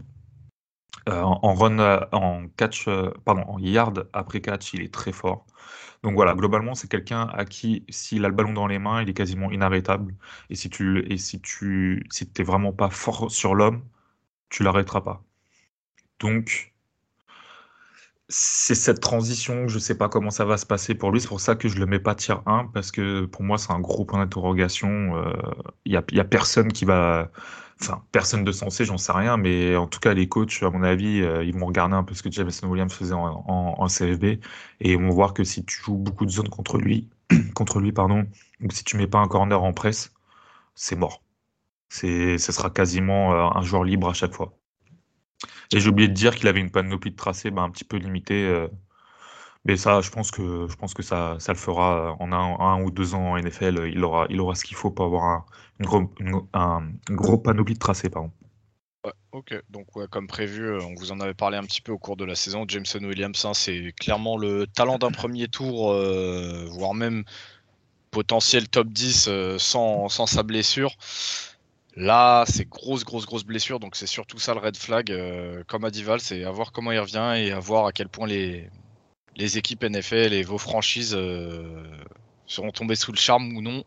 Euh, 1.09 1.21
en 1.23 1.53
run, 1.55 2.07
en 2.11 2.47
catch, 2.49 2.87
euh, 2.87 3.11
en 3.25 3.57
yard 3.59 4.09
après 4.13 4.41
catch, 4.41 4.73
il 4.73 4.81
est 4.81 4.93
très 4.93 5.11
fort. 5.11 5.45
Donc 6.03 6.13
voilà, 6.15 6.33
globalement, 6.35 6.75
c'est 6.75 6.87
quelqu'un 6.89 7.27
à 7.33 7.45
qui, 7.45 7.85
s'il 7.89 8.25
a 8.25 8.29
le 8.29 8.33
ballon 8.35 8.53
dans 8.53 8.67
les 8.67 8.79
mains, 8.79 9.01
il 9.01 9.09
est 9.09 9.13
quasiment 9.13 9.51
inarrêtable. 9.51 10.15
Et 10.49 10.55
si 10.55 10.69
tu, 10.69 11.05
et 11.11 11.17
si 11.17 11.41
tu, 11.41 12.05
si 12.11 12.29
t'es 12.29 12.43
vraiment 12.43 12.73
pas 12.73 12.89
fort 12.89 13.31
sur 13.31 13.55
l'homme, 13.55 13.83
tu 14.49 14.63
l'arrêteras 14.63 15.01
pas. 15.01 15.23
Donc, 16.19 16.73
c'est 18.29 18.75
cette 18.75 18.99
transition, 19.01 19.67
je 19.67 19.75
ne 19.75 19.79
sais 19.79 19.97
pas 19.97 20.07
comment 20.09 20.29
ça 20.29 20.45
va 20.45 20.57
se 20.57 20.65
passer 20.65 20.93
pour 20.95 21.11
lui. 21.11 21.19
C'est 21.21 21.27
pour 21.27 21.41
ça 21.41 21.55
que 21.55 21.67
je 21.67 21.75
ne 21.75 21.79
le 21.81 21.85
mets 21.87 21.99
pas 21.99 22.15
tier 22.15 22.35
1, 22.45 22.65
parce 22.73 22.91
que 22.91 23.25
pour 23.25 23.43
moi, 23.43 23.57
c'est 23.57 23.71
un 23.71 23.79
gros 23.79 24.05
point 24.05 24.19
d'interrogation. 24.19 25.15
Euh, 25.17 25.33
il 25.85 25.91
n'y 25.91 26.19
a, 26.19 26.23
personne 26.25 26.71
qui 26.71 26.85
va. 26.85 27.31
Enfin, 27.81 28.03
personne 28.11 28.43
de 28.43 28.51
sensé, 28.51 28.83
j'en 28.83 28.97
sais 28.97 29.13
rien, 29.13 29.37
mais 29.37 29.75
en 29.77 29.87
tout 29.87 29.99
cas, 29.99 30.13
les 30.13 30.27
coachs, 30.27 30.61
à 30.63 30.69
mon 30.69 30.83
avis, 30.83 31.21
euh, 31.21 31.45
ils 31.45 31.57
vont 31.57 31.65
regarder 31.65 31.95
un 31.95 32.03
peu 32.03 32.13
ce 32.13 32.21
que 32.21 32.29
Jameson 32.31 32.67
Williams 32.67 32.93
faisait 32.93 33.13
en, 33.13 33.87
CFB 33.87 34.23
et 34.25 34.39
ils 34.81 34.97
vont 34.97 35.09
voir 35.09 35.33
que 35.33 35.45
si 35.45 35.63
tu 35.63 35.81
joues 35.81 35.95
beaucoup 35.95 36.25
de 36.25 36.31
zones 36.31 36.49
contre 36.49 36.77
lui, 36.77 37.09
contre 37.55 37.79
lui, 37.79 37.93
pardon, 37.93 38.25
ou 38.61 38.69
si 38.71 38.83
tu 38.83 38.97
mets 38.97 39.07
pas 39.07 39.19
un 39.19 39.27
corner 39.29 39.63
en 39.63 39.71
presse, 39.73 40.13
c'est 40.75 40.97
mort. 40.97 41.23
C'est, 41.89 42.37
ce 42.37 42.51
sera 42.51 42.69
quasiment 42.69 43.33
euh, 43.33 43.49
un 43.57 43.63
joueur 43.63 43.83
libre 43.85 44.09
à 44.09 44.13
chaque 44.13 44.33
fois. 44.33 44.53
Et 45.73 45.79
j'ai 45.79 45.89
oublié 45.89 46.09
de 46.09 46.13
dire 46.13 46.35
qu'il 46.35 46.47
avait 46.49 46.59
une 46.59 46.71
panoplie 46.71 47.11
de 47.11 47.15
tracés 47.15 47.51
bah, 47.51 47.61
un 47.61 47.69
petit 47.69 47.85
peu 47.85 47.97
limitée. 47.97 48.67
Mais 49.65 49.75
ça, 49.75 50.01
je 50.01 50.09
pense 50.09 50.31
que, 50.31 50.67
je 50.69 50.75
pense 50.75 50.93
que 50.93 51.03
ça, 51.03 51.35
ça 51.39 51.51
le 51.51 51.57
fera 51.57 52.15
en 52.19 52.31
un, 52.31 52.81
ou 52.81 52.91
deux 52.91 53.13
ans 53.13 53.31
en 53.33 53.37
NFL. 53.37 53.89
Il 53.91 54.03
aura, 54.03 54.25
il 54.29 54.39
aura 54.39 54.55
ce 54.55 54.63
qu'il 54.63 54.77
faut 54.77 54.89
pour 54.89 55.05
avoir 55.05 55.23
un, 55.25 55.45
une, 56.19 56.41
un, 56.53 56.91
gros 57.09 57.37
panoplie 57.37 57.73
de 57.73 57.79
tracés. 57.79 58.09
Ouais, 59.05 59.13
ok, 59.31 59.61
donc 59.69 59.95
ouais, 59.95 60.07
comme 60.09 60.27
prévu, 60.27 60.65
euh, 60.65 60.81
on 60.81 60.93
vous 60.95 61.11
en 61.11 61.19
avait 61.19 61.33
parlé 61.33 61.57
un 61.57 61.63
petit 61.63 61.81
peu 61.81 61.91
au 61.91 61.97
cours 61.97 62.17
de 62.17 62.25
la 62.25 62.35
saison. 62.35 62.65
Jameson 62.67 63.03
Williams, 63.03 63.45
hein, 63.45 63.53
c'est 63.53 63.93
clairement 63.99 64.37
le 64.37 64.67
talent 64.67 64.97
d'un 64.97 65.11
premier 65.11 65.47
tour, 65.47 65.91
euh, 65.91 66.65
voire 66.69 66.93
même 66.93 67.23
potentiel 68.11 68.67
top 68.67 68.87
10 68.87 69.27
euh, 69.27 69.57
sans, 69.57 70.09
sans, 70.09 70.25
sa 70.25 70.43
blessure. 70.43 70.95
Là, 71.95 72.45
c'est 72.47 72.67
grosse, 72.67 73.03
grosse, 73.03 73.25
grosse 73.25 73.43
blessure, 73.43 73.79
donc 73.79 73.95
c'est 73.95 74.07
surtout 74.07 74.39
ça 74.39 74.53
le 74.53 74.59
red 74.61 74.77
flag. 74.77 75.13
comme 75.67 75.83
a 75.85 75.91
dit 75.91 76.03
Val, 76.03 76.21
c'est 76.21 76.43
à 76.43 76.51
voir 76.51 76.71
comment 76.71 76.91
il 76.91 76.99
revient 76.99 77.33
et 77.37 77.51
à 77.51 77.59
voir 77.59 77.87
à 77.87 77.91
quel 77.91 78.07
point 78.09 78.27
les, 78.27 78.69
les 79.39 79.57
équipes 79.57 79.83
NFL 79.83 80.33
et 80.33 80.43
vos 80.43 80.59
franchises 80.59 81.17
seront 82.49 82.71
tombés 82.71 82.95
sous 82.95 83.11
le 83.11 83.17
charme 83.17 83.55
ou 83.55 83.61
non 83.61 83.83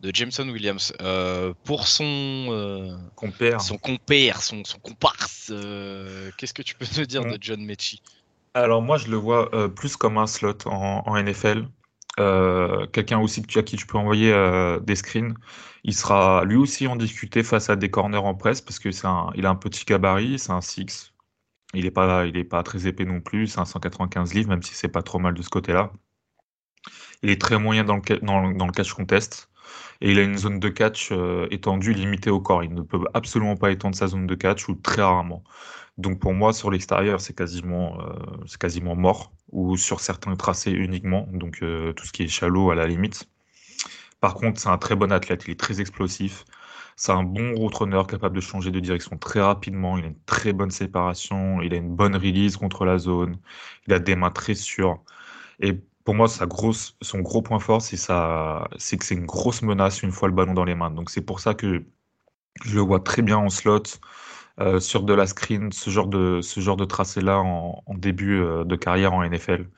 de 0.00 0.10
Jameson 0.14 0.48
Williams. 0.48 0.94
Euh, 1.02 1.52
pour 1.64 1.86
son 1.86 2.04
euh, 2.04 2.96
compère, 3.16 3.60
son 3.60 3.76
compère, 3.76 4.42
son, 4.42 4.62
comparse, 4.82 5.50
euh, 5.50 6.30
qu'est-ce 6.38 6.54
que 6.54 6.62
tu 6.62 6.74
peux 6.76 6.86
nous 6.96 7.06
dire 7.06 7.24
de 7.24 7.36
John 7.40 7.62
Mechie? 7.62 8.00
Alors 8.54 8.82
moi, 8.82 8.96
je 8.98 9.08
le 9.08 9.16
vois 9.16 9.50
plus 9.74 9.96
comme 9.96 10.16
un 10.16 10.28
slot 10.28 10.58
en, 10.66 11.20
NFL. 11.20 11.66
Quelqu'un 12.92 13.18
aussi 13.18 13.42
à 13.56 13.62
qui 13.62 13.76
tu 13.76 13.86
peux 13.86 13.98
envoyer 13.98 14.32
des 14.82 14.94
screens. 14.94 15.34
Il 15.82 15.92
sera 15.92 16.44
lui 16.44 16.56
aussi 16.56 16.86
en 16.86 16.96
difficulté 16.96 17.42
face 17.42 17.68
à 17.68 17.76
des 17.76 17.90
corners 17.90 18.16
en 18.16 18.34
presse 18.34 18.60
parce 18.60 18.78
que 18.78 18.92
c'est 18.92 19.08
un, 19.08 19.30
il 19.34 19.44
a 19.44 19.50
un 19.50 19.56
petit 19.56 19.84
gabarit, 19.84 20.38
c'est 20.38 20.52
un 20.52 20.60
6. 20.60 21.13
Il 21.74 21.84
n'est 21.84 21.90
pas, 22.44 22.62
très 22.62 22.86
épais 22.86 23.04
non 23.04 23.20
plus, 23.20 23.48
c'est 23.48 23.60
un 23.60 23.64
195 23.64 24.34
livres, 24.34 24.48
même 24.48 24.62
si 24.62 24.74
c'est 24.74 24.88
pas 24.88 25.02
trop 25.02 25.18
mal 25.18 25.34
de 25.34 25.42
ce 25.42 25.48
côté-là. 25.48 25.92
Il 27.22 27.30
est 27.30 27.40
très 27.40 27.58
moyen 27.58 27.84
dans 27.84 27.96
le, 27.96 28.20
dans, 28.20 28.66
le 28.66 28.72
catch 28.72 28.92
contest. 28.92 29.50
Et 30.00 30.12
il 30.12 30.18
a 30.18 30.22
une 30.22 30.36
zone 30.36 30.58
de 30.60 30.68
catch 30.68 31.10
euh, 31.12 31.46
étendue, 31.50 31.94
limitée 31.94 32.30
au 32.30 32.40
corps. 32.40 32.62
Il 32.62 32.74
ne 32.74 32.82
peut 32.82 33.00
absolument 33.14 33.56
pas 33.56 33.70
étendre 33.70 33.96
sa 33.96 34.08
zone 34.08 34.26
de 34.26 34.34
catch 34.34 34.68
ou 34.68 34.74
très 34.74 35.02
rarement. 35.02 35.42
Donc 35.96 36.18
pour 36.18 36.34
moi, 36.34 36.52
sur 36.52 36.70
l'extérieur, 36.70 37.20
c'est 37.20 37.34
quasiment, 37.34 37.98
euh, 38.00 38.94
mort. 38.94 39.32
Ou 39.52 39.76
sur 39.76 40.00
certains 40.00 40.34
tracés 40.36 40.72
uniquement. 40.72 41.28
Donc 41.32 41.62
euh, 41.62 41.92
tout 41.92 42.04
ce 42.04 42.12
qui 42.12 42.24
est 42.24 42.28
shallow 42.28 42.70
à 42.70 42.74
la 42.74 42.86
limite. 42.86 43.28
Par 44.20 44.34
contre, 44.34 44.60
c'est 44.60 44.68
un 44.68 44.78
très 44.78 44.96
bon 44.96 45.12
athlète. 45.12 45.44
Il 45.46 45.52
est 45.52 45.60
très 45.60 45.80
explosif. 45.80 46.44
C'est 46.96 47.12
un 47.12 47.22
bon 47.24 47.54
roadrunner 47.54 48.02
capable 48.08 48.36
de 48.36 48.40
changer 48.40 48.70
de 48.70 48.80
direction 48.80 49.18
très 49.18 49.40
rapidement. 49.40 49.98
Il 49.98 50.04
a 50.04 50.08
une 50.08 50.20
très 50.26 50.52
bonne 50.52 50.70
séparation. 50.70 51.60
Il 51.62 51.74
a 51.74 51.76
une 51.76 51.94
bonne 51.94 52.16
release 52.16 52.56
contre 52.56 52.84
la 52.84 52.98
zone. 52.98 53.38
Il 53.86 53.94
a 53.94 53.98
des 53.98 54.16
mains 54.16 54.30
très 54.30 54.54
sûres. 54.54 55.02
Et 55.60 55.74
pour 56.04 56.14
moi, 56.14 56.28
son 56.28 57.18
gros 57.20 57.42
point 57.42 57.58
fort, 57.58 57.82
c'est 57.82 57.96
que 57.96 59.04
c'est 59.04 59.14
une 59.14 59.26
grosse 59.26 59.62
menace 59.62 60.02
une 60.02 60.12
fois 60.12 60.28
le 60.28 60.34
ballon 60.34 60.54
dans 60.54 60.64
les 60.64 60.74
mains. 60.74 60.90
Donc 60.90 61.10
c'est 61.10 61.22
pour 61.22 61.40
ça 61.40 61.54
que 61.54 61.84
je 62.64 62.74
le 62.76 62.82
vois 62.82 63.00
très 63.00 63.22
bien 63.22 63.38
en 63.38 63.50
slot, 63.50 63.82
euh, 64.60 64.80
sur 64.80 65.02
de 65.02 65.14
la 65.14 65.26
screen, 65.26 65.72
ce 65.72 65.90
genre 65.90 66.06
de, 66.06 66.84
tracé-là 66.84 67.38
en, 67.40 67.82
début 67.94 68.40
euh, 68.40 68.64
de 68.64 68.76
carrière 68.76 69.14
en 69.14 69.24
NFL. 69.28 69.68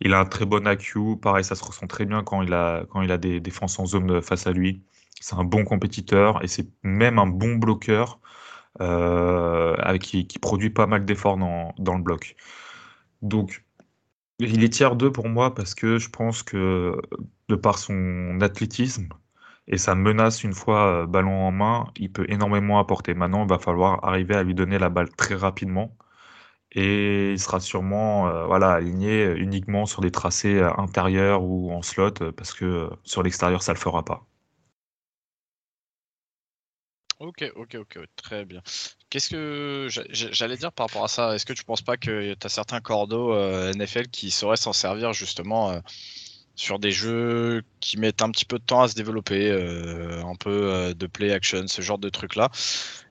Il 0.00 0.14
a 0.14 0.20
un 0.20 0.26
très 0.26 0.46
bon 0.46 0.66
AQ, 0.66 1.18
pareil, 1.20 1.44
ça 1.44 1.54
se 1.54 1.64
ressent 1.64 1.86
très 1.86 2.06
bien 2.06 2.22
quand 2.24 2.42
il 2.42 2.54
a, 2.54 2.84
quand 2.90 3.02
il 3.02 3.12
a 3.12 3.18
des 3.18 3.40
défenses 3.40 3.78
en 3.78 3.86
zone 3.86 4.22
face 4.22 4.46
à 4.46 4.52
lui. 4.52 4.82
C'est 5.20 5.36
un 5.36 5.44
bon 5.44 5.64
compétiteur 5.64 6.42
et 6.42 6.48
c'est 6.48 6.68
même 6.82 7.18
un 7.18 7.26
bon 7.26 7.56
bloqueur 7.56 8.20
euh, 8.80 9.98
qui, 9.98 10.24
produit 10.40 10.70
pas 10.70 10.86
mal 10.86 11.04
d'efforts 11.04 11.36
dans, 11.36 11.96
le 11.96 12.02
bloc. 12.02 12.36
Donc, 13.22 13.64
il 14.38 14.64
est 14.64 14.70
tiers 14.70 14.96
2 14.96 15.12
pour 15.12 15.28
moi 15.28 15.54
parce 15.54 15.74
que 15.74 15.98
je 15.98 16.08
pense 16.10 16.42
que 16.42 17.00
de 17.48 17.56
par 17.56 17.78
son 17.78 18.40
athlétisme 18.40 19.08
et 19.66 19.78
sa 19.78 19.94
menace 19.94 20.44
une 20.44 20.54
fois 20.54 21.02
euh, 21.04 21.06
ballon 21.06 21.46
en 21.46 21.52
main, 21.52 21.86
il 21.96 22.12
peut 22.12 22.26
énormément 22.28 22.78
apporter. 22.78 23.14
Maintenant, 23.14 23.44
il 23.44 23.48
va 23.48 23.58
falloir 23.58 24.04
arriver 24.04 24.34
à 24.36 24.42
lui 24.42 24.54
donner 24.54 24.78
la 24.78 24.88
balle 24.90 25.10
très 25.10 25.34
rapidement 25.34 25.96
et 26.72 27.32
il 27.32 27.40
sera 27.40 27.60
sûrement 27.60 28.28
euh, 28.28 28.46
voilà, 28.46 28.72
aligné 28.72 29.26
uniquement 29.36 29.86
sur 29.86 30.02
des 30.02 30.10
tracés 30.12 30.60
intérieurs 30.78 31.42
ou 31.44 31.72
en 31.72 31.82
slot 31.82 32.32
parce 32.36 32.54
que 32.54 32.90
sur 33.04 33.22
l'extérieur, 33.22 33.62
ça 33.62 33.72
ne 33.72 33.76
le 33.76 33.80
fera 33.80 34.04
pas. 34.04 34.29
Ok, 37.20 37.44
ok, 37.54 37.76
ok, 37.80 37.98
très 38.16 38.46
bien. 38.46 38.62
Qu'est-ce 39.10 39.28
que 39.28 39.88
j'allais 40.10 40.56
dire 40.56 40.72
par 40.72 40.86
rapport 40.86 41.04
à 41.04 41.08
ça 41.08 41.34
Est-ce 41.34 41.44
que 41.44 41.52
tu 41.52 41.64
penses 41.64 41.82
pas 41.82 41.98
que 41.98 42.32
tu 42.32 42.46
as 42.46 42.48
certains 42.48 42.80
cordeaux 42.80 43.34
euh, 43.34 43.74
NFL 43.74 44.08
qui 44.08 44.30
sauraient 44.30 44.56
s'en 44.56 44.72
servir 44.72 45.12
justement 45.12 45.70
euh, 45.70 45.80
sur 46.54 46.78
des 46.78 46.90
jeux 46.90 47.62
qui 47.80 47.98
mettent 47.98 48.22
un 48.22 48.30
petit 48.30 48.46
peu 48.46 48.58
de 48.58 48.64
temps 48.64 48.80
à 48.80 48.88
se 48.88 48.94
développer, 48.94 49.50
euh, 49.50 50.24
un 50.24 50.34
peu 50.34 50.94
de 50.94 51.06
play 51.06 51.30
action, 51.30 51.66
ce 51.66 51.82
genre 51.82 51.98
de 51.98 52.08
trucs 52.08 52.36
là 52.36 52.48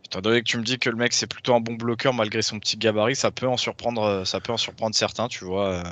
Étant 0.05 0.21
donné 0.21 0.39
que 0.39 0.49
tu 0.49 0.57
me 0.57 0.63
dis 0.63 0.79
que 0.79 0.89
le 0.89 0.95
mec 0.95 1.13
c'est 1.13 1.27
plutôt 1.27 1.53
un 1.53 1.59
bon 1.59 1.75
bloqueur 1.75 2.15
malgré 2.15 2.41
son 2.41 2.59
petit 2.59 2.77
gabarit, 2.77 3.15
ça 3.15 3.29
peut 3.29 3.47
en 3.47 3.57
surprendre, 3.57 4.25
ça 4.25 4.39
peut 4.39 4.51
en 4.51 4.57
surprendre 4.57 4.95
certains, 4.95 5.27
tu 5.27 5.45
vois. 5.45 5.83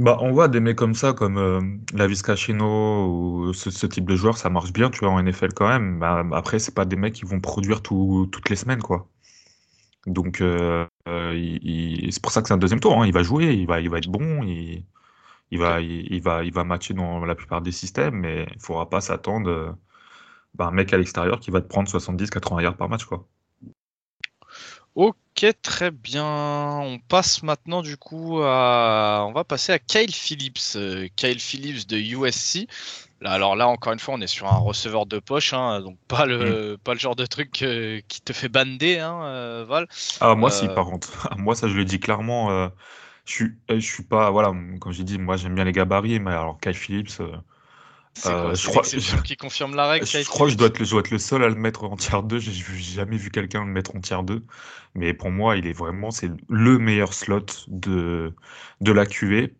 Bah, 0.00 0.18
on 0.20 0.32
voit 0.32 0.48
des 0.48 0.58
mecs 0.60 0.76
comme 0.76 0.94
ça, 0.94 1.12
comme 1.12 1.38
euh, 1.38 1.60
la 1.92 2.06
ou 2.06 3.52
ce, 3.54 3.86
type 3.86 4.04
de 4.06 4.16
joueur, 4.16 4.36
ça 4.36 4.50
marche 4.50 4.72
bien, 4.72 4.90
tu 4.90 5.00
vois, 5.00 5.10
en 5.10 5.22
NFL 5.22 5.52
quand 5.54 5.68
même. 5.68 6.00
Bah, 6.00 6.24
après, 6.32 6.58
c'est 6.58 6.74
pas 6.74 6.84
des 6.84 6.96
mecs 6.96 7.14
qui 7.14 7.24
vont 7.24 7.40
produire 7.40 7.80
toutes 7.82 8.48
les 8.50 8.56
semaines, 8.56 8.82
quoi. 8.82 9.08
Donc, 10.06 10.40
euh, 10.40 10.86
euh, 11.08 11.58
c'est 12.10 12.22
pour 12.22 12.32
ça 12.32 12.42
que 12.42 12.48
c'est 12.48 12.54
un 12.54 12.58
deuxième 12.58 12.80
tour. 12.80 13.00
Hein. 13.00 13.06
Il 13.06 13.12
va 13.12 13.22
jouer, 13.22 13.54
il 13.54 13.66
va, 13.66 13.80
il 13.80 13.90
va 13.90 13.98
être 13.98 14.08
bon, 14.08 14.42
il, 14.44 14.84
va, 15.58 15.80
il, 15.80 16.22
va, 16.22 16.44
il 16.44 16.52
va 16.52 16.64
matcher 16.64 16.94
dans 16.94 17.24
la 17.24 17.34
plupart 17.34 17.62
des 17.62 17.72
systèmes, 17.72 18.16
mais 18.16 18.46
il 18.54 18.60
faudra 18.60 18.90
pas 18.90 19.00
s'attendre 19.00 19.76
bah, 20.54 20.66
un 20.68 20.70
mec 20.72 20.92
à 20.92 20.98
l'extérieur 20.98 21.40
qui 21.40 21.50
va 21.50 21.60
te 21.60 21.68
prendre 21.68 21.88
70-80 21.90 22.62
yards 22.62 22.76
par 22.76 22.88
match, 22.88 23.04
quoi. 23.04 23.26
Ok, 24.94 25.46
très 25.62 25.90
bien. 25.90 26.24
On 26.24 26.98
passe 27.00 27.42
maintenant 27.42 27.82
du 27.82 27.96
coup 27.96 28.40
à. 28.42 29.24
On 29.28 29.32
va 29.32 29.42
passer 29.42 29.72
à 29.72 29.78
Kyle 29.78 30.14
Phillips. 30.14 30.76
Euh, 30.76 31.08
Kyle 31.16 31.40
Phillips 31.40 31.88
de 31.88 31.96
USC. 31.96 32.68
alors 33.24 33.56
là, 33.56 33.66
encore 33.66 33.92
une 33.92 33.98
fois, 33.98 34.14
on 34.14 34.20
est 34.20 34.28
sur 34.28 34.46
un 34.46 34.58
receveur 34.58 35.06
de 35.06 35.18
poche, 35.18 35.52
hein, 35.52 35.80
donc 35.80 35.98
pas 36.06 36.26
le, 36.26 36.74
mm. 36.74 36.78
pas 36.78 36.92
le 36.92 37.00
genre 37.00 37.16
de 37.16 37.26
truc 37.26 37.62
euh, 37.62 38.00
qui 38.06 38.20
te 38.20 38.32
fait 38.32 38.48
bander, 38.48 39.00
hein, 39.00 39.24
euh, 39.24 39.64
Val. 39.68 39.88
Ah, 40.20 40.36
moi, 40.36 40.50
si, 40.50 40.68
par 40.68 40.86
contre. 40.86 41.28
moi, 41.38 41.56
ça, 41.56 41.66
je 41.66 41.74
le 41.74 41.84
dis 41.84 41.98
clairement. 41.98 42.70
je 43.24 43.32
suis, 43.32 43.52
je 43.68 43.78
suis 43.80 44.04
pas. 44.04 44.30
Voilà, 44.30 44.52
comme 44.80 44.92
j'ai 44.92 45.04
dit, 45.04 45.18
moi, 45.18 45.36
j'aime 45.36 45.56
bien 45.56 45.64
les 45.64 45.72
gabarits, 45.72 46.20
mais 46.20 46.30
alors, 46.30 46.60
Kyle 46.60 46.74
Phillips. 46.74 47.20
Euh, 48.26 48.54
je 48.54 48.68
crois 48.68 48.82
qui 49.22 49.36
confirme 49.36 49.74
la 49.74 49.88
règle. 49.88 50.06
Je, 50.06 50.24
crois 50.24 50.46
que 50.46 50.52
je 50.52 50.56
dois, 50.56 50.68
être, 50.68 50.84
je 50.84 50.96
être 50.96 51.10
le 51.10 51.18
seul 51.18 51.42
à 51.42 51.48
le 51.48 51.56
mettre 51.56 51.84
en 51.84 51.96
tiers 51.96 52.22
2. 52.22 52.38
J'ai 52.38 52.52
jamais 52.78 53.16
vu 53.16 53.30
quelqu'un 53.30 53.64
le 53.64 53.70
mettre 53.70 53.96
en 53.96 54.00
tiers 54.00 54.22
2. 54.22 54.44
Mais 54.94 55.12
pour 55.14 55.30
moi, 55.30 55.56
il 55.56 55.66
est 55.66 55.72
vraiment 55.72 56.10
c'est 56.10 56.30
le 56.48 56.78
meilleur 56.78 57.12
slot 57.12 57.46
de, 57.68 58.32
de 58.80 58.92
la 58.92 59.06
QV. 59.06 59.52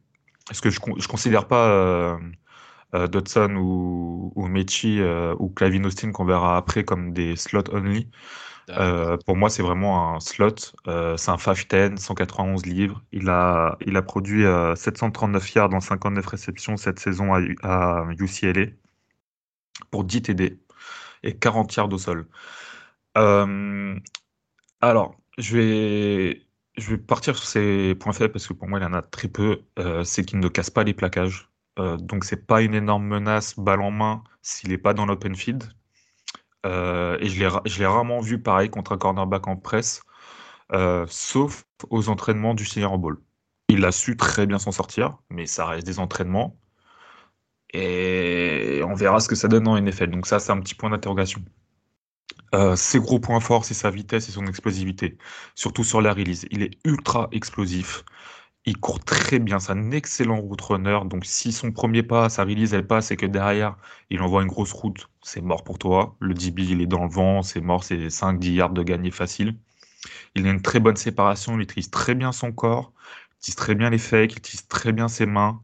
Parce 0.47 0.61
que 0.61 0.71
je 0.71 0.79
ne 0.87 1.07
considère 1.07 1.49
pas 1.49 1.69
euh, 1.69 2.17
euh, 2.95 3.09
Dodson 3.09 3.57
ou, 3.57 4.33
ou 4.37 4.47
Mechi 4.47 5.01
ou 5.39 5.49
Clavin 5.49 5.85
Austin 5.85 6.13
qu'on 6.13 6.25
verra 6.25 6.57
après 6.57 6.85
comme 6.85 7.13
des 7.13 7.37
slots 7.37 7.73
only? 7.73 8.09
Euh, 8.71 9.17
pour 9.27 9.37
moi, 9.37 9.51
c'est 9.51 9.63
vraiment 9.63 10.15
un 10.15 10.21
slot. 10.21 10.55
Euh, 10.87 11.17
c'est 11.17 11.31
un 11.31 11.37
5-10, 11.37 11.99
191 11.99 12.67
livres. 12.67 13.03
Il 13.13 13.29
a, 13.29 13.77
il 13.87 13.97
a 13.97 14.03
produit 14.03 14.45
739 14.77 15.43
euh, 15.43 15.47
yards 15.55 15.69
dans 15.69 15.81
59 15.81 16.27
réceptions 16.27 16.77
cette 16.77 16.99
saison 16.99 17.35
à, 17.63 18.07
UCLA 18.19 18.67
pour 19.91 20.05
10 20.05 20.23
TD 20.23 20.61
et 21.23 21.37
40 21.37 21.75
yards 21.77 21.93
au 21.93 21.99
sol. 21.99 22.27
alors, 24.81 25.17
je 25.39 25.57
vais, 25.57 26.43
je 26.77 26.91
vais 26.91 26.99
partir 26.99 27.37
sur 27.37 27.47
ses 27.47 27.95
points 27.95 28.13
faibles 28.13 28.33
parce 28.33 28.47
que 28.47 28.53
pour 28.53 28.69
moi, 28.69 28.79
il 28.79 28.85
en 28.85 28.93
a 28.93 29.03
très 29.03 29.29
peu. 29.29 29.63
c'est 30.05 30.25
qu'il 30.25 30.41
ne 30.41 30.49
casse 30.49 30.71
pas 30.71 30.85
les 30.85 30.95
plaquages. 30.95 31.49
donc, 31.77 32.25
c'est 32.25 32.47
pas 32.47 32.63
une 32.63 32.75
énorme 32.75 33.07
menace 33.07 33.59
balle 33.59 33.81
en 33.81 33.91
main 33.91 34.23
s'il 34.43 34.71
n'est 34.71 34.79
pas 34.79 34.95
dans 34.95 35.07
l'open 35.07 35.35
field. 35.35 35.65
Euh, 36.65 37.19
et 37.21 37.29
je 37.29 37.79
l'ai 37.79 37.87
rarement 37.87 38.21
vu 38.21 38.41
pareil 38.41 38.71
contre 38.71 38.93
un 38.93 38.99
cornerback 38.99 39.47
en 39.49 39.57
presse, 39.57 40.03
euh, 40.73 41.07
sauf 41.09 41.65
aux 41.91 42.09
entraînements 42.09 42.55
du 42.55 42.65
Senior 42.65 42.99
Bowl. 42.99 43.21
Il 43.69 43.85
a 43.85 43.93
su 43.93 44.17
très 44.17 44.47
bien 44.47 44.59
s'en 44.59 44.73
sortir, 44.73 45.19
mais 45.31 45.47
ça 45.47 45.67
reste 45.67 45.87
des 45.87 45.99
entraînements. 45.99 46.59
Et 47.73 48.83
on 48.87 48.95
verra 48.95 49.21
ce 49.21 49.29
que 49.29 49.35
ça 49.35 49.49
donne 49.49 49.67
en 49.69 49.81
NFL. 49.81 50.11
Donc 50.11 50.27
ça, 50.27 50.39
c'est 50.39 50.53
un 50.53 50.61
petit 50.61 50.75
point 50.75 50.91
d'interrogation. 50.91 51.43
Euh, 52.55 52.77
ses 52.77 53.01
gros 53.01 53.19
points 53.19 53.41
forts, 53.41 53.65
c'est 53.65 53.75
sa 53.75 53.91
vitesse 53.91 54.29
et 54.29 54.33
son 54.33 54.47
explosivité, 54.47 55.19
surtout 55.57 55.83
sur 55.83 56.01
la 56.01 56.13
release. 56.15 56.47
Il 56.51 56.63
est 56.63 56.79
ultra 56.85 57.29
explosif. 57.33 58.05
Il 58.67 58.79
court 58.79 59.05
très 59.05 59.39
bien, 59.39 59.59
c'est 59.59 59.73
un 59.73 59.91
excellent 59.91 60.37
route 60.41 60.61
runner. 60.61 61.01
Donc, 61.07 61.25
si 61.27 61.53
son 61.53 61.71
premier 61.71 62.03
pas, 62.03 62.29
sa 62.31 62.45
release, 62.45 62.73
elle 62.73 62.87
passe 62.87 63.11
et 63.11 63.17
que 63.17 63.27
derrière, 63.27 63.77
il 64.11 64.23
envoie 64.23 64.43
une 64.43 64.49
grosse 64.49 64.73
route, 64.73 65.11
c'est 65.23 65.43
mort 65.43 65.65
pour 65.65 65.79
toi. 65.79 66.17
Le 66.21 66.33
DB, 66.35 66.63
il 66.65 66.81
est 66.81 66.87
dans 66.87 67.05
le 67.05 67.11
vent, 67.11 67.43
c'est 67.43 67.61
mort, 67.61 67.85
c'est 67.85 68.09
5-10 68.09 68.55
yards 68.55 68.71
de 68.71 68.83
gagné 68.83 69.11
facile. 69.11 69.59
Il 70.35 70.47
a 70.47 70.51
une 70.51 70.63
très 70.63 70.81
bonne 70.81 70.97
séparation, 70.97 71.55
il 71.57 71.63
utilise 71.63 71.91
très 71.91 72.15
bien 72.15 72.33
son 72.33 72.53
corps, 72.53 72.93
il 73.33 73.37
utilise 73.39 73.57
très 73.57 73.75
bien 73.75 73.91
les 73.91 73.99
fakes, 73.99 74.33
il 74.33 74.39
utilise 74.39 74.67
très 74.69 74.93
bien 74.93 75.09
ses 75.09 75.27
mains. 75.27 75.63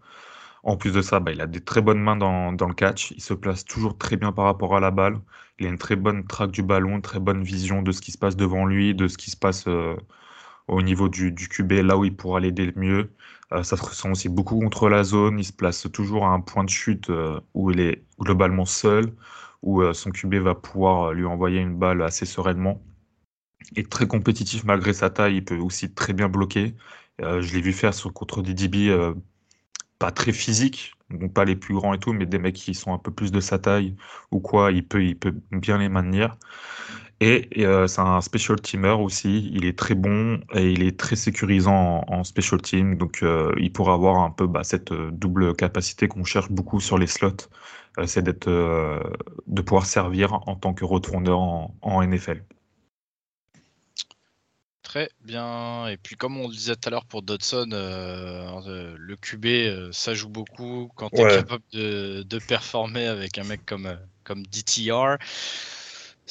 En 0.62 0.76
plus 0.76 0.92
de 0.92 1.02
ça, 1.02 1.20
bah, 1.20 1.32
il 1.32 1.40
a 1.40 1.46
des 1.46 1.62
très 1.62 1.80
bonnes 1.82 2.00
mains 2.00 2.16
dans, 2.16 2.50
le 2.52 2.74
catch. 2.74 3.12
Il 3.12 3.22
se 3.22 3.34
place 3.34 3.64
toujours 3.64 3.96
très 3.98 4.16
bien 4.16 4.32
par 4.32 4.44
rapport 4.46 4.76
à 4.76 4.80
la 4.80 4.90
balle. 4.90 5.20
Il 5.58 5.66
a 5.66 5.70
une 5.70 5.78
très 5.78 5.96
bonne 5.96 6.26
traque 6.26 6.50
du 6.52 6.62
ballon, 6.62 6.96
une 6.96 7.02
très 7.02 7.20
bonne 7.20 7.42
vision 7.42 7.82
de 7.82 7.92
ce 7.92 8.00
qui 8.00 8.12
se 8.12 8.18
passe 8.18 8.36
devant 8.36 8.66
lui, 8.66 8.94
de 8.94 9.08
ce 9.08 9.16
qui 9.18 9.30
se 9.30 9.36
passe 9.36 9.66
euh, 9.68 9.96
au 10.68 10.82
niveau 10.82 11.08
du, 11.08 11.32
du 11.32 11.48
QB, 11.48 11.72
là 11.84 11.96
où 11.98 12.04
il 12.04 12.16
pourra 12.16 12.40
l'aider 12.40 12.66
le 12.66 12.72
mieux. 12.76 13.10
Euh, 13.52 13.62
ça 13.62 13.76
se 13.76 13.82
ressent 13.82 14.10
aussi 14.12 14.28
beaucoup 14.28 14.58
contre 14.60 14.88
la 14.88 15.04
zone. 15.04 15.38
Il 15.38 15.44
se 15.44 15.52
place 15.52 15.88
toujours 15.92 16.26
à 16.26 16.30
un 16.30 16.40
point 16.40 16.64
de 16.64 16.70
chute 16.70 17.10
euh, 17.10 17.40
où 17.54 17.70
il 17.70 17.80
est 17.80 18.04
globalement 18.20 18.66
seul, 18.66 19.12
où 19.62 19.82
son 19.92 20.10
QB 20.10 20.36
va 20.36 20.54
pouvoir 20.54 21.12
lui 21.12 21.24
envoyer 21.26 21.60
une 21.60 21.76
balle 21.76 22.02
assez 22.02 22.26
sereinement. 22.26 22.82
Est 23.76 23.90
très 23.90 24.06
compétitif 24.06 24.64
malgré 24.64 24.92
sa 24.92 25.10
taille. 25.10 25.36
Il 25.36 25.44
peut 25.44 25.58
aussi 25.58 25.92
très 25.92 26.12
bien 26.14 26.28
bloquer. 26.28 26.74
je 27.20 27.54
l'ai 27.54 27.60
vu 27.60 27.72
faire 27.72 27.92
contre 28.14 28.42
des 28.42 28.54
DB 28.54 28.90
pas 30.00 30.10
très 30.10 30.32
physiques, 30.32 30.94
donc 31.10 31.34
pas 31.34 31.44
les 31.44 31.56
plus 31.56 31.74
grands 31.74 31.94
et 31.94 31.98
tout, 31.98 32.12
mais 32.14 32.26
des 32.26 32.38
mecs 32.38 32.56
qui 32.56 32.74
sont 32.74 32.94
un 32.94 32.98
peu 32.98 33.12
plus 33.12 33.30
de 33.30 33.40
sa 33.40 33.58
taille 33.58 33.96
ou 34.32 34.40
quoi, 34.40 34.72
il 34.72 34.86
peut, 34.86 35.04
il 35.04 35.16
peut 35.16 35.34
bien 35.52 35.78
les 35.78 35.90
maintenir. 35.90 36.36
Et, 37.22 37.48
euh, 37.58 37.86
c'est 37.86 38.00
un 38.00 38.20
special 38.22 38.60
teamer 38.60 38.98
aussi. 38.98 39.50
Il 39.52 39.66
est 39.66 39.78
très 39.78 39.94
bon 39.94 40.40
et 40.54 40.72
il 40.72 40.82
est 40.82 40.98
très 40.98 41.16
sécurisant 41.16 42.02
en, 42.08 42.24
special 42.24 42.62
team. 42.62 42.96
Donc 42.96 43.22
euh, 43.22 43.52
il 43.58 43.72
pourra 43.72 43.92
avoir 43.92 44.18
un 44.20 44.30
peu 44.30 44.46
bah, 44.46 44.64
cette 44.64 44.92
euh, 44.92 45.10
double 45.12 45.54
capacité 45.54 46.08
qu'on 46.08 46.24
cherche 46.24 46.50
beaucoup 46.50 46.80
sur 46.80 46.96
les 46.96 47.06
slots. 47.06 47.48
c'est 48.06 48.22
d'être, 48.22 48.48
de 48.48 49.62
pouvoir 49.62 49.84
servir 49.84 50.32
en 50.48 50.56
tant 50.56 50.72
que 50.72 50.84
retourneur 50.84 51.40
en 51.40 52.02
NFL. 52.02 52.42
Très 54.82 55.10
bien. 55.22 55.88
Et 55.88 55.98
puis, 55.98 56.16
comme 56.16 56.38
on 56.38 56.48
le 56.48 56.54
disait 56.54 56.74
tout 56.74 56.88
à 56.88 56.90
l'heure 56.90 57.04
pour 57.04 57.22
Dodson, 57.22 57.68
le 57.70 59.16
QB, 59.16 59.92
ça 59.92 60.14
joue 60.14 60.30
beaucoup. 60.30 60.90
Quand 60.96 61.10
tu 61.10 61.20
es 61.20 61.28
capable 61.28 61.64
de, 61.72 62.38
performer 62.48 63.06
avec 63.06 63.36
un 63.38 63.44
mec 63.44 63.66
comme, 63.66 63.98
comme 64.24 64.42
DTR, 64.46 65.18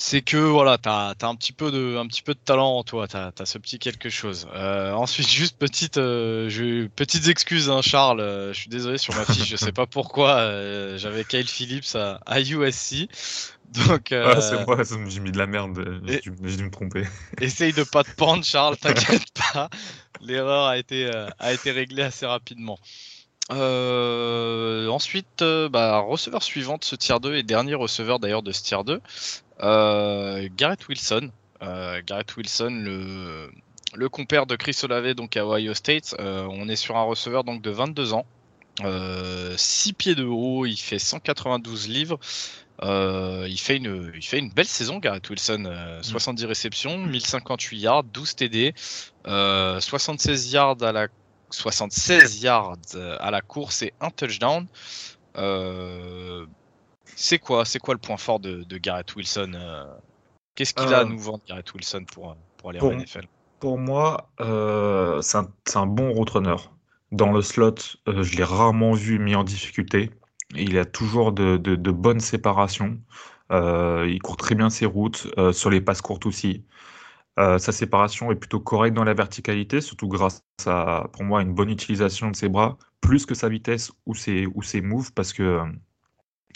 c'est 0.01 0.21
que 0.21 0.37
voilà, 0.37 0.77
tu 0.77 0.87
as, 0.87 1.15
un, 1.21 1.35
petit 1.35 1.51
peu 1.51 1.71
de, 1.71 1.97
un 1.97 2.07
petit 2.07 2.21
peu 2.21 2.33
de 2.33 2.39
talent 2.39 2.77
en 2.77 2.83
toi, 2.83 3.07
tu 3.07 3.17
as, 3.17 3.31
ce 3.45 3.57
petit 3.57 3.79
quelque 3.79 4.09
chose. 4.09 4.47
ensuite, 4.53 5.27
juste 5.29 5.57
petite, 5.57 5.95
petites 5.95 7.27
excuses, 7.27 7.69
hein, 7.69 7.81
Charles. 7.81 8.21
je 8.53 8.57
suis 8.57 8.69
désolé 8.69 8.97
sur 8.97 9.15
ma 9.15 9.25
fiche, 9.25 9.47
je 9.47 9.57
sais 9.57 9.71
pas 9.71 9.85
pourquoi. 9.85 10.97
J'avais 10.97 11.23
Kyle 11.25 11.47
Phillips 11.47 11.95
à, 11.95 12.21
à 12.25 12.39
USC. 12.39 13.07
Donc, 13.73 14.07
c'est 14.09 14.15
euh, 14.15 14.65
moi, 14.65 14.77
j'ai 14.83 15.19
mis 15.19 15.31
de 15.31 15.37
la 15.37 15.45
merde, 15.45 16.01
j'ai 16.03 16.21
dû, 16.21 16.31
me 16.63 16.71
tromper. 16.71 17.03
Essaye 17.41 17.71
de 17.71 17.83
pas 17.83 18.03
te 18.03 18.11
pendre, 18.15 18.43
Charles, 18.43 18.77
t'inquiète 18.77 19.25
pas. 19.53 19.69
L'erreur 20.21 20.65
a 20.65 20.77
été, 20.77 21.05
euh, 21.05 21.27
a 21.37 21.53
été 21.53 21.69
réglée 21.71 22.01
assez 22.01 22.25
rapidement. 22.25 22.79
Euh, 23.51 24.87
ensuite, 24.87 25.43
bah, 25.71 25.99
receveur 25.99 26.41
suivant 26.41 26.77
de 26.77 26.83
ce 26.83 26.95
tier 26.95 27.19
2 27.21 27.35
et 27.35 27.43
dernier 27.43 27.75
receveur 27.75 28.19
d'ailleurs 28.19 28.43
de 28.43 28.51
ce 28.51 28.63
tier 28.63 28.83
2, 28.83 29.01
Garrett 29.59 30.87
Wilson. 30.87 31.31
Garrett 31.61 32.37
Wilson, 32.37 32.81
le, 32.83 33.51
le 33.95 34.09
compère 34.09 34.45
de 34.45 34.55
Chris 34.55 34.77
Olave 34.83 35.13
donc 35.13 35.35
à 35.35 35.45
Ohio 35.45 35.73
State. 35.73 36.15
on 36.19 36.69
est 36.69 36.75
sur 36.75 36.97
un 36.97 37.03
receveur 37.03 37.43
donc 37.43 37.61
de 37.61 37.71
22 37.71 38.13
ans. 38.13 38.25
6 39.57 39.93
pieds 39.93 40.15
de 40.15 40.23
haut, 40.23 40.65
il 40.65 40.77
fait 40.77 40.99
192 40.99 41.89
livres, 41.89 42.19
euh, 42.83 43.45
il, 43.49 43.59
fait 43.59 43.77
une, 43.77 44.11
il 44.15 44.23
fait 44.23 44.39
une 44.39 44.49
belle 44.49 44.67
saison, 44.67 44.99
Garrett 44.99 45.27
Wilson. 45.29 45.99
70 46.01 46.43
euh, 46.43 46.45
mm. 46.45 46.49
réceptions, 46.49 46.97
1058 46.97 47.77
yards, 47.77 48.03
12 48.05 48.35
TD, 48.35 48.73
76 49.25 50.51
yards 50.51 50.81
à 50.83 50.91
la 50.91 51.07
76 51.51 52.43
yards 52.43 52.77
à 53.19 53.31
la 53.31 53.41
course 53.41 53.81
et 53.81 53.93
un 53.99 54.11
touchdown. 54.11 54.67
Euh, 57.09 57.13
c'est 57.15 57.39
quoi, 57.39 57.65
c'est 57.65 57.79
quoi 57.79 57.93
le 57.93 57.99
point 57.99 58.17
fort 58.17 58.39
de, 58.39 58.77
Garrett 58.77 59.15
Wilson 59.15 59.51
Qu'est-ce 60.55 60.73
qu'il 60.73 60.93
a 60.93 60.99
à 60.99 61.05
nous 61.05 61.19
vendre, 61.19 61.41
Garrett 61.47 61.73
Wilson, 61.73 62.05
pour, 62.11 62.35
pour 62.57 62.69
aller 62.69 62.79
en 62.81 62.91
NFL 62.91 63.27
Pour 63.59 63.77
moi, 63.77 64.29
c'est 64.39 65.37
un, 65.37 65.47
un, 65.75 65.85
bon 65.85 66.11
roadrunner. 66.13 66.57
Dans 67.11 67.31
le 67.31 67.41
slot, 67.41 67.75
je 68.07 68.37
l'ai 68.37 68.43
rarement 68.43 68.93
vu 68.93 69.19
mis 69.19 69.35
en 69.35 69.43
difficulté. 69.43 70.11
Il 70.55 70.77
a 70.77 70.85
toujours 70.85 71.31
de, 71.31 71.91
bonnes 71.91 72.19
séparations. 72.19 72.99
Euh, 73.51 74.07
il 74.09 74.21
court 74.21 74.37
très 74.37 74.55
bien 74.55 74.69
ses 74.69 74.85
routes, 74.85 75.27
euh, 75.37 75.51
sur 75.51 75.69
les 75.69 75.81
passes 75.81 76.01
courtes 76.01 76.25
aussi. 76.25 76.65
Euh, 77.39 77.57
sa 77.57 77.71
séparation 77.71 78.31
est 78.31 78.35
plutôt 78.35 78.59
correcte 78.59 78.95
dans 78.95 79.03
la 79.03 79.13
verticalité, 79.13 79.81
surtout 79.81 80.07
grâce 80.07 80.43
à, 80.65 81.07
pour 81.13 81.23
moi, 81.23 81.41
une 81.41 81.53
bonne 81.53 81.69
utilisation 81.69 82.29
de 82.31 82.35
ses 82.35 82.49
bras, 82.49 82.77
plus 83.01 83.25
que 83.25 83.33
sa 83.33 83.49
vitesse 83.49 83.91
ou 84.05 84.13
ses, 84.13 84.45
ou 84.47 84.61
ses 84.61 84.81
moves, 84.81 85.13
parce 85.13 85.33
que 85.33 85.61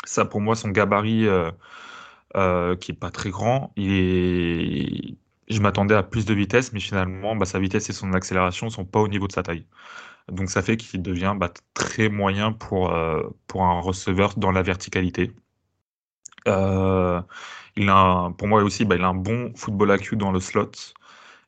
ça, 0.06 0.26
pour 0.26 0.42
moi, 0.42 0.56
son 0.56 0.70
gabarit, 0.70 1.28
qui 2.80 2.92
est 2.92 2.98
pas 3.00 3.12
très 3.12 3.30
grand, 3.30 3.74
je 5.50 5.60
m'attendais 5.62 5.96
à 5.96 6.04
plus 6.04 6.26
de 6.26 6.34
vitesse, 6.34 6.74
mais 6.74 6.80
finalement, 6.80 7.36
bah, 7.36 7.46
sa 7.46 7.60
vitesse 7.60 7.90
et 7.90 7.94
son 7.94 8.14
accélération 8.14 8.70
sont 8.70 8.86
pas 8.86 9.00
au 9.00 9.08
niveau 9.08 9.28
de 9.28 9.34
sa 9.34 9.44
taille. 9.44 9.66
Donc 10.30 10.50
ça 10.50 10.62
fait 10.62 10.78
qu'il 10.78 11.02
devient 11.02 11.36
bah, 11.38 11.52
très 11.74 12.10
moyen 12.10 12.54
pour, 12.54 12.92
euh, 12.94 13.24
pour 13.48 13.64
un 13.64 13.80
receveur 13.82 14.36
dans 14.38 14.52
la 14.52 14.64
verticalité. 14.64 15.32
Euh, 16.48 17.22
il 17.76 17.90
a 17.90 18.32
pour 18.38 18.48
moi 18.48 18.64
aussi, 18.64 18.86
bah, 18.86 18.96
il 18.96 19.04
a 19.04 19.08
un 19.08 19.14
bon 19.16 19.54
football 19.56 19.96
IQ 20.00 20.18
dans 20.18 20.32
le 20.32 20.40
slot. 20.40 20.72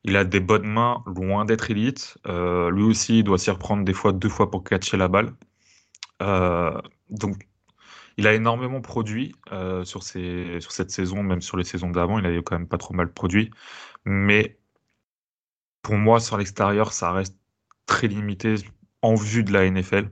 Il 0.04 0.18
a 0.18 0.24
des 0.24 0.40
bonnes 0.40 0.68
mains, 0.68 1.04
loin 1.08 1.46
d'être 1.46 1.72
élite. 1.72 2.18
Euh, 2.28 2.70
lui 2.72 2.84
aussi, 2.84 3.20
il 3.20 3.24
doit 3.24 3.38
s'y 3.40 3.52
reprendre 3.52 3.84
des 3.86 3.94
fois 3.94 4.14
deux 4.14 4.30
fois 4.30 4.52
pour 4.52 4.64
catcher 4.64 4.98
la 4.98 5.08
balle. 5.08 5.34
donc, 7.10 7.48
il 8.18 8.28
a 8.28 8.34
énormément 8.34 8.82
produit 8.82 9.36
sur, 9.84 10.04
sur 10.04 10.72
cette 10.72 10.92
saison, 10.92 11.24
même 11.24 11.42
sur 11.42 11.58
les 11.58 11.64
saisons 11.64 11.90
d'avant. 11.90 12.20
Il 12.20 12.26
avait 12.26 12.42
quand 12.44 12.58
même 12.58 12.68
pas 12.68 12.78
trop 12.78 12.94
mal 12.94 13.12
produit. 13.12 13.52
Mais 14.06 14.58
pour 15.82 15.96
moi, 15.96 16.20
sur 16.20 16.38
l'extérieur, 16.38 16.94
ça 16.94 17.12
reste 17.12 17.38
très 17.86 18.08
limité 18.08 18.56
en 19.02 19.16
vue 19.16 19.44
de 19.44 19.54
la 19.54 19.70
NFL. 19.70 20.10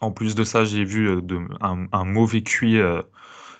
En 0.00 0.12
plus 0.12 0.34
de 0.34 0.44
ça, 0.44 0.64
j'ai 0.64 0.84
vu 0.84 1.08
euh, 1.08 1.20
un, 1.60 2.04
mauvais 2.04 2.42
QI 2.42 2.78
euh, 2.78 3.02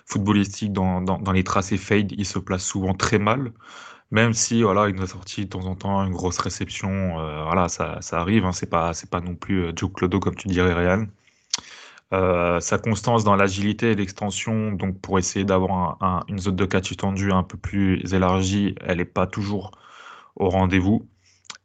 footballistique 0.05 0.71
dans, 0.73 1.31
les 1.33 1.43
tracés 1.43 1.77
fade. 1.77 2.13
Il 2.13 2.25
se 2.25 2.39
place 2.39 2.63
souvent 2.63 2.93
très 2.93 3.19
mal. 3.19 3.51
Même 4.11 4.33
si 4.33 4.63
voilà, 4.63 4.89
il 4.89 4.95
nous 4.95 5.03
a 5.03 5.07
sorti 5.07 5.45
de 5.45 5.49
temps 5.49 5.65
en 5.65 5.75
temps 5.75 6.03
une 6.05 6.13
grosse 6.13 6.39
réception, 6.39 7.19
euh, 7.19 7.43
voilà, 7.43 7.69
ça, 7.69 8.01
ça 8.01 8.21
arrive. 8.21 8.45
Hein, 8.45 8.53
c'est 8.53 8.69
pas 8.69 9.21
non 9.21 9.35
plus 9.35 9.71
Joe 9.75 9.91
Clodo 9.93 10.19
comme 10.19 10.35
tu 10.35 10.47
dirais, 10.47 10.73
Ryan. 10.73 11.07
Sa 12.11 12.77
constance 12.79 13.23
dans 13.23 13.35
l'agilité 13.35 13.91
et 13.91 13.95
l'extension, 13.95 14.71
donc 14.71 14.99
pour 15.01 15.19
essayer 15.19 15.45
d'avoir 15.45 15.97
une 16.27 16.39
zone 16.39 16.55
de 16.55 16.65
catch 16.65 16.95
tendue 16.97 17.31
un 17.31 17.43
peu 17.43 17.57
plus 17.57 18.13
élargie, 18.13 18.75
elle 18.81 18.97
n'est 18.97 19.05
pas 19.05 19.27
toujours 19.27 19.71
au 20.35 20.49
rendez-vous 20.49 21.07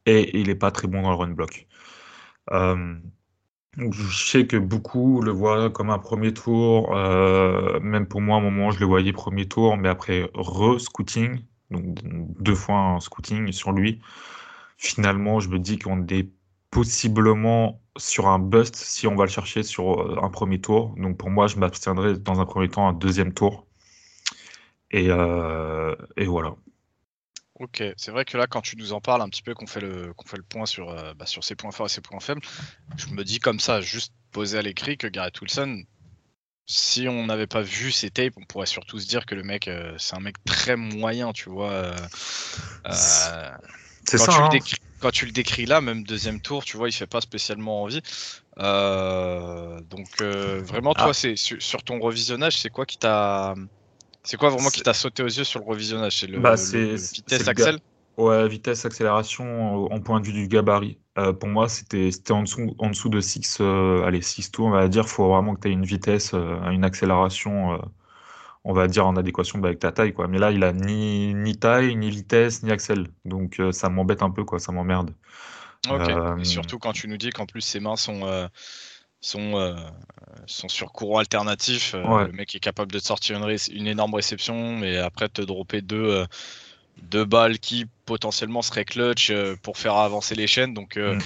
et 0.06 0.38
il 0.38 0.48
n'est 0.48 0.54
pas 0.54 0.70
très 0.70 0.88
bon 0.88 1.02
dans 1.02 1.10
le 1.10 1.16
run 1.16 1.30
block. 1.30 1.66
Euh, 2.52 2.94
je 3.76 4.30
sais 4.30 4.46
que 4.46 4.56
beaucoup 4.56 5.20
le 5.22 5.32
voient 5.32 5.70
comme 5.70 5.90
un 5.90 5.98
premier 5.98 6.32
tour. 6.32 6.94
Euh, 6.96 7.80
même 7.80 8.06
pour 8.06 8.20
moi, 8.20 8.36
à 8.36 8.40
un 8.40 8.42
moment, 8.42 8.70
je 8.70 8.80
le 8.80 8.86
voyais 8.86 9.12
premier 9.12 9.48
tour, 9.48 9.76
mais 9.76 9.88
après 9.88 10.30
re-scouting, 10.34 11.40
donc 11.70 11.98
deux 12.40 12.54
fois 12.54 12.76
un 12.76 13.00
scouting 13.00 13.52
sur 13.52 13.72
lui, 13.72 14.00
finalement, 14.78 15.40
je 15.40 15.48
me 15.48 15.58
dis 15.58 15.78
qu'on 15.78 16.06
est 16.06 16.30
possiblement 16.70 17.80
sur 17.96 18.28
un 18.28 18.38
bust 18.38 18.76
si 18.76 19.06
on 19.06 19.14
va 19.14 19.24
le 19.24 19.30
chercher 19.30 19.62
sur 19.62 20.00
euh, 20.00 20.18
un 20.22 20.30
premier 20.30 20.60
tour. 20.60 20.94
Donc 20.96 21.16
pour 21.16 21.30
moi, 21.30 21.46
je 21.46 21.56
m'abstiendrai 21.56 22.18
dans 22.18 22.40
un 22.40 22.46
premier 22.46 22.68
temps 22.68 22.88
un 22.88 22.92
deuxième 22.92 23.32
tour. 23.32 23.66
Et, 24.90 25.06
et 25.06 26.26
voilà. 26.26 26.54
Ok, 27.60 27.84
c'est 27.96 28.10
vrai 28.10 28.24
que 28.24 28.36
là, 28.36 28.48
quand 28.48 28.62
tu 28.62 28.76
nous 28.76 28.92
en 28.92 29.00
parles 29.00 29.22
un 29.22 29.28
petit 29.28 29.42
peu, 29.42 29.54
qu'on 29.54 29.68
fait 29.68 29.80
le, 29.80 30.12
qu'on 30.14 30.26
fait 30.26 30.36
le 30.36 30.42
point 30.42 30.66
sur, 30.66 30.90
euh, 30.90 31.14
bah, 31.14 31.24
sur 31.24 31.44
ses 31.44 31.54
points 31.54 31.70
forts 31.70 31.86
et 31.86 31.88
ses 31.88 32.00
points 32.00 32.18
faibles, 32.18 32.40
je 32.96 33.06
me 33.14 33.22
dis 33.22 33.38
comme 33.38 33.60
ça, 33.60 33.80
juste 33.80 34.12
posé 34.32 34.58
à 34.58 34.62
l'écrit, 34.62 34.98
que 34.98 35.06
Garrett 35.06 35.40
Wilson, 35.40 35.84
si 36.66 37.06
on 37.06 37.26
n'avait 37.26 37.46
pas 37.46 37.62
vu 37.62 37.92
ses 37.92 38.10
tapes, 38.10 38.32
on 38.36 38.44
pourrait 38.44 38.66
surtout 38.66 38.98
se 38.98 39.06
dire 39.06 39.24
que 39.24 39.36
le 39.36 39.44
mec, 39.44 39.68
euh, 39.68 39.94
c'est 39.98 40.16
un 40.16 40.20
mec 40.20 40.34
très 40.44 40.74
moyen, 40.74 41.32
tu 41.32 41.48
vois. 41.48 41.70
Euh, 41.70 41.96
c'est 44.04 44.18
ça. 44.18 44.46
Hein. 44.46 44.50
Quand 45.04 45.10
tu 45.10 45.26
le 45.26 45.32
décris 45.32 45.66
là, 45.66 45.82
même 45.82 46.02
deuxième 46.02 46.40
tour, 46.40 46.64
tu 46.64 46.78
vois, 46.78 46.88
il 46.88 46.92
fait 46.92 47.06
pas 47.06 47.20
spécialement 47.20 47.82
envie. 47.82 48.00
donc 48.56 50.22
vraiment, 50.22 50.94
toi, 50.94 51.10
ah. 51.10 51.12
c'est 51.12 51.36
sur, 51.36 51.82
ton 51.82 52.00
revisionnage, 52.00 52.58
c'est 52.58 52.70
quoi 52.70 52.86
qui 52.86 52.96
t'a 52.96 53.54
c'est 54.22 54.38
quoi 54.38 54.48
vraiment 54.48 54.70
qui 54.70 54.80
t'a 54.80 54.94
sauté 54.94 55.22
aux 55.22 55.26
yeux 55.26 55.44
sur 55.44 55.60
le 55.60 55.66
revisionnage? 55.66 56.20
C'est 56.20 56.26
le, 56.26 56.40
bah, 56.40 56.54
vitesse 56.54 57.46
accel 57.46 57.78
Ouais, 58.16 58.48
vitesse, 58.48 58.84
accélération 58.84 59.92
en 59.92 60.00
point 60.00 60.20
de 60.20 60.26
vue 60.26 60.32
du 60.32 60.46
gabarit. 60.46 60.98
Euh, 61.18 61.32
pour 61.32 61.48
moi, 61.48 61.68
c'était 61.68 62.10
en 62.30 62.42
dessous, 62.42 62.74
en 62.78 62.90
dessous 62.90 63.08
de 63.08 63.20
6 63.20 63.58
euh, 63.60 64.04
allez, 64.04 64.22
6 64.22 64.52
tours, 64.52 64.66
on 64.66 64.70
va 64.70 64.86
dire. 64.88 65.02
Il 65.04 65.08
faut 65.08 65.28
vraiment 65.28 65.54
que 65.54 65.60
tu 65.60 65.68
aies 65.68 65.72
une 65.72 65.84
vitesse, 65.84 66.32
euh, 66.32 66.70
une 66.70 66.84
accélération 66.84 67.80
on 68.64 68.72
va 68.72 68.88
dire, 68.88 69.06
en 69.06 69.16
adéquation 69.16 69.58
bah, 69.58 69.68
avec 69.68 69.78
ta 69.78 69.92
taille. 69.92 70.12
Quoi. 70.12 70.26
Mais 70.28 70.38
là, 70.38 70.50
il 70.50 70.64
a 70.64 70.72
ni, 70.72 71.34
ni 71.34 71.56
taille, 71.56 71.94
ni 71.96 72.10
vitesse, 72.10 72.62
ni 72.62 72.70
axel. 72.70 73.08
Donc 73.24 73.60
ça 73.72 73.88
m'embête 73.88 74.22
un 74.22 74.30
peu, 74.30 74.44
quoi, 74.44 74.58
ça 74.58 74.72
m'emmerde. 74.72 75.10
Ok. 75.90 76.10
Et 76.40 76.44
surtout 76.44 76.78
quand 76.78 76.92
tu 76.92 77.08
nous 77.08 77.18
dis 77.18 77.28
qu'en 77.28 77.44
plus 77.44 77.60
ses 77.60 77.78
mains 77.78 77.96
sont 77.96 78.48
sont, 79.20 79.76
sont 80.46 80.68
sur 80.68 80.92
courant 80.92 81.18
alternatif. 81.18 81.94
Le 81.94 82.32
mec 82.32 82.54
est 82.54 82.60
capable 82.60 82.90
de 82.90 82.98
te 82.98 83.04
sortir 83.04 83.36
une, 83.36 83.56
une, 83.70 83.86
énorme 83.86 84.14
réception, 84.14 84.76
mais 84.76 84.96
après 84.96 85.28
te 85.28 85.42
dropper 85.42 85.82
deux, 85.82 86.24
deux 87.02 87.26
balles 87.26 87.58
qui 87.58 87.84
potentiellement 88.06 88.62
seraient 88.62 88.86
clutch 88.86 89.30
pour 89.62 89.76
faire 89.76 89.96
avancer 89.96 90.34
les 90.34 90.46
chaînes. 90.46 90.72
Donc, 90.72 90.96
mm. 90.96 91.18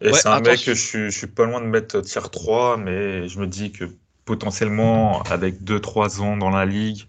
Et 0.00 0.12
c'est 0.14 0.28
un 0.28 0.40
mec 0.40 0.64
que 0.64 0.74
je, 0.74 1.10
je, 1.10 1.18
suis 1.18 1.26
pas 1.26 1.44
loin 1.44 1.60
de 1.60 1.66
mettre 1.66 2.00
tier 2.00 2.22
3, 2.22 2.78
mais 2.78 3.28
je 3.28 3.38
me 3.38 3.46
dis 3.46 3.70
que 3.70 3.84
potentiellement, 4.24 5.22
avec 5.24 5.62
2-3 5.62 6.20
ans 6.20 6.36
dans 6.36 6.50
la 6.50 6.66
ligue, 6.66 7.06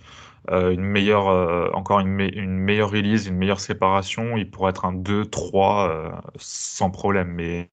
euh, 0.49 0.72
une 0.72 0.82
meilleure, 0.82 1.30
euh, 1.30 1.70
encore 1.74 1.99
une, 1.99 2.20
une, 2.20 2.57
meilleure 2.57 2.89
release, 2.91 3.28
une 3.28 3.38
meilleure 3.38 3.59
séparation, 3.59 4.38
il 4.38 4.49
pourrait 4.49 4.72
être 4.72 4.86
un 4.86 4.93
2-3 4.93 5.89
euh, 5.89 6.12
sans 6.38 6.89
problème. 6.89 7.30
Mais 7.30 7.70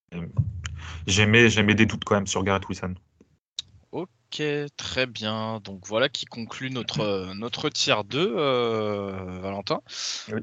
j'aimais, 1.07 1.49
j'aimais 1.49 1.75
des 1.75 1.87
doutes 1.87 2.05
quand 2.05 2.15
même 2.17 2.27
sur 2.27 2.45
Garrett 2.45 2.69
Wilson. 2.69 2.95
Ok, 4.31 4.43
très 4.77 5.07
bien. 5.07 5.61
Donc 5.65 5.87
voilà 5.87 6.11
qui 6.11 6.27
conclut 6.27 6.71
notre, 6.71 7.33
notre 7.35 7.71
tiers 7.71 8.05
2, 8.05 8.35
euh, 8.37 9.41
Valentin. 9.41 9.81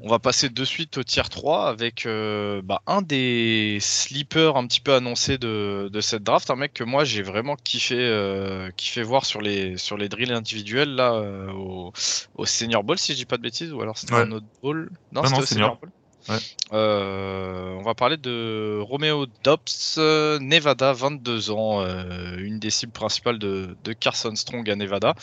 On 0.02 0.08
va 0.08 0.18
passer 0.18 0.48
de 0.48 0.64
suite 0.64 0.98
au 0.98 1.04
tiers 1.04 1.28
3 1.28 1.68
avec 1.68 2.04
euh, 2.04 2.62
bah, 2.64 2.82
un 2.88 3.00
des 3.00 3.78
sleepers 3.80 4.56
un 4.56 4.66
petit 4.66 4.80
peu 4.80 4.94
annoncés 4.94 5.38
de, 5.38 5.88
cette 6.00 6.24
draft. 6.24 6.50
Un 6.50 6.56
mec 6.56 6.72
que 6.74 6.82
moi 6.82 7.04
j'ai 7.04 7.22
vraiment 7.22 7.54
kiffé, 7.54 7.96
euh, 7.96 8.70
kiffé 8.76 9.04
voir 9.04 9.24
sur 9.24 9.40
les, 9.40 9.76
sur 9.76 9.96
les 9.96 10.08
drills 10.08 10.32
individuels 10.32 10.94
là, 10.96 11.22
au, 11.54 11.92
Senior 12.44 12.82
Ball, 12.82 12.98
si 12.98 13.12
je 13.12 13.18
dis 13.18 13.24
pas 13.24 13.36
de 13.36 13.42
bêtises, 13.42 13.72
ou 13.72 13.80
alors 13.82 13.98
c'était 13.98 14.14
un 14.14 14.32
autre 14.32 14.46
ball. 14.62 14.90
Non, 15.12 15.24
c'était 15.24 15.42
au 15.42 15.46
Senior 15.46 15.78
Ball. 15.80 15.90
Euh, 16.72 17.74
on 17.74 17.82
va 17.82 17.94
parler 17.94 18.16
de 18.16 18.80
Romeo 18.80 19.26
Dobbs, 19.44 19.98
euh, 19.98 20.38
Nevada, 20.40 20.92
22 20.92 21.50
ans, 21.50 21.82
euh, 21.82 22.36
une 22.38 22.58
des 22.58 22.70
cibles 22.70 22.92
principales 22.92 23.38
de, 23.38 23.76
Carson 23.98 24.34
Strong 24.34 24.68
à 24.70 24.76
Nevada. 24.76 25.14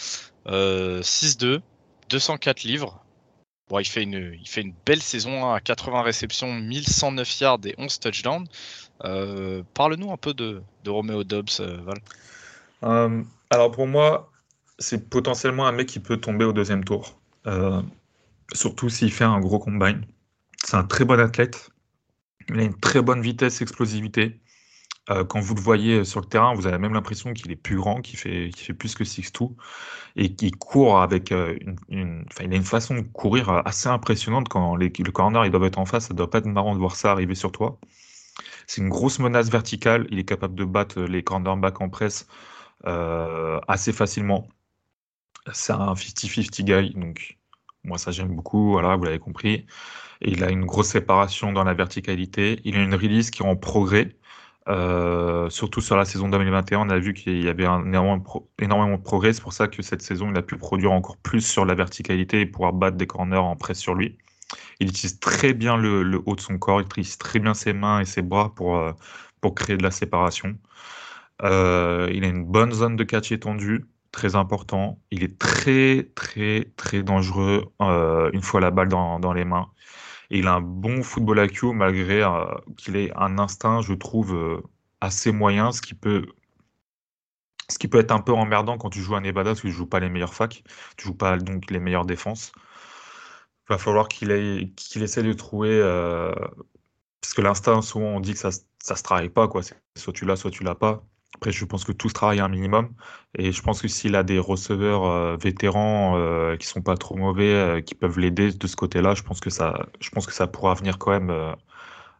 6-2, 0.45 1.61
204 2.09 2.63
livres. 2.63 3.03
Bon, 3.69 3.79
il, 3.79 3.85
fait 3.85 4.03
une, 4.03 4.37
il 4.39 4.47
fait 4.47 4.61
une 4.61 4.73
belle 4.85 5.01
saison 5.01 5.45
hein, 5.45 5.55
à 5.55 5.59
80 5.59 6.01
réceptions, 6.01 6.53
1109 6.53 7.39
yards 7.39 7.59
et 7.65 7.75
11 7.77 7.99
touchdowns. 7.99 8.47
Parle-nous 9.73 10.11
un 10.11 10.17
peu 10.17 10.33
de, 10.33 10.61
de 10.83 10.89
Romeo 10.89 11.23
Dobbs, 11.23 11.59
Val. 11.59 11.99
alors 13.49 13.71
pour 13.71 13.87
moi, 13.87 14.31
c'est 14.79 15.09
potentiellement 15.09 15.65
un 15.67 15.71
mec 15.71 15.87
qui 15.87 15.99
peut 15.99 16.17
tomber 16.17 16.45
au 16.45 16.53
deuxième 16.53 16.83
tour. 16.83 17.19
surtout 18.53 18.89
s'il 18.89 19.11
fait 19.11 19.23
un 19.23 19.39
gros 19.39 19.59
combine. 19.59 20.05
C'est 20.63 20.77
un 20.77 20.83
très 20.83 21.05
bon 21.05 21.19
athlète. 21.19 21.69
Il 22.49 22.59
a 22.59 22.63
une 22.63 22.79
très 22.79 23.01
bonne 23.01 23.21
vitesse, 23.21 23.61
explosivité. 23.61 24.41
Euh, 25.09 25.25
quand 25.25 25.39
vous 25.41 25.55
le 25.55 25.61
voyez 25.61 26.05
sur 26.05 26.21
le 26.21 26.25
terrain, 26.27 26.53
vous 26.53 26.67
avez 26.67 26.77
même 26.77 26.93
l'impression 26.93 27.33
qu'il 27.33 27.51
est 27.51 27.57
plus 27.57 27.75
grand, 27.75 28.01
qu'il 28.01 28.17
fait, 28.17 28.51
plus 28.79 28.95
que 28.95 29.03
6'2 29.03 29.55
et 30.15 30.33
qu'il 30.35 30.55
court 30.55 31.01
avec 31.01 31.31
euh, 31.31 31.57
une, 31.89 32.25
Enfin, 32.31 32.45
il 32.45 32.53
a 32.53 32.55
une 32.55 32.63
façon 32.63 32.95
de 32.95 33.01
courir 33.01 33.49
assez 33.65 33.89
impressionnante 33.89 34.47
quand 34.49 34.75
les, 34.77 34.89
le 34.97 35.11
corner 35.11 35.45
ils 35.45 35.51
doivent 35.51 35.65
être 35.65 35.79
en 35.79 35.85
face. 35.85 36.07
Ça 36.07 36.13
doit 36.13 36.29
pas 36.29 36.39
être 36.39 36.45
marrant 36.45 36.73
de 36.73 36.79
voir 36.79 36.95
ça 36.95 37.11
arriver 37.11 37.35
sur 37.35 37.51
toi. 37.51 37.79
C'est 38.67 38.81
une 38.81 38.89
grosse 38.89 39.19
menace 39.19 39.49
verticale. 39.49 40.07
Il 40.11 40.19
est 40.19 40.25
capable 40.25 40.55
de 40.55 40.65
battre 40.65 41.01
les 41.01 41.23
cornerbacks 41.23 41.81
en 41.81 41.89
presse 41.89 42.27
euh, 42.87 43.59
assez 43.67 43.93
facilement. 43.93 44.47
C'est 45.53 45.73
un 45.73 45.93
50-50 45.93 46.63
guy, 46.63 46.93
donc 46.95 47.37
moi 47.83 47.97
ça 47.97 48.11
j'aime 48.11 48.35
beaucoup. 48.35 48.71
Voilà, 48.71 48.95
vous 48.95 49.03
l'avez 49.03 49.19
compris 49.19 49.65
il 50.23 50.43
a 50.43 50.49
une 50.49 50.65
grosse 50.65 50.87
séparation 50.87 51.51
dans 51.51 51.63
la 51.63 51.73
verticalité. 51.73 52.59
Il 52.63 52.77
a 52.77 52.81
une 52.81 52.95
release 52.95 53.29
qui 53.29 53.43
est 53.43 53.45
en 53.45 53.55
progrès. 53.55 54.15
Euh, 54.69 55.49
surtout 55.49 55.81
sur 55.81 55.97
la 55.97 56.05
saison 56.05 56.29
2021, 56.29 56.79
on 56.79 56.89
a 56.89 56.97
vu 56.97 57.13
qu'il 57.13 57.43
y 57.43 57.49
avait 57.49 57.63
énormément, 57.63 58.23
énormément 58.59 58.97
de 58.97 59.03
progrès. 59.03 59.33
C'est 59.33 59.41
pour 59.41 59.53
ça 59.53 59.67
que 59.67 59.81
cette 59.81 60.01
saison, 60.01 60.31
il 60.31 60.37
a 60.37 60.41
pu 60.41 60.57
produire 60.57 60.91
encore 60.93 61.17
plus 61.17 61.41
sur 61.41 61.65
la 61.65 61.75
verticalité 61.75 62.41
et 62.41 62.45
pouvoir 62.45 62.71
battre 62.73 62.95
des 62.97 63.07
corners 63.07 63.37
en 63.37 63.55
presse 63.57 63.79
sur 63.79 63.95
lui. 63.95 64.17
Il 64.79 64.89
utilise 64.89 65.19
très 65.19 65.53
bien 65.53 65.75
le, 65.77 66.21
haut 66.25 66.35
de 66.35 66.41
son 66.41 66.57
corps, 66.57 66.79
il 66.81 66.85
utilise 66.85 67.17
très 67.17 67.39
bien 67.39 67.53
ses 67.53 67.73
mains 67.73 67.99
et 67.99 68.05
ses 68.05 68.21
bras 68.21 68.53
pour, 68.55 68.77
euh, 68.77 68.93
créer 69.55 69.75
de 69.77 69.83
la 69.83 69.91
séparation. 69.91 70.57
Euh, 71.41 72.09
il 72.13 72.23
a 72.23 72.27
une 72.27 72.45
bonne 72.45 72.71
zone 72.71 72.95
de 72.95 73.03
catch 73.03 73.31
étendue, 73.33 73.85
très 74.13 74.35
important. 74.37 74.99
Il 75.11 75.23
est 75.23 75.37
très, 75.37 76.09
très, 76.15 76.71
très 76.77 77.03
dangereux 77.03 77.65
une 77.81 78.41
fois 78.41 78.61
la 78.61 78.71
balle 78.71 78.87
dans, 78.87 79.19
dans 79.19 79.33
les 79.33 79.45
mains 79.45 79.69
il 80.33 80.47
a 80.47 80.55
un 80.55 80.61
bon 80.61 81.03
football 81.03 81.45
IQ 81.45 81.73
malgré 81.73 82.23
euh, 82.23 82.45
qu'il 82.77 82.95
ait 82.95 83.11
un 83.15 83.37
instinct, 83.39 83.81
je 83.81 83.93
trouve, 83.93 84.33
euh, 84.35 84.61
assez 85.01 85.31
moyen, 85.31 85.71
ce 85.71 85.81
qui 85.81 85.93
peut 85.93 86.25
ce 87.69 87.77
qui 87.79 87.87
peut 87.87 87.99
être 87.99 88.11
un 88.11 88.19
peu 88.19 88.33
emmerdant 88.33 88.77
quand 88.77 88.89
tu 88.89 89.01
joues 89.01 89.15
à 89.15 89.21
Nevada 89.21 89.51
parce 89.51 89.61
que 89.61 89.67
tu 89.67 89.73
joues 89.73 89.87
pas 89.87 89.99
les 89.99 90.09
meilleures 90.09 90.33
facs, 90.33 90.63
tu 90.97 91.05
joues 91.05 91.15
pas 91.15 91.37
donc 91.37 91.71
les 91.71 91.79
meilleures 91.79 92.05
défenses. 92.05 92.51
Il 93.69 93.73
va 93.73 93.77
falloir 93.77 94.07
qu'il 94.09 94.73
qu'il 94.75 95.03
essaie 95.03 95.23
de 95.23 95.33
trouver 95.33 95.69
euh, 95.71 96.33
parce 97.21 97.33
que 97.33 97.41
l'instinct 97.41 97.81
souvent 97.81 98.07
on 98.07 98.19
dit 98.19 98.33
que 98.33 98.39
ça 98.39 98.49
ça 98.79 98.95
se 98.95 99.03
travaille 99.03 99.29
pas 99.29 99.47
quoi, 99.47 99.61
soit 99.63 100.13
tu 100.13 100.25
l'as 100.25 100.35
soit 100.35 100.51
tu 100.51 100.63
l'as 100.63 100.75
pas. 100.75 101.05
Après, 101.43 101.51
je 101.51 101.65
pense 101.65 101.83
que 101.83 101.91
tout 101.91 102.07
se 102.07 102.13
travaille 102.13 102.39
un 102.39 102.47
minimum. 102.47 102.93
Et 103.37 103.51
je 103.51 103.61
pense 103.61 103.81
que 103.81 103.89
s'il 103.89 104.15
a 104.15 104.23
des 104.23 104.39
receveurs 104.39 105.03
euh, 105.05 105.35
vétérans 105.35 106.15
euh, 106.17 106.55
qui 106.55 106.65
sont 106.67 106.81
pas 106.81 106.95
trop 106.95 107.17
mauvais, 107.17 107.53
euh, 107.53 107.81
qui 107.81 107.95
peuvent 107.95 108.17
l'aider 108.17 108.53
de 108.53 108.65
ce 108.67 108.77
côté-là, 108.77 109.13
je 109.13 109.23
pense 109.23 109.41
que 109.41 109.49
ça, 109.49 109.87
je 109.99 110.09
pense 110.09 110.25
que 110.25 110.31
ça 110.31 110.47
pourra 110.47 110.73
venir 110.73 110.97
quand 110.97 111.11
même 111.11 111.55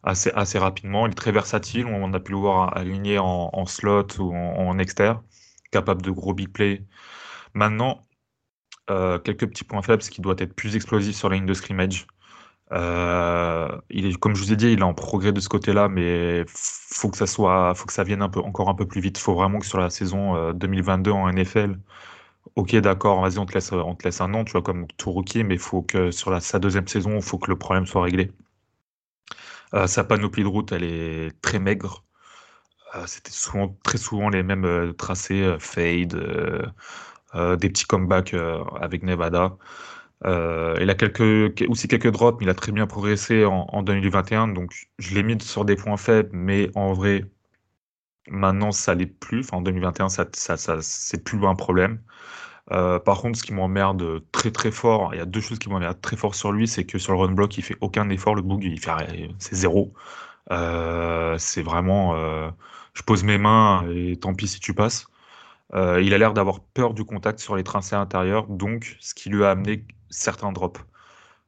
assez, 0.04 0.30
assez 0.36 0.60
rapidement. 0.60 1.08
Il 1.08 1.12
est 1.12 1.16
très 1.16 1.32
versatile. 1.32 1.86
On 1.86 2.14
a 2.14 2.20
pu 2.20 2.34
le 2.34 2.38
voir 2.40 2.76
aligné 2.76 3.18
en, 3.18 3.66
slot 3.66 4.08
ou 4.20 4.36
en, 4.36 4.68
en 4.68 4.78
externe, 4.78 5.22
capable 5.72 6.02
de 6.02 6.12
gros 6.12 6.34
big 6.34 6.50
play. 6.50 6.86
Maintenant, 7.54 8.02
quelques 8.88 9.48
petits 9.48 9.64
points 9.64 9.82
faibles, 9.84 10.02
c'est 10.04 10.12
qu'il 10.12 10.24
doit 10.24 10.36
être 10.38 10.54
plus 10.54 10.76
explosif 10.76 11.16
sur 11.16 11.30
la 11.30 11.38
ligne 11.38 11.46
de 11.46 11.54
scrimmage. 11.54 12.08
Euh, 12.74 13.68
il 13.90 14.06
est, 14.08 14.18
comme 14.18 14.36
je 14.36 14.44
vous 14.44 14.54
ai 14.54 14.56
dit, 14.56 14.72
il 14.72 14.80
est 14.80 14.84
en 14.84 14.94
progrès 14.94 15.32
de 15.32 15.40
ce 15.40 15.50
côté-là, 15.50 15.90
mais 15.90 16.44
faut 16.48 17.10
que 17.10 17.18
ça 17.18 17.28
soit, 17.28 17.76
faut 17.76 17.86
que 17.86 17.94
ça 17.94 18.04
vienne 18.04 18.22
un 18.22 18.30
peu, 18.30 18.40
encore 18.40 18.70
un 18.70 18.76
peu 18.76 18.88
plus 18.88 19.02
vite. 19.02 19.18
Faut 19.18 19.36
vraiment 19.36 19.60
que 19.60 19.66
sur 19.66 19.80
la 19.80 19.90
saison 19.90 20.52
2022 20.54 21.12
euh, 21.12 21.14
en 21.14 21.32
NFL, 21.32 21.80
ok, 22.56 22.76
d'accord, 22.78 23.22
vas-y, 23.22 23.40
on 23.40 23.46
te 23.46 23.54
laisse, 23.54 23.72
on 23.74 23.96
te 23.96 24.06
laisse 24.06 24.22
un 24.22 24.34
an, 24.34 24.44
tu 24.46 24.54
vois, 24.54 24.64
comme 24.64 24.88
tout 24.98 25.12
rookie, 25.12 25.44
mais 25.44 25.58
faut 25.58 25.82
que 25.84 26.12
sur 26.12 26.42
sa 26.42 26.60
deuxième 26.60 26.88
saison, 26.88 27.22
faut 27.22 27.38
que 27.40 27.50
le 27.52 27.58
problème 27.58 27.86
soit 27.86 28.04
réglé. 28.04 28.32
Euh, 29.74 29.88
sa 29.88 30.04
panoplie 30.04 30.44
de 30.44 30.48
route, 30.48 30.72
elle 30.72 30.84
est 30.84 31.42
très 31.42 31.60
maigre. 31.60 32.04
C'était 33.08 33.32
souvent, 33.32 33.76
très 33.84 33.98
souvent 33.98 34.30
les 34.30 34.44
mêmes 34.44 34.94
tracés, 34.96 35.56
fade, 35.60 36.16
des 37.34 37.70
petits 37.70 37.86
comebacks 37.86 38.36
avec 38.80 39.02
Nevada. 39.04 39.58
Euh, 40.26 40.78
il 40.82 40.90
a 40.90 40.96
aussi 41.70 41.88
quelques 41.88 42.12
drops, 42.12 42.38
mais 42.40 42.46
il 42.46 42.50
a 42.50 42.54
très 42.54 42.72
bien 42.72 42.88
progressé 42.88 43.46
en, 43.46 43.84
2021. 43.84 44.48
Donc, 44.50 44.74
je 45.00 45.16
l'ai 45.16 45.24
mis 45.24 45.40
sur 45.42 45.66
des 45.66 45.76
points 45.76 45.98
faibles, 45.98 46.30
mais 46.34 46.70
en 46.76 46.94
vrai, 46.94 47.26
maintenant, 48.30 48.72
ça 48.72 48.96
l'est 48.96 49.06
plus. 49.08 49.48
En 49.52 49.62
2021, 49.62 50.10
ça, 50.10 50.26
ça, 50.34 50.58
ça 50.58 50.78
c'est 50.82 51.24
plus 51.24 51.46
un 51.46 51.56
problème. 51.56 52.02
Euh, 52.72 53.00
par 53.00 53.22
contre, 53.22 53.38
ce 53.38 53.44
qui 53.44 53.54
m'emmerde 53.54 54.22
très 54.32 54.52
très 54.52 54.72
fort, 54.72 55.14
il 55.14 55.18
y 55.18 55.22
a 55.22 55.26
deux 55.26 55.42
choses 55.42 55.60
qui 55.60 55.70
m'emmerdent 55.70 56.02
très 56.02 56.16
fort 56.18 56.36
sur 56.36 56.52
lui, 56.52 56.68
c'est 56.68 56.86
que 56.86 56.98
sur 56.98 57.14
le 57.14 57.20
run 57.20 57.32
block, 57.34 57.58
il 57.58 57.64
fait 57.64 57.78
aucun 57.82 58.10
effort. 58.10 58.36
Le 58.36 58.42
bug, 58.42 58.64
c'est 59.40 59.56
zéro. 59.56 59.94
Euh, 60.52 61.38
c'est 61.38 61.62
vraiment, 61.62 62.16
je 62.94 63.04
pose 63.04 63.24
mes 63.24 63.38
mains 63.38 63.86
et 63.94 64.18
tant 64.18 64.34
pis 64.36 64.48
si 64.48 64.60
tu 64.60 64.74
passes. 64.74 65.08
il 65.74 66.14
a 66.14 66.18
l'air 66.18 66.34
d'avoir 66.34 66.62
peur 66.62 66.94
du 66.94 67.04
contact 67.06 67.40
sur 67.40 67.56
les 67.56 67.64
tracés 67.64 67.96
intérieurs, 67.96 68.48
donc 68.48 68.98
ce 69.02 69.14
qui 69.14 69.30
lui 69.30 69.44
a 69.46 69.52
amené 69.52 69.86
certains 70.14 70.52
drops. 70.52 70.80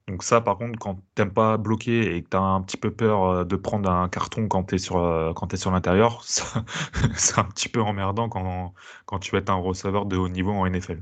Donc 0.07 0.23
ça, 0.23 0.39
par 0.39 0.57
contre, 0.57 0.77
quand 0.77 0.99
t'aimes 1.15 1.33
pas 1.33 1.57
bloquer 1.57 2.15
et 2.15 2.21
que 2.21 2.29
tu 2.29 2.37
as 2.37 2.41
un 2.41 2.61
petit 2.61 2.77
peu 2.77 2.91
peur 2.91 3.23
euh, 3.23 3.43
de 3.43 3.55
prendre 3.55 3.89
un 3.89 4.07
carton 4.07 4.47
quand 4.47 4.65
tu 4.65 4.75
es 4.75 4.77
sur, 4.77 4.97
euh, 4.97 5.33
quand 5.33 5.53
es 5.53 5.57
sur 5.57 5.71
l'intérieur, 5.71 6.23
c'est 6.25 7.39
un 7.39 7.45
petit 7.45 7.69
peu 7.69 7.81
emmerdant 7.81 8.29
quand, 8.29 8.73
quand 9.05 9.19
tu 9.19 9.35
es 9.35 9.49
un 9.49 9.55
receveur 9.55 10.05
de 10.05 10.15
haut 10.15 10.29
niveau 10.29 10.51
en 10.51 10.69
NFL. 10.69 11.01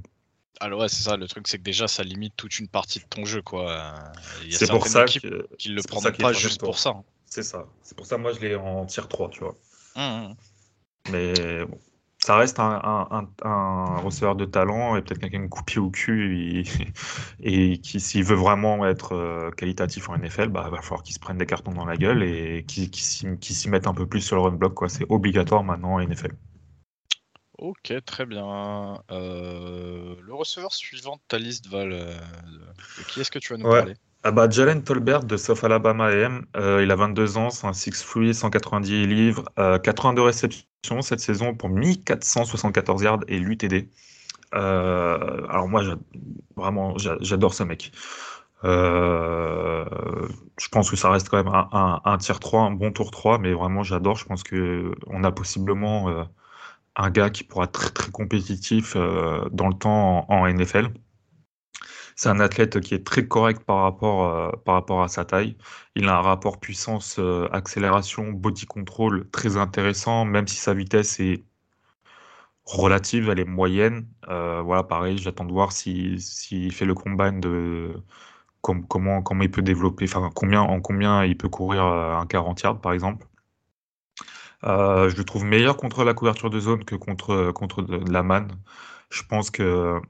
Alors 0.61 0.79
ouais, 0.79 0.87
c'est 0.87 1.03
ça, 1.03 1.17
le 1.17 1.27
truc 1.27 1.47
c'est 1.47 1.57
que 1.57 1.63
déjà 1.63 1.89
ça 1.89 2.03
limite 2.03 2.35
toute 2.37 2.57
une 2.59 2.69
partie 2.69 2.99
de 2.99 3.05
ton 3.05 3.25
jeu 3.25 3.41
quoi. 3.41 3.95
C'est 4.49 4.69
pour 4.69 4.87
ça 4.87 5.03
qu'ils 5.05 5.75
le 5.75 5.81
prennent 5.81 6.15
pas 6.15 6.31
juste 6.31 6.61
pour 6.61 6.79
ça. 6.79 6.91
Hein. 6.91 7.03
C'est 7.25 7.43
ça. 7.43 7.65
C'est 7.81 7.97
pour 7.97 8.05
ça 8.05 8.17
moi 8.17 8.31
je 8.31 8.39
l'ai 8.39 8.55
en 8.55 8.85
tier 8.85 9.03
3, 9.09 9.29
tu 9.29 9.41
vois. 9.41 9.55
Mmh, 9.97 10.01
mmh. 10.01 10.35
Mais 11.11 11.65
bon, 11.65 11.77
ça 12.23 12.37
reste 12.37 12.57
un, 12.57 13.97
receveur 14.01 14.37
de 14.37 14.45
talent 14.45 14.95
et 14.95 15.01
peut-être 15.01 15.19
quelqu'un 15.19 15.45
coupé 15.49 15.77
au 15.77 15.89
cul 15.89 16.63
et, 17.43 17.77
qui, 17.79 17.99
s'il 17.99 18.23
veut 18.23 18.37
vraiment 18.37 18.85
être 18.85 19.13
euh, 19.13 19.51
qualitatif 19.51 20.07
en 20.07 20.17
NFL, 20.17 20.47
bah, 20.47 20.69
va 20.69 20.81
falloir 20.81 21.03
qu'il 21.03 21.13
se 21.13 21.19
prenne 21.19 21.37
des 21.37 21.45
cartons 21.45 21.73
dans 21.73 21.85
la 21.85 21.97
gueule 21.97 22.23
et 22.23 22.63
qu'il 22.65 22.95
s'y 22.95 23.69
mette 23.69 23.87
un 23.87 23.93
peu 23.93 24.07
plus 24.07 24.21
sur 24.21 24.37
le 24.37 24.43
run 24.43 24.51
block. 24.51 24.73
C'est 24.87 25.05
obligatoire 25.09 25.65
maintenant 25.65 25.95
en 25.95 25.99
NFL. 25.99 26.31
Ok, 27.57 27.93
très 28.05 28.25
bien. 28.25 29.03
Euh, 29.11 30.15
le 30.21 30.33
receveur 30.33 30.71
suivant 30.71 31.17
de 31.17 31.21
ta 31.27 31.39
liste, 31.39 31.67
Val, 31.67 31.89
de 31.89 33.03
qui 33.09 33.19
est-ce 33.19 33.31
que 33.31 33.39
tu 33.39 33.51
vas 33.51 33.57
nous 33.57 33.69
parler? 33.69 33.95
Ah 34.25 34.31
bah, 34.31 34.49
Jalen 34.49 34.83
Tolbert 34.83 35.23
de 35.25 35.35
South 35.35 35.63
Alabama 35.63 36.05
AM, 36.07 36.45
euh, 36.55 36.81
il 36.83 36.91
a 36.91 36.95
22 36.95 37.37
ans, 37.37 37.49
c'est 37.49 37.67
un 37.67 37.73
6'3", 37.73 38.33
190 38.33 39.05
livres, 39.05 39.43
82 39.83 40.21
euh, 40.21 40.25
réceptions 40.25 41.01
cette 41.01 41.19
saison 41.19 41.55
pour 41.55 41.69
1474 41.69 43.03
yards 43.03 43.19
et 43.27 43.39
l'UTD. 43.39 43.89
Euh, 44.55 45.47
alors 45.49 45.67
moi, 45.67 45.83
vraiment, 46.55 46.97
j'adore 46.97 47.53
ce 47.53 47.63
mec. 47.63 47.91
je 48.63 49.87
pense 50.71 50.89
que 50.89 50.95
ça 50.95 51.09
reste 51.09 51.29
quand 51.29 51.43
même 51.43 51.53
un, 51.53 52.01
un, 52.05 52.17
tier 52.17 52.35
3, 52.39 52.61
un 52.61 52.71
bon 52.71 52.91
tour 52.91 53.11
3, 53.11 53.39
mais 53.39 53.53
vraiment 53.53 53.83
j'adore. 53.83 54.17
Je 54.17 54.25
pense 54.25 54.43
qu'on 54.43 55.23
a 55.23 55.31
possiblement 55.31 56.27
un 56.95 57.09
gars 57.09 57.29
qui 57.29 57.43
pourra 57.43 57.65
être 57.65 57.71
très, 57.73 57.89
très 57.89 58.11
compétitif 58.11 58.95
dans 58.95 59.67
le 59.67 59.73
temps 59.75 60.25
en 60.29 60.47
NFL. 60.47 60.89
C'est 62.15 62.29
un 62.29 62.39
athlète 62.39 62.79
qui 62.79 62.93
est 62.93 63.05
très 63.05 63.27
correct 63.27 63.63
par 63.63 63.77
rapport, 63.83 64.25
euh, 64.25 64.51
par 64.65 64.75
rapport 64.75 65.03
à 65.03 65.07
sa 65.07 65.25
taille. 65.25 65.57
Il 65.95 66.07
a 66.07 66.17
un 66.17 66.21
rapport 66.21 66.59
puissance-accélération, 66.59 68.27
euh, 68.29 68.31
body 68.33 68.65
control 68.65 69.29
très 69.31 69.57
intéressant, 69.57 70.25
même 70.25 70.47
si 70.47 70.57
sa 70.57 70.73
vitesse 70.73 71.19
est 71.19 71.43
relative, 72.65 73.29
elle 73.29 73.39
est 73.39 73.45
moyenne. 73.45 74.07
Euh, 74.29 74.61
voilà, 74.61 74.83
pareil, 74.83 75.17
j'attends 75.17 75.45
de 75.45 75.51
voir 75.51 75.71
s'il 75.71 76.21
si, 76.21 76.69
fait 76.71 76.85
le 76.85 76.93
combine 76.95 77.39
de 77.39 77.93
comment, 78.61 79.21
comment 79.21 79.43
il 79.43 79.51
peut 79.51 79.61
développer, 79.61 80.05
enfin 80.05 80.29
combien, 80.33 80.61
en 80.61 80.81
combien 80.81 81.25
il 81.25 81.37
peut 81.37 81.49
courir 81.49 81.83
un 81.83 82.25
40 82.25 82.61
yards 82.61 82.81
par 82.81 82.93
exemple. 82.93 83.27
je 84.63 85.15
le 85.15 85.23
trouve 85.25 85.45
meilleur 85.45 85.77
contre 85.77 86.03
la 86.03 86.13
couverture 86.13 86.49
de 86.49 86.59
zone 86.59 86.85
que 86.85 86.95
contre, 86.95 87.51
contre 87.51 87.81
de, 87.81 88.11
la 88.11 88.23
man. 88.23 88.47
Je 89.09 89.23
pense 89.23 89.51
que 89.51 90.01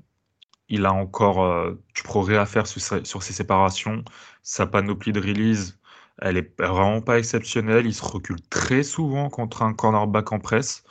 il 0.74 0.88
a 0.88 0.94
encore 0.94 1.44
euh, 1.44 1.80
du 1.94 2.02
progrès 2.02 2.38
à 2.38 2.48
faire 2.48 2.66
sur, 2.66 2.82
ses 3.24 3.34
séparations. 3.34 4.04
Sa 4.42 4.66
panoplie 4.66 5.14
de 5.14 5.22
release, 5.22 5.80
elle 6.20 6.36
est 6.38 6.60
vraiment 6.60 7.02
pas 7.02 7.20
exceptionnelle. 7.20 7.86
Il 7.86 7.94
se 7.94 8.04
recule 8.04 8.42
très 8.50 8.82
souvent 8.82 9.30
contre 9.30 9.62
un 9.62 9.74
cornerback 9.74 10.32
en 10.32 10.40
presse, 10.40 10.84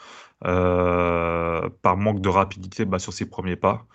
euh, 0.44 1.68
par 1.82 1.96
manque 1.96 2.20
de 2.20 2.28
rapidité 2.28 2.84
bah, 2.84 3.00
sur 3.00 3.12
ses 3.12 3.26
premiers 3.28 3.56
pas. 3.56 3.86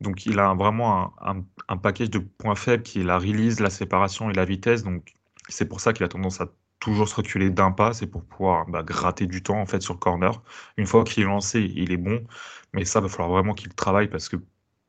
Donc 0.00 0.26
il 0.26 0.38
a 0.38 0.54
vraiment 0.54 1.14
un, 1.20 1.76
package 1.76 2.10
de 2.10 2.20
points 2.20 2.54
faibles 2.56 2.82
qui 2.82 3.00
est 3.00 3.04
la 3.04 3.18
release, 3.18 3.60
la 3.60 3.70
séparation 3.70 4.30
et 4.30 4.34
la 4.34 4.46
vitesse. 4.46 4.82
Donc 4.82 5.12
c'est 5.48 5.68
pour 5.68 5.80
ça 5.80 5.92
qu'il 5.92 6.04
a 6.04 6.08
tendance 6.08 6.40
à 6.40 6.48
toujours 6.80 7.08
se 7.08 7.14
reculer 7.16 7.50
d'un 7.50 7.70
pas, 7.70 7.92
c'est 7.94 8.06
pour 8.06 8.24
pouvoir 8.24 8.66
bah, 8.66 8.82
gratter 8.82 9.26
du 9.26 9.42
temps 9.42 9.60
en 9.60 9.66
fait 9.66 9.82
sur 9.82 9.94
le 9.94 9.98
corner. 10.00 10.42
Une 10.78 10.86
fois 10.86 11.04
qu'il 11.04 11.22
est 11.22 11.26
lancé, 11.26 11.60
il 11.76 11.92
est 11.92 11.96
bon, 11.98 12.26
mais 12.72 12.84
ça 12.84 13.00
va 13.00 13.08
falloir 13.08 13.30
vraiment 13.30 13.54
qu'il 13.54 13.74
travaille 13.74 14.08
parce 14.08 14.28
que 14.28 14.36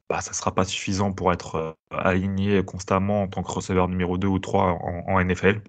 bah, 0.10 0.22
ça 0.22 0.32
ne 0.32 0.36
sera 0.36 0.54
pas 0.54 0.66
suffisant 0.66 1.12
pour 1.14 1.34
être 1.34 1.56
euh, 1.56 1.74
aligné 1.92 2.64
constamment 2.64 3.24
en 3.24 3.28
tant 3.28 3.42
que 3.44 3.52
receveur 3.52 3.88
numéro 3.88 4.18
2 4.18 4.28
ou 4.28 4.40
3 4.40 4.80
en, 5.08 5.20
NFL. 5.20 5.62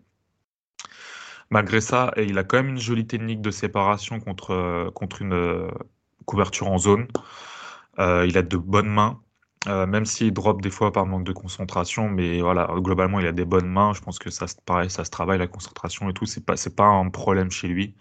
Malgré 1.51 1.81
ça, 1.81 2.13
il 2.17 2.39
a 2.39 2.45
quand 2.45 2.57
même 2.59 2.69
une 2.71 2.79
jolie 2.79 3.07
technique 3.07 3.41
de 3.41 3.51
séparation 3.51 4.21
contre, 4.21 4.51
euh, 4.53 4.91
une 5.21 5.33
euh, 5.33 5.71
couverture 6.27 6.69
en 6.69 6.79
zone. 6.79 7.07
il 7.99 8.37
a 8.39 8.43
de 8.43 8.57
bonnes 8.57 8.89
mains, 8.89 9.21
même 9.67 10.05
s'il 10.07 10.33
drop 10.33 10.61
des 10.63 10.71
fois 10.71 10.93
par 10.93 11.07
manque 11.07 11.25
de 11.25 11.33
concentration, 11.33 12.09
mais 12.09 12.41
voilà, 12.41 12.69
globalement, 12.77 13.21
il 13.21 13.27
a 13.27 13.33
des 13.33 13.45
bonnes 13.45 13.69
mains. 13.69 13.93
Je 13.95 14.01
pense 14.01 14.19
que 14.19 14.31
ça, 14.31 14.47
pareil, 14.67 14.91
ça 14.91 15.05
se 15.05 15.11
travaille, 15.11 15.39
la 15.39 15.47
concentration 15.47 16.11
et 16.11 16.13
tout, 16.13 16.27
c'est 16.27 16.45
pas, 16.45 16.55
pas 16.77 16.87
un 16.87 17.09
problème 17.11 17.51
chez 17.51 17.69
lui. 17.69 17.95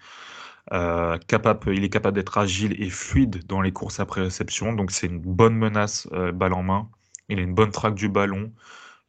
Euh, 0.74 1.18
capable, 1.28 1.76
il 1.76 1.84
est 1.84 1.90
capable 1.90 2.16
d'être 2.16 2.38
agile 2.38 2.82
et 2.82 2.90
fluide 2.90 3.46
dans 3.46 3.62
les 3.62 3.72
courses 3.72 4.00
après 4.00 4.22
réception, 4.22 4.74
donc 4.74 4.92
c'est 4.92 5.08
une 5.08 5.20
bonne 5.20 5.56
menace 5.56 6.08
euh, 6.14 6.32
balle 6.32 6.54
en 6.54 6.64
main. 6.64 6.90
Il 7.30 7.40
a 7.40 7.42
une 7.44 7.54
bonne 7.54 7.72
traque 7.72 7.96
du 7.96 8.10
ballon, 8.10 8.52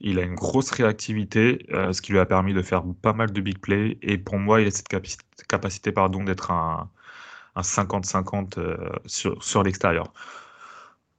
il 0.01 0.19
a 0.19 0.23
une 0.23 0.35
grosse 0.35 0.71
réactivité, 0.71 1.67
euh, 1.73 1.93
ce 1.93 2.03
qui 2.03 2.13
lui 2.13 2.19
a 2.19 2.27
permis 2.27 2.55
de 2.55 2.63
faire 2.63 2.85
pas 3.03 3.13
mal 3.15 3.33
de 3.33 3.41
big 3.41 3.59
plays. 3.59 3.99
Et 4.03 4.19
pour 4.19 4.39
moi, 4.39 4.61
il 4.61 4.69
a 4.69 4.71
cette 4.71 4.89
capacité, 5.49 5.93
pardon, 5.93 6.25
d'être 6.25 6.51
un, 6.51 6.91
50-50 7.57 8.59
sur, 9.07 9.43
sur 9.43 9.63
l'extérieur. 9.63 10.13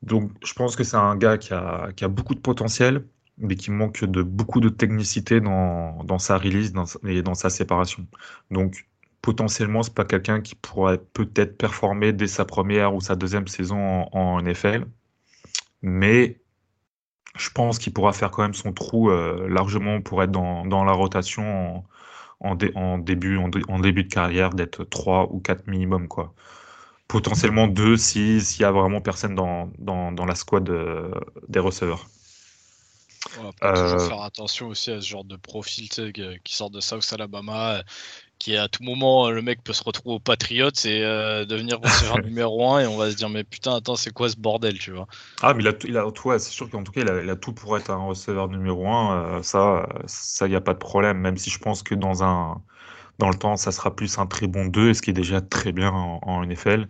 Donc 0.04 0.32
je 0.46 0.54
pense 0.54 0.76
que 0.76 0.84
c'est 0.84 0.98
un 0.98 1.16
gars 1.16 1.38
qui 1.38 1.54
a, 1.54 1.92
qui 1.96 2.06
a, 2.06 2.08
beaucoup 2.08 2.36
de 2.36 2.40
potentiel, 2.40 3.08
mais 3.38 3.56
qui 3.56 3.72
manque 3.72 4.04
de 4.06 4.22
beaucoup 4.24 4.60
de 4.62 4.70
technicité 4.70 5.42
dans, 5.42 6.04
dans 6.04 6.20
sa 6.20 6.38
release 6.38 6.74
et 7.06 7.22
dans 7.24 7.36
sa 7.36 7.50
séparation. 7.50 8.06
Donc 8.52 8.86
potentiellement, 9.22 9.84
c'est 9.84 9.94
pas 9.94 10.06
quelqu'un 10.06 10.42
qui 10.42 10.56
pourrait 10.56 11.00
peut-être 11.14 11.58
performer 11.58 12.14
dès 12.14 12.28
sa 12.28 12.46
première 12.46 12.96
ou 12.96 13.02
sa 13.02 13.16
deuxième 13.16 13.48
saison 13.48 14.08
en, 14.12 14.42
NFL. 14.42 14.86
Mais 15.82 16.40
je 17.36 17.50
pense 17.50 17.80
qu'il 17.80 17.94
pourra 17.94 18.14
faire 18.14 18.32
quand 18.32 18.44
même 18.44 18.54
son 18.54 18.74
trou 18.74 19.10
euh, 19.10 19.48
largement 19.50 20.02
pour 20.02 20.24
être 20.24 20.32
dans, 20.32 20.84
la 20.86 20.92
rotation 20.92 21.84
en, 22.40 22.56
début, 22.56 23.38
en, 23.38 23.80
début 23.80 24.04
de 24.04 24.10
carrière, 24.10 24.52
d'être 24.52 24.84
3 24.84 25.30
ou 25.32 25.40
4 25.40 25.68
minimum. 25.68 26.08
Quoi. 26.08 26.34
Potentiellement 27.08 27.68
2 27.68 27.98
s'il 27.98 28.42
n'y 28.60 28.66
a 28.66 28.72
vraiment 28.72 29.02
personne 29.02 29.36
dans, 29.36 29.72
dans, 29.78 30.26
la 30.26 30.36
squad 30.36 30.70
euh, 30.70 31.12
des 31.48 31.60
receveurs. 31.60 32.08
On 33.40 33.44
va 33.44 33.74
toujours 33.74 34.02
euh, 34.02 34.08
faire 34.08 34.22
attention 34.22 34.68
aussi 34.68 34.92
à 34.92 35.02
ce 35.02 35.08
genre 35.08 35.24
de 35.24 35.36
profil 35.36 35.90
qui 35.90 36.56
sort 36.56 36.70
de 36.70 36.80
South 36.80 37.08
Alabama, 37.12 37.82
qui 38.38 38.56
à 38.56 38.68
tout 38.68 38.84
moment 38.84 39.30
le 39.30 39.42
mec 39.42 39.64
peut 39.64 39.74
se 39.74 39.84
retrouver 39.84 40.16
au 40.16 40.20
Patriots 40.20 40.70
et 40.86 41.04
euh, 41.04 41.46
devenir 41.46 41.80
receveur 41.80 42.20
numéro 42.24 42.72
1 42.74 42.82
et 42.82 42.88
on 42.88 42.98
va 42.98 43.12
se 43.12 43.16
dire 43.16 43.30
mais 43.30 43.44
putain 43.44 43.76
attends 43.76 43.96
c'est 43.96 44.12
quoi 44.12 44.30
ce 44.30 44.38
bordel 44.38 44.78
tu 44.78 44.92
vois? 44.92 45.08
Ah 45.42 45.54
mais 45.54 45.64
il 45.64 45.68
a, 45.68 45.74
il 45.86 45.98
a 45.98 46.40
c'est 46.40 46.52
sûr 46.52 46.70
qu'en 46.70 46.84
tout 46.84 46.92
cas 46.92 47.02
il 47.02 47.30
a, 47.30 47.36
tout 47.36 47.54
pour 47.54 47.78
être 47.78 47.90
un 47.90 48.06
receveur 48.06 48.48
numéro 48.48 48.88
1 48.88 49.38
euh, 49.38 49.44
ça 49.44 49.88
ça 50.06 50.48
il 50.48 50.50
n'y 50.50 50.56
a 50.56 50.62
pas 50.62 50.74
de 50.74 50.80
problème 50.80 51.18
même 51.18 51.38
si 51.38 51.50
je 51.50 51.60
pense 51.60 51.84
que 51.84 51.96
dans 51.96 52.24
un 52.24 52.62
dans 53.20 53.30
le 53.30 53.36
temps 53.36 53.58
ça 53.58 53.72
sera 53.72 53.96
plus 53.96 54.20
un 54.20 54.28
très 54.28 54.48
bon 54.48 54.66
2 54.66 54.94
ce 54.94 55.02
qui 55.02 55.10
est 55.10 55.14
déjà 55.14 55.42
très 55.42 55.72
bien 55.72 55.92
en, 55.92 56.44
NFL 56.46 56.88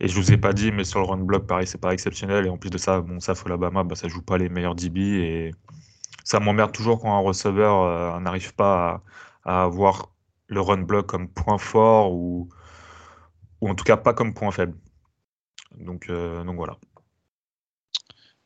et 0.00 0.08
je 0.08 0.14
vous 0.14 0.32
ai 0.32 0.36
pas 0.36 0.52
dit 0.52 0.72
mais 0.72 0.84
sur 0.84 1.00
le 1.00 1.06
run 1.06 1.18
block 1.18 1.46
pareil 1.46 1.66
c'est 1.66 1.80
pas 1.80 1.92
exceptionnel. 1.92 2.46
Et 2.46 2.50
en 2.50 2.58
plus 2.58 2.70
de 2.70 2.78
ça 2.78 3.00
bon 3.00 3.20
ça 3.20 3.34
faut 3.34 3.48
l'Alabama 3.48 3.84
bah, 3.84 3.94
ça 3.94 4.08
joue 4.08 4.22
pas 4.22 4.38
les 4.38 4.48
meilleurs 4.48 4.74
DB 4.74 5.00
et 5.00 5.54
ça 6.24 6.40
m'emmerde 6.40 6.72
toujours 6.72 7.00
quand 7.00 7.16
un 7.16 7.20
receveur 7.20 7.82
euh, 7.82 8.20
n'arrive 8.20 8.54
pas 8.54 9.02
à, 9.44 9.60
à 9.60 9.64
avoir 9.64 10.11
le 10.52 10.60
run 10.60 10.78
block 10.78 11.06
comme 11.06 11.28
point 11.28 11.58
fort 11.58 12.12
ou, 12.12 12.48
en 13.60 13.74
tout 13.74 13.84
cas 13.84 13.96
pas 13.96 14.14
comme 14.14 14.34
point 14.34 14.50
faible. 14.50 14.76
Donc, 15.78 16.08
euh, 16.10 16.44
donc 16.44 16.56
voilà. 16.56 16.76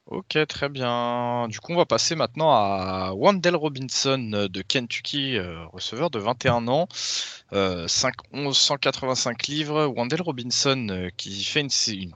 Ok, 0.07 0.39
très 0.47 0.69
bien. 0.69 1.49
Du 1.49 1.59
coup, 1.59 1.73
on 1.73 1.77
va 1.77 1.85
passer 1.85 2.15
maintenant 2.15 2.53
à 2.53 3.13
Wandell 3.13 3.57
Robinson 3.57 4.49
de 4.49 4.63
Kentucky, 4.63 5.37
euh, 5.37 5.67
receveur 5.67 6.11
de 6.11 6.21
21 6.21 6.69
ans, 6.69 6.87
5, 7.51 8.15
11, 8.33 8.57
185 8.57 9.49
livres. 9.49 9.87
Wandell 9.87 10.23
Robinson 10.23 10.87
euh, 10.91 11.09
qui 11.17 11.43
fait 11.43 11.61
une, 11.61 11.71
une 11.93 12.13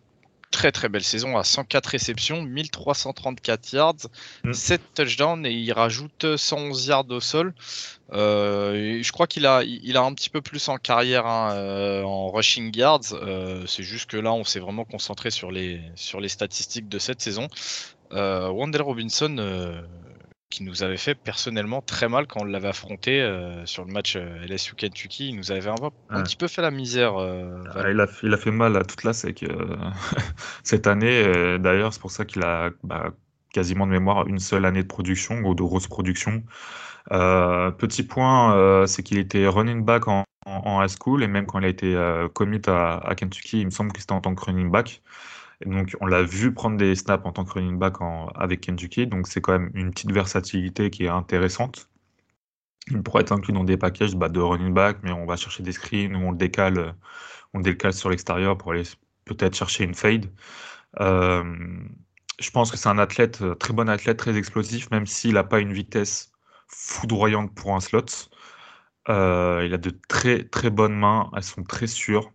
très 0.50 0.72
très 0.72 0.88
belle 0.88 1.04
saison 1.04 1.36
à 1.36 1.44
104 1.44 1.86
réceptions, 1.86 2.42
1334 2.42 3.72
yards, 3.72 3.94
7 4.52 4.80
mm. 4.80 4.84
touchdowns 4.94 5.46
et 5.46 5.52
il 5.52 5.72
rajoute 5.72 6.36
111 6.36 6.86
yards 6.86 7.10
au 7.10 7.20
sol. 7.20 7.54
Euh, 8.12 9.00
je 9.02 9.12
crois 9.12 9.26
qu'il 9.26 9.46
a, 9.46 9.62
il 9.62 9.96
a 9.96 10.02
un 10.02 10.12
petit 10.14 10.30
peu 10.30 10.40
plus 10.40 10.68
en 10.68 10.76
carrière 10.76 11.26
hein, 11.26 11.52
euh, 11.54 12.02
en 12.02 12.30
rushing 12.30 12.76
yards. 12.76 13.12
Euh, 13.12 13.64
c'est 13.66 13.82
juste 13.82 14.10
que 14.10 14.16
là, 14.16 14.32
on 14.32 14.44
s'est 14.44 14.60
vraiment 14.60 14.84
concentré 14.84 15.30
sur 15.30 15.52
les, 15.52 15.80
sur 15.94 16.20
les 16.20 16.28
statistiques 16.28 16.88
de 16.88 16.98
cette 16.98 17.20
saison. 17.20 17.48
Wendell 18.12 18.82
Robinson, 18.82 19.36
qui 20.50 20.64
nous 20.64 20.82
avait 20.82 20.96
fait 20.96 21.14
personnellement 21.14 21.80
très 21.80 22.08
mal 22.08 22.26
quand 22.26 22.40
on 22.42 22.44
l'avait 22.44 22.68
affronté 22.68 23.22
euh, 23.22 23.64
sur 23.66 23.84
le 23.84 23.92
match 23.92 24.16
euh, 24.16 24.44
LSU 24.46 24.74
Kentucky. 24.74 25.28
Il 25.28 25.36
nous 25.36 25.52
avait 25.52 25.70
un, 25.70 26.22
petit 26.22 26.36
peu 26.36 26.48
fait 26.48 26.60
la 26.60 26.72
misère. 26.72 27.16
Euh, 27.16 27.62
ah, 27.74 27.88
il, 27.88 28.00
a, 28.00 28.08
il, 28.24 28.34
a, 28.34 28.36
fait 28.36 28.50
mal 28.50 28.76
à 28.76 28.82
toute 28.82 29.04
la 29.04 29.12
sec 29.12 29.44
cette 30.64 30.88
année. 30.88 31.58
D'ailleurs, 31.58 31.92
c'est 31.94 32.00
pour 32.00 32.10
ça 32.10 32.24
qu'il 32.24 32.42
a 32.42 32.70
bah, 32.82 33.12
quasiment 33.52 33.86
de 33.86 33.92
mémoire 33.92 34.26
une 34.26 34.40
seule 34.40 34.64
année 34.64 34.82
de 34.82 34.88
production 34.88 35.36
ou 35.44 35.54
de 35.54 35.62
grosse 35.62 35.86
production. 35.86 36.42
petit 37.08 38.02
point, 38.02 38.86
c'est 38.86 39.04
qu'il 39.04 39.18
était 39.18 39.46
running 39.46 39.84
back 39.84 40.08
en, 40.08 40.24
high 40.46 40.90
school 40.90 41.22
et 41.22 41.28
même 41.28 41.46
quand 41.46 41.60
il 41.60 41.64
a 41.64 41.68
été 41.68 42.26
commit 42.34 42.60
à, 42.66 42.98
à 43.06 43.14
Kentucky, 43.14 43.60
il 43.60 43.66
me 43.66 43.70
semble 43.70 43.92
que 43.92 44.00
c'était 44.00 44.12
en 44.12 44.20
tant 44.20 44.34
que 44.34 44.44
running 44.44 44.70
back 44.70 45.00
donc, 45.66 45.94
on 46.00 46.06
l'a 46.06 46.22
vu 46.22 46.54
prendre 46.54 46.76
des 46.78 46.94
snaps 46.94 47.24
en 47.26 47.32
tant 47.32 47.44
que 47.44 47.52
running 47.52 47.78
back 47.78 47.96
avec 48.34 48.62
Kentucky. 48.62 49.06
Donc, 49.06 49.26
c'est 49.28 49.40
quand 49.40 49.52
même 49.52 49.70
une 49.74 49.90
petite 49.90 50.12
versatilité 50.12 50.90
qui 50.90 51.04
est 51.04 51.08
intéressante. 51.08 51.90
Il 52.90 53.02
pourrait 53.02 53.22
être 53.22 53.32
inclus 53.32 53.52
dans 53.52 53.64
des 53.64 53.76
packages 53.76 54.16
bah, 54.16 54.28
de 54.28 54.40
running 54.40 54.72
back, 54.72 54.98
mais 55.02 55.12
on 55.12 55.26
va 55.26 55.36
chercher 55.36 55.62
des 55.62 55.72
screens 55.72 56.16
ou 56.16 56.28
on 56.28 56.30
le 56.32 56.38
décale, 56.38 56.94
on 57.54 57.60
décale 57.60 57.92
sur 57.92 58.10
l'extérieur 58.10 58.56
pour 58.56 58.72
aller 58.72 58.84
peut-être 59.26 59.54
chercher 59.54 59.84
une 59.84 59.94
fade. 59.94 60.26
Euh, 61.00 61.44
je 62.40 62.50
pense 62.50 62.70
que 62.70 62.76
c'est 62.78 62.88
un 62.88 62.98
athlète, 62.98 63.42
très 63.58 63.72
bon 63.74 63.88
athlète, 63.88 64.16
très 64.18 64.36
explosif, 64.36 64.90
même 64.90 65.06
s'il 65.06 65.34
n'a 65.34 65.44
pas 65.44 65.60
une 65.60 65.72
vitesse 65.72 66.32
foudroyante 66.68 67.54
pour 67.54 67.74
un 67.74 67.80
slot. 67.80 68.06
Euh, 69.08 69.64
il 69.66 69.74
a 69.74 69.78
de 69.78 69.90
très 70.08 70.44
très 70.44 70.70
bonnes 70.70 70.96
mains, 70.96 71.30
elles 71.36 71.42
sont 71.42 71.64
très 71.64 71.86
sûres. 71.86 72.32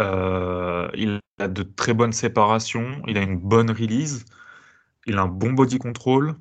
Euh, 0.00 0.88
il 0.94 1.20
a 1.38 1.48
de 1.48 1.62
très 1.62 1.94
bonnes 1.94 2.12
séparations, 2.12 3.02
il 3.06 3.18
a 3.18 3.22
une 3.22 3.38
bonne 3.38 3.70
release, 3.70 4.24
il 5.06 5.18
a 5.18 5.22
un 5.22 5.28
bon 5.28 5.52
body 5.52 5.78
control. 5.78 6.36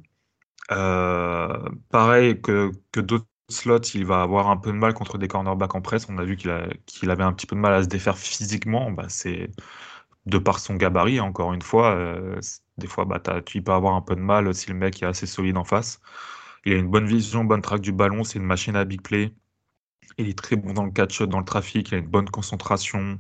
Euh, 0.72 1.70
pareil 1.90 2.42
que, 2.42 2.72
que 2.92 3.00
d'autres 3.02 3.28
slots, 3.50 3.80
il 3.96 4.06
va 4.06 4.22
avoir 4.22 4.50
un 4.50 4.58
peu 4.58 4.72
de 4.72 4.78
mal 4.78 4.94
contre 4.94 5.18
des 5.18 5.28
cornerbacks 5.28 5.76
en 5.76 5.82
presse. 5.82 6.08
On 6.10 6.18
a 6.18 6.24
vu 6.26 6.38
qu'il 6.38 6.50
avait 7.12 7.24
un 7.24 7.34
petit 7.34 7.48
peu 7.48 7.56
de 7.56 7.62
mal 7.62 7.74
à 7.74 7.84
se 7.84 7.88
défaire 7.90 8.18
physiquement. 8.18 8.92
Bah, 8.92 9.06
c'est 9.10 9.52
de 10.26 10.38
par 10.38 10.60
son 10.60 10.76
gabarit, 10.76 11.20
encore 11.20 11.54
une 11.54 11.62
fois. 11.62 11.96
Euh, 11.96 12.40
des 12.78 12.88
fois, 12.88 13.06
bah, 13.06 13.22
tu 13.46 13.62
peux 13.62 13.72
avoir 13.74 13.96
un 13.96 14.02
peu 14.02 14.16
de 14.16 14.22
mal 14.22 14.54
si 14.56 14.70
le 14.70 14.76
mec 14.76 15.02
est 15.04 15.06
assez 15.06 15.28
solide 15.28 15.58
en 15.58 15.64
face. 15.66 16.00
Il 16.66 16.74
a 16.74 16.78
une 16.78 16.90
bonne 16.90 17.06
vision, 17.08 17.44
bonne 17.46 17.62
traque 17.62 17.82
du 17.82 17.92
ballon. 17.94 18.24
C'est 18.24 18.40
une 18.40 18.46
machine 18.46 18.76
à 18.76 18.86
big 18.86 19.02
play. 19.02 19.34
Il 20.18 20.30
est 20.30 20.38
très 20.38 20.56
bon 20.56 20.74
dans 20.74 20.86
le 20.86 20.92
catch, 20.92 21.22
dans 21.22 21.40
le 21.40 21.46
trafic. 21.46 21.90
Il 21.90 21.96
a 21.96 21.98
une 22.00 22.08
bonne 22.08 22.30
concentration. 22.30 23.20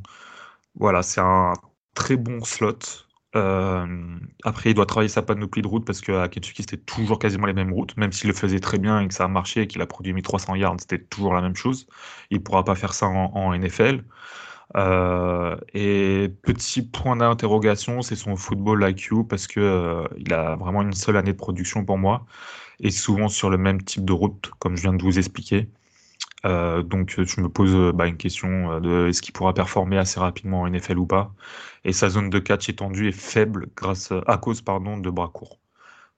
Voilà, 0.75 1.03
c'est 1.03 1.21
un 1.21 1.53
très 1.95 2.17
bon 2.17 2.43
slot. 2.43 2.79
Euh, 3.35 4.17
après, 4.43 4.71
il 4.71 4.73
doit 4.73 4.85
travailler 4.85 5.09
sa 5.09 5.21
panoplie 5.21 5.61
de 5.61 5.67
routes 5.67 5.85
parce 5.85 6.01
qu'à 6.01 6.27
Kentucky, 6.27 6.63
c'était 6.63 6.77
toujours 6.77 7.19
quasiment 7.19 7.47
les 7.47 7.53
mêmes 7.53 7.73
routes. 7.73 7.95
Même 7.97 8.11
s'il 8.11 8.27
le 8.29 8.33
faisait 8.35 8.59
très 8.59 8.77
bien 8.77 8.99
et 9.01 9.07
que 9.07 9.13
ça 9.13 9.25
a 9.25 9.27
marché 9.27 9.61
et 9.61 9.67
qu'il 9.67 9.81
a 9.81 9.85
produit 9.85 10.13
1300 10.13 10.55
yards, 10.55 10.77
c'était 10.79 10.99
toujours 11.03 11.33
la 11.33 11.41
même 11.41 11.55
chose. 11.55 11.87
Il 12.29 12.37
ne 12.37 12.43
pourra 12.43 12.63
pas 12.65 12.75
faire 12.75 12.93
ça 12.93 13.07
en, 13.07 13.53
NFL. 13.53 14.03
Euh, 14.77 15.57
et 15.73 16.29
petit 16.43 16.81
point 16.81 17.17
d'interrogation, 17.17 18.01
c'est 18.01 18.15
son 18.15 18.35
football 18.37 18.89
IQ 18.89 19.25
parce 19.27 19.47
que 19.47 19.59
euh, 19.59 20.07
a 20.33 20.55
vraiment 20.55 20.81
une 20.81 20.93
seule 20.93 21.17
année 21.17 21.33
de 21.33 21.37
production 21.37 21.83
pour 21.85 21.97
moi 21.97 22.25
et 22.79 22.91
souvent 22.91 23.27
sur 23.29 23.49
le 23.49 23.57
même 23.57 23.81
type 23.83 24.05
de 24.05 24.13
route, 24.13 24.51
comme 24.59 24.75
je 24.77 24.83
viens 24.83 24.93
de 24.93 25.03
vous 25.03 25.19
expliquer. 25.19 25.69
Euh, 26.45 26.81
donc 26.83 27.21
je 27.23 27.41
me 27.41 27.49
pose 27.49 27.73
euh, 27.75 27.91
bah, 27.91 28.07
une 28.07 28.17
question 28.17 28.71
euh, 28.73 28.79
de 28.79 29.07
est-ce 29.07 29.21
qu'il 29.21 29.33
pourra 29.33 29.53
performer 29.53 29.97
assez 29.97 30.19
rapidement 30.19 30.61
en 30.61 30.69
NFL 30.69 30.97
ou 30.97 31.05
pas? 31.05 31.33
Et 31.85 31.93
sa 31.93 32.09
zone 32.09 32.29
de 32.29 32.39
catch 32.39 32.69
étendue 32.69 33.07
est 33.07 33.11
faible 33.11 33.69
grâce 33.75 34.11
à 34.27 34.37
cause 34.37 34.61
pardon 34.61 34.97
de 34.97 35.09
bras 35.09 35.29
courts. 35.29 35.59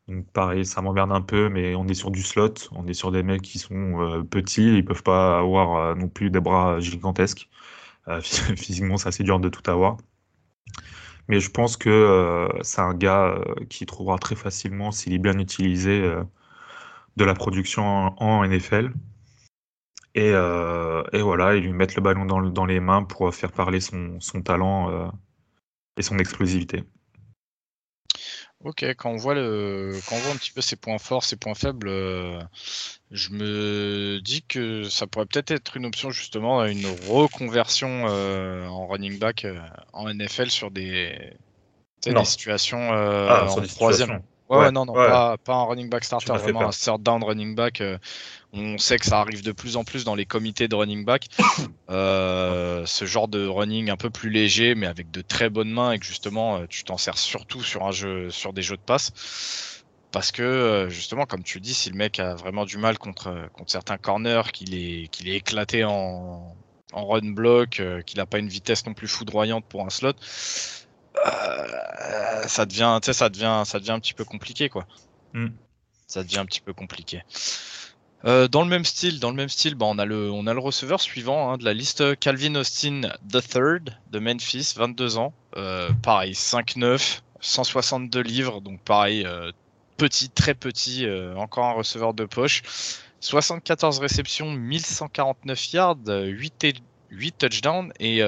Donc 0.07 0.27
pareil, 0.31 0.65
ça 0.65 0.81
m'emmerde 0.81 1.11
un 1.11 1.21
peu, 1.21 1.49
mais 1.49 1.75
on 1.75 1.87
est 1.87 1.93
sur 1.93 2.11
du 2.11 2.23
slot, 2.23 2.53
on 2.73 2.87
est 2.87 2.93
sur 2.93 3.11
des 3.11 3.23
mecs 3.23 3.41
qui 3.41 3.59
sont 3.59 4.25
petits, 4.29 4.77
ils 4.77 4.85
peuvent 4.85 5.03
pas 5.03 5.39
avoir 5.39 5.95
non 5.95 6.09
plus 6.09 6.29
des 6.29 6.41
bras 6.41 6.79
gigantesques. 6.79 7.49
physiquement, 8.57 8.97
c'est 8.97 9.07
assez 9.09 9.23
dur 9.23 9.39
de 9.39 9.49
tout 9.49 9.69
avoir. 9.71 9.97
Mais 11.29 11.39
je 11.39 11.49
pense 11.51 11.77
que 11.77 12.49
c'est 12.63 12.81
un 12.81 12.93
gars 12.93 13.39
qui 13.69 13.85
trouvera 13.85 14.17
très 14.17 14.35
facilement, 14.35 14.91
s'il 14.91 15.13
est 15.13 15.19
bien 15.19 15.39
utilisé, 15.39 16.01
de 17.17 17.25
la 17.25 17.33
production 17.33 18.13
en 18.21 18.45
NFL. 18.45 18.91
Euh, 20.17 21.03
et, 21.11 21.21
voilà, 21.21 21.55
ils 21.55 21.63
lui 21.63 21.73
mettent 21.73 21.95
le 21.95 22.01
ballon 22.01 22.25
dans, 22.25 22.65
les 22.65 22.79
mains 22.79 23.03
pour 23.03 23.33
faire 23.33 23.51
parler 23.51 23.79
son, 23.79 24.19
talent 24.43 24.91
euh, 24.91 25.07
et 25.97 26.03
son 26.03 26.19
explosivité. 26.19 26.83
Ok, 28.63 28.83
quand 28.95 29.11
on 29.11 29.17
voit 29.17 29.33
le, 29.33 29.91
quand 30.07 30.15
on 30.15 30.19
voit 30.19 30.31
un 30.31 30.37
petit 30.37 30.51
peu 30.51 30.61
ses 30.61 30.77
points 30.77 30.97
forts, 30.97 31.25
ses 31.25 31.35
points 31.35 31.55
faibles, 31.55 31.89
euh, 31.89 32.39
je 33.11 33.31
me 33.31 34.19
dis 34.21 34.41
que 34.43 34.83
ça 34.83 35.05
pourrait 35.05 35.25
peut-être 35.25 35.51
être 35.51 35.75
une 35.75 35.85
option 35.85 36.11
justement 36.11 36.61
à 36.61 36.69
une 36.69 36.85
reconversion 37.09 38.05
en 38.05 38.87
running 38.87 39.19
back 39.19 39.45
en 39.91 40.13
NFL 40.13 40.49
sur 40.49 40.71
des, 40.71 41.33
des 42.03 42.23
situations 42.23 42.93
ah, 42.93 43.47
en 43.49 43.61
troisième. 43.63 44.21
Ouais, 44.49 44.71
non, 44.71 44.85
non, 44.85 44.93
Pas, 44.93 45.37
pas, 45.37 45.53
un 45.53 45.63
running 45.63 45.89
back 45.89 46.03
starter, 46.03 46.33
vraiment 46.33 46.67
un 46.67 46.69
third 46.69 47.01
down 47.01 47.23
running 47.23 47.55
back 47.55 47.81
on 48.53 48.77
sait 48.77 48.99
que 48.99 49.05
ça 49.05 49.19
arrive 49.19 49.43
de 49.43 49.51
plus 49.51 49.77
en 49.77 49.83
plus 49.83 50.03
dans 50.05 50.13
les 50.13 50.25
comités 50.25 50.67
de 50.67 50.75
running 50.75 51.03
back. 51.03 51.27
Euh, 51.89 52.85
ce 52.87 53.05
genre 53.05 53.27
de 53.27 53.45
running 53.45 53.91
un 53.91 53.97
peu 53.97 54.09
plus 54.09 54.29
léger, 54.29 54.73
mais 54.73 54.87
avec 54.87 55.11
de 55.11 55.21
très 55.21 55.49
bonnes 55.49 55.69
mains 55.69 55.91
et 55.91 55.99
que 55.99 56.05
justement 56.05 56.55
euh, 56.55 56.65
tu 56.67 56.83
t'en 56.83 56.97
sers 56.97 57.17
surtout 57.17 57.61
sur 57.61 57.85
un 57.85 57.91
jeu, 57.91 58.31
sur 58.31 58.51
des 58.51 58.63
jeux 58.63 58.77
de 58.77 58.81
passe. 58.81 59.83
Parce 60.11 60.31
que 60.31 60.41
euh, 60.41 60.89
justement, 60.89 61.25
comme 61.25 61.43
tu 61.43 61.59
dis, 61.59 61.73
si 61.73 61.91
le 61.91 61.97
mec 61.97 62.19
a 62.19 62.33
vraiment 62.33 62.65
du 62.65 62.77
mal 62.77 62.97
contre, 62.97 63.47
contre 63.53 63.69
certains 63.69 63.97
corners, 63.97 64.51
qu'il 64.53 64.73
est, 64.73 65.07
qu'il 65.09 65.27
est 65.27 65.35
éclaté 65.35 65.83
en, 65.83 66.55
en 66.93 67.05
run 67.05 67.31
block, 67.31 67.81
qu'il 68.05 68.17
n'a 68.17 68.25
pas 68.25 68.39
une 68.39 68.49
vitesse 68.49 68.85
non 68.87 68.93
plus 68.93 69.07
foudroyante 69.07 69.65
pour 69.65 69.85
un 69.85 69.89
slot, 69.91 70.13
ça 72.47 72.65
devient, 72.65 72.99
ça 73.01 73.29
devient, 73.29 73.63
ça 73.65 73.79
devient 73.79 73.91
un 73.91 73.99
petit 73.99 74.13
peu 74.13 74.25
compliqué, 74.25 74.69
quoi. 74.69 74.85
Mm. 75.33 75.47
Ça 76.07 76.23
devient 76.23 76.39
un 76.39 76.45
petit 76.45 76.61
peu 76.61 76.73
compliqué. 76.73 77.23
Euh, 78.25 78.47
dans 78.47 78.61
le 78.61 78.69
même 78.69 78.85
style, 78.85 79.19
dans 79.19 79.29
le 79.29 79.35
même 79.35 79.49
style, 79.49 79.75
bah, 79.75 79.85
on 79.89 79.99
a 79.99 80.05
le, 80.05 80.31
on 80.31 80.47
a 80.47 80.53
le 80.53 80.59
receveur 80.59 81.01
suivant 81.01 81.51
hein, 81.51 81.57
de 81.57 81.65
la 81.65 81.73
liste, 81.73 82.17
Calvin 82.19 82.55
Austin 82.55 83.01
III 83.33 83.83
de 84.11 84.19
Memphis, 84.19 84.73
22 84.77 85.17
ans, 85.17 85.33
euh, 85.57 85.89
pareil 86.01 86.31
5'9, 86.31 87.19
162 87.41 88.21
livres, 88.21 88.61
donc 88.61 88.79
pareil 88.81 89.25
euh, 89.25 89.51
petit, 89.97 90.29
très 90.29 90.53
petit, 90.53 91.05
encore 91.35 91.65
un 91.65 91.73
receveur 91.73 92.13
de 92.13 92.23
poche, 92.23 92.61
74 93.19 93.99
réceptions, 93.99 94.51
1149 94.51 95.73
yards, 95.73 95.97
8 96.07 96.63
et 96.63 96.73
8 97.13 97.37
touchdowns 97.37 97.93
et 97.99 98.21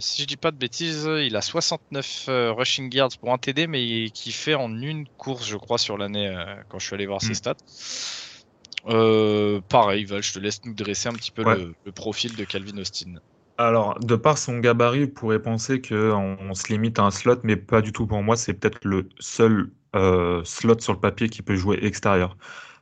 si 0.00 0.22
je 0.22 0.26
dis 0.26 0.36
pas 0.36 0.50
de 0.50 0.56
bêtises, 0.56 1.08
il 1.08 1.36
a 1.36 1.40
69 1.40 2.24
rushing 2.56 2.92
yards 2.94 3.18
pour 3.20 3.32
un 3.32 3.38
TD 3.38 3.66
mais 3.66 4.10
qui 4.10 4.32
fait 4.32 4.54
en 4.54 4.80
une 4.80 5.06
course 5.06 5.48
je 5.48 5.56
crois 5.56 5.78
sur 5.78 5.96
l'année 5.96 6.34
quand 6.68 6.78
je 6.78 6.86
suis 6.86 6.94
allé 6.94 7.06
voir 7.06 7.22
ses 7.22 7.30
mm. 7.30 7.34
stats. 7.34 7.56
Euh, 8.86 9.60
pareil, 9.68 10.04
Val, 10.04 10.22
je 10.22 10.32
te 10.32 10.38
laisse 10.38 10.64
nous 10.64 10.74
dresser 10.74 11.08
un 11.08 11.12
petit 11.12 11.30
peu 11.30 11.42
le, 11.42 11.92
profil 11.92 12.34
de 12.36 12.44
Calvin 12.44 12.78
Austin. 12.78 13.14
Alors, 13.58 13.98
de 14.00 14.16
par 14.16 14.38
son 14.38 14.58
gabarit, 14.58 15.04
vous 15.04 15.10
pourrait 15.10 15.42
penser 15.42 15.82
qu'on 15.82 16.38
on 16.40 16.54
se 16.54 16.72
limite 16.72 16.98
à 16.98 17.02
un 17.02 17.10
slot, 17.10 17.40
mais 17.42 17.56
pas 17.56 17.82
du 17.82 17.92
tout 17.92 18.06
pour 18.06 18.22
moi. 18.22 18.36
C'est 18.36 18.54
peut-être 18.54 18.84
le 18.84 19.08
seul 19.18 19.70
euh, 19.94 20.42
slot 20.44 20.78
sur 20.80 20.94
le 20.94 21.00
papier 21.00 21.28
qui 21.28 21.42
peut 21.42 21.56
jouer 21.56 21.78
extérieur. 21.82 22.36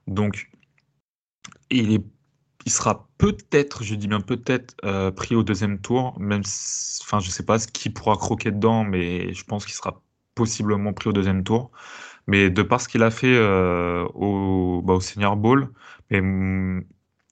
Donc, 0.06 0.50
il, 1.70 1.94
est, 1.94 2.04
il 2.66 2.72
sera 2.72 3.08
peut-être, 3.18 3.82
je 3.82 3.94
dis 3.94 4.08
bien 4.08 4.20
peut-être, 4.20 4.74
euh, 4.84 5.10
pris 5.10 5.34
au 5.34 5.42
deuxième 5.42 5.80
tour, 5.80 6.18
même 6.20 6.42
enfin, 7.02 7.20
je 7.20 7.30
sais 7.30 7.44
pas 7.44 7.58
ce 7.58 7.68
qui 7.68 7.90
pourra 7.90 8.16
croquer 8.16 8.50
dedans, 8.50 8.84
mais 8.84 9.32
je 9.32 9.44
pense 9.44 9.64
qu'il 9.64 9.74
sera 9.74 10.02
possiblement 10.34 10.92
pris 10.92 11.08
au 11.08 11.12
deuxième 11.12 11.44
tour. 11.44 11.70
Mais 12.26 12.50
de 12.50 12.62
par 12.62 12.80
ce 12.80 12.88
qu'il 12.88 13.02
a 13.02 13.10
fait 13.10 13.34
euh, 13.36 14.04
au, 14.14 14.82
bah, 14.84 14.94
au 14.94 15.00
Senior 15.00 15.36
Bowl, 15.36 15.70
il 16.10 16.18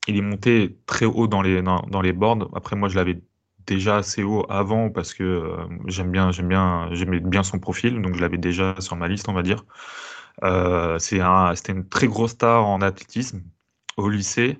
est 0.08 0.20
monté 0.22 0.78
très 0.86 1.04
haut 1.06 1.26
dans 1.26 1.42
les, 1.42 1.62
dans, 1.62 2.00
les 2.02 2.12
boards. 2.12 2.48
Après, 2.54 2.76
moi, 2.76 2.88
je 2.88 2.96
l'avais 2.96 3.20
déjà 3.66 3.98
assez 3.98 4.22
haut 4.22 4.46
avant 4.48 4.90
parce 4.90 5.12
que 5.12 5.24
euh, 5.24 5.56
j'aime 5.86 6.10
bien, 6.12 6.30
j'aime 6.32 6.48
bien, 6.48 6.88
j'aimais 6.92 7.20
bien 7.20 7.42
son 7.42 7.58
profil, 7.58 8.00
donc 8.00 8.14
je 8.14 8.20
l'avais 8.20 8.38
déjà 8.38 8.80
sur 8.80 8.96
ma 8.96 9.08
liste, 9.08 9.28
on 9.28 9.34
va 9.34 9.42
dire. 9.42 9.64
C'est 10.98 11.20
un, 11.20 11.54
c'était 11.54 11.72
une 11.72 11.88
très 11.88 12.06
grosse 12.06 12.32
star 12.32 12.66
en 12.66 12.80
athlétisme 12.80 13.42
au 13.96 14.08
lycée. 14.08 14.58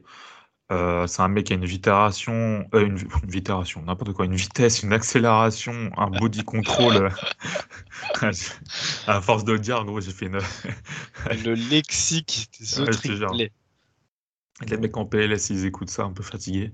Euh, 0.73 1.07
c'est 1.07 1.23
un 1.23 1.29
mec 1.29 1.47
qui 1.47 1.53
a 1.53 1.57
une 1.57 1.65
vitération, 1.65 2.67
euh, 2.75 2.81
une, 2.87 2.97
vitération, 3.29 3.83
n'importe 3.83 4.13
quoi, 4.13 4.25
une 4.25 4.35
vitesse, 4.35 4.83
une 4.83 4.93
accélération, 4.93 5.91
un 5.97 6.11
body 6.11 6.45
control. 6.45 7.11
à 9.07 9.21
force 9.21 9.45
de 9.45 9.53
le 9.53 9.59
dire, 9.59 9.85
gros, 9.85 10.01
j'ai 10.01 10.13
fait 10.13 10.27
une. 10.27 10.39
le 11.45 11.55
lexique 11.55 12.49
des 12.59 12.81
autres. 12.81 13.01
les 13.37 14.77
mecs 14.77 14.97
en 14.97 15.07
PLS, 15.07 15.51
ils 15.51 15.67
écoutent 15.67 15.91
ça, 15.91 16.03
un 16.05 16.13
peu 16.13 16.25
fatigués. 16.25 16.73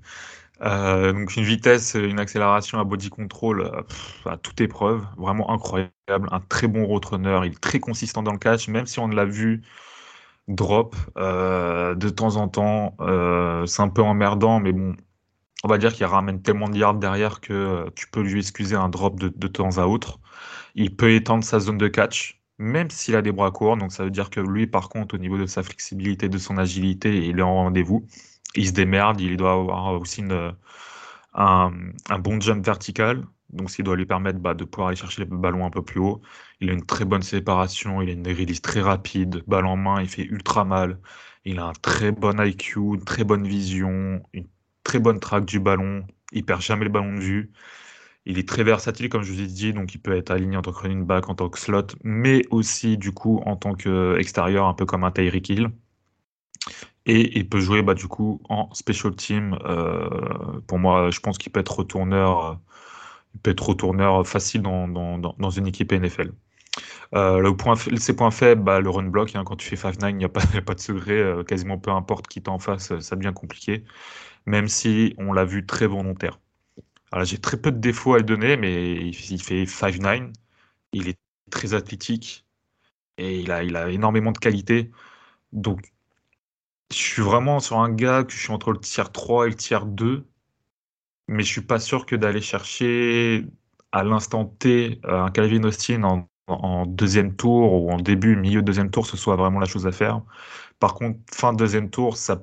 Euh, 0.63 1.13
donc 1.13 1.37
une 1.37 1.45
vitesse, 1.45 1.95
une 1.95 2.21
accélération, 2.21 2.79
un 2.79 2.85
body 2.85 3.11
control 3.11 3.85
à 4.25 4.37
toute 4.37 4.61
épreuve, 4.61 5.05
vraiment 5.19 5.51
incroyable, 5.51 6.29
un 6.31 6.41
très 6.41 6.69
bon 6.69 6.87
road 6.87 7.05
runner, 7.05 7.41
il 7.45 7.53
est 7.53 7.61
très 7.61 7.81
consistant 7.81 8.23
dans 8.23 8.33
le 8.33 8.39
catch, 8.39 8.69
même 8.69 8.87
si 8.87 9.01
on 9.01 9.09
l'a 9.09 9.25
vu 9.25 9.63
drop 10.49 10.97
euh, 11.17 11.95
de 11.95 12.09
temps 12.09 12.37
en 12.37 12.49
temps. 12.49 12.97
Euh, 13.01 13.67
c'est 13.67 13.83
un 13.83 13.89
peu 13.89 14.03
emmerdant, 14.03 14.61
mais 14.61 14.73
bon, 14.73 14.95
on 15.65 15.69
va 15.69 15.79
dire 15.79 15.93
qu'il 15.93 16.07
ramène 16.07 16.43
tellement 16.43 16.69
de 16.69 16.77
yards 16.77 16.95
derrière 16.95 17.41
que 17.41 17.53
euh, 17.53 17.91
tu 17.95 18.09
peux 18.11 18.23
lui 18.23 18.41
excuser 18.41 18.77
un 18.77 18.89
drop 18.89 19.19
de, 19.19 19.29
de, 19.35 19.49
temps 19.49 19.79
à 19.79 19.87
autre. 19.87 20.21
Il 20.75 20.97
peut 20.97 21.13
étendre 21.13 21.45
sa 21.45 21.61
zone 21.61 21.79
de 21.79 21.89
catch, 21.89 22.41
même 22.59 22.91
s'il 22.91 23.17
a 23.17 23.23
des 23.23 23.33
bras 23.33 23.51
courts. 23.51 23.77
Donc 23.77 23.93
ça 23.93 24.05
veut 24.05 24.11
dire 24.11 24.31
que 24.31 24.41
lui, 24.41 24.67
par 24.67 24.89
contre, 24.89 25.15
au 25.15 25.19
niveau 25.19 25.39
de 25.39 25.47
sa 25.47 25.63
flexibilité, 25.63 26.29
de 26.29 26.39
son 26.39 26.59
agilité, 26.59 27.27
il 27.27 27.39
est 27.39 27.43
en 27.43 27.55
rendez-vous. 27.55 28.07
Il 28.55 28.67
se 28.69 28.73
démerde, 28.73 29.21
il 29.21 29.37
doit 29.37 29.53
avoir 29.53 30.01
aussi 30.01 30.23
un 31.35 31.71
bon 32.19 32.41
jump 32.41 32.65
vertical. 32.65 33.25
Donc, 33.53 33.71
ce 33.71 33.77
qui 33.77 33.83
doit 33.83 33.97
lui 33.97 34.07
permettre 34.07 34.39
bah, 34.39 34.55
de 34.55 34.65
pouvoir 34.65 34.89
aller 34.89 34.97
chercher 34.97 35.25
le 35.25 35.37
ballon 35.37 35.67
un 35.67 35.71
peu 35.71 35.83
plus 35.83 36.01
haut. 36.01 36.23
Il 36.63 36.71
a 36.71 36.75
une 36.75 36.87
très 36.87 37.05
bonne 37.05 37.23
séparation, 37.23 38.03
il 38.03 38.09
a 38.09 38.13
une 38.13 38.27
release 38.29 38.63
très 38.63 38.81
rapide, 38.81 39.43
balle 39.49 39.67
en 39.67 39.77
main, 39.77 40.01
il 40.01 40.09
fait 40.09 40.23
ultra 40.23 40.65
mal. 40.65 41.01
Il 41.45 41.59
a 41.59 41.67
un 41.67 41.73
très 41.73 42.13
bon 42.13 42.41
IQ, 42.41 42.79
une 42.95 43.05
très 43.05 43.25
bonne 43.25 43.47
vision, 43.49 44.23
une 44.33 44.47
très 44.85 45.01
bonne 45.01 45.19
traque 45.19 45.45
du 45.45 45.59
ballon. 45.59 46.07
Il 46.31 46.45
perd 46.45 46.63
jamais 46.63 46.85
le 46.85 46.91
ballon 46.91 47.15
de 47.15 47.21
vue. 47.21 47.53
Il 48.27 48.39
est 48.39 48.49
très 48.49 48.63
versatile, 48.63 49.09
comme 49.09 49.25
je 49.25 49.33
vous 49.33 49.41
ai 49.41 49.49
dit, 49.49 49.73
donc 49.73 49.95
il 49.95 49.99
peut 49.99 50.17
être 50.17 50.31
aligné 50.31 50.57
en 50.57 50.63
tant 50.63 50.73
que 50.73 50.79
running 50.79 51.05
back, 51.05 51.29
en 51.29 51.35
tant 51.35 51.49
que 51.49 51.59
slot, 51.59 51.89
mais 52.05 52.45
aussi 52.51 52.97
du 52.97 53.11
coup 53.13 53.43
en 53.45 53.57
tant 53.57 53.75
qu'extérieur, 53.75 54.67
un 54.67 54.75
peu 54.75 54.87
comme 54.87 55.03
un 55.05 55.11
Tyreek 55.11 55.49
Hill. 55.49 55.71
Et 57.07 57.37
il 57.39 57.49
peut 57.49 57.59
jouer 57.61 57.83
bah, 57.83 57.95
du 57.95 58.07
coup 58.07 58.41
en 58.49 58.73
special 58.75 59.17
team. 59.17 59.59
Euh, 59.65 60.61
pour 60.69 60.79
moi, 60.79 61.11
je 61.11 61.19
pense 61.21 61.39
qu'il 61.39 61.51
peut 61.51 61.61
être 61.61 61.77
retourneur 61.77 62.61
il 63.35 63.41
peut 63.41 63.51
être 63.51 63.67
retourneur 63.67 64.27
facile 64.27 64.63
dans 64.63 65.51
une 65.51 65.67
équipe 65.67 65.93
NFL. 65.93 66.33
Euh, 67.15 67.39
le 67.41 67.57
point, 67.57 67.75
ses 67.77 68.17
points 68.17 68.31
faibles, 68.31 68.63
bah, 68.63 68.81
le 68.81 68.89
run 68.91 69.05
block, 69.05 69.35
hein, 69.37 69.45
quand 69.45 69.57
tu 69.57 69.69
fais 69.69 69.77
5-9, 69.77 70.11
il 70.11 70.17
n'y 70.17 70.25
a, 70.25 70.29
a 70.29 70.63
pas 70.63 70.75
de 70.75 70.81
secret, 70.81 71.19
euh, 71.19 71.45
quasiment 71.45 71.79
peu 71.79 71.91
importe 71.91 72.29
qui 72.29 72.43
t'en 72.43 72.59
face, 72.59 72.99
ça 73.01 73.17
devient 73.17 73.33
compliqué, 73.35 73.85
même 74.47 74.69
si 74.69 75.15
on 75.19 75.33
l'a 75.33 75.45
vu 75.45 75.67
très 75.67 75.87
volontaire. 75.87 76.41
Alors 77.13 77.27
j'ai 77.27 77.39
très 77.39 77.59
peu 77.61 77.73
de 77.73 77.79
défauts 77.79 78.15
à 78.15 78.19
lui 78.19 78.25
donner, 78.25 78.57
mais 78.57 78.95
il, 78.97 79.15
fait 79.43 79.65
5-9, 79.65 80.33
il 80.93 81.09
est 81.09 81.19
très 81.51 81.75
athlétique 81.75 82.47
et 83.19 83.41
il 83.41 83.53
a, 83.53 83.65
il 83.65 83.77
a 83.77 83.91
énormément 83.91 84.33
de 84.33 84.39
qualité. 84.39 84.91
Donc 85.53 85.93
je 86.91 86.97
suis 86.97 87.23
vraiment 87.23 87.61
sur 87.61 87.79
un 87.79 87.91
gars 87.91 88.25
que 88.25 88.33
je 88.33 88.39
suis 88.39 88.53
entre 88.53 88.73
le 88.73 88.79
tiers 88.81 89.13
3 89.13 89.47
et 89.47 89.51
le 89.51 89.57
tiers 89.57 89.87
2, 89.87 90.27
mais 91.29 91.43
je 91.45 91.49
suis 91.53 91.63
pas 91.63 91.81
sûr 91.81 92.07
que 92.07 92.17
d'aller 92.17 92.41
chercher 92.41 93.47
à 93.93 94.05
l'instant 94.05 94.47
T 94.47 95.01
euh, 95.05 95.25
un 95.25 95.31
Calvin 95.31 95.65
Austin 95.65 96.03
en 96.05 96.29
en 96.49 96.87
deuxième 96.87 97.35
tour 97.37 97.83
ou 97.83 97.91
en 97.91 97.99
début, 97.99 98.37
milieu 98.37 98.61
de 98.63 98.67
deuxième 98.67 98.91
tour, 98.91 99.07
ce 99.07 99.17
soit 99.17 99.37
vraiment 99.37 99.61
la 99.61 99.67
chose 99.67 99.87
à 99.87 99.93
faire. 99.93 100.23
Par 100.81 100.95
contre, 100.95 101.19
fin 101.33 101.53
de 101.53 101.59
deuxième 101.59 101.91
tour, 101.91 102.17
ça 102.17 102.43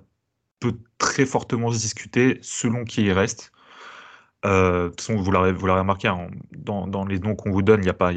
peut 0.60 0.78
très 0.98 1.26
fortement 1.26 1.72
se 1.72 1.80
discuter 1.80 2.40
selon 2.42 2.86
qui 2.86 3.04
il 3.04 3.12
reste. 3.12 3.52
Euh, 4.46 4.86
de 4.86 4.90
toute 4.90 5.02
façon, 5.02 5.22
vous 5.22 5.32
l'avez 5.32 5.52
remarqué, 5.52 6.08
hein, 6.08 6.30
dans, 6.52 7.06
les 7.06 7.20
noms 7.20 7.36
qu'on 7.36 7.52
vous 7.52 7.62
donne, 7.62 7.82
il 7.82 7.84
n'y 7.84 7.90
a, 7.90 7.94
pas, 7.94 8.12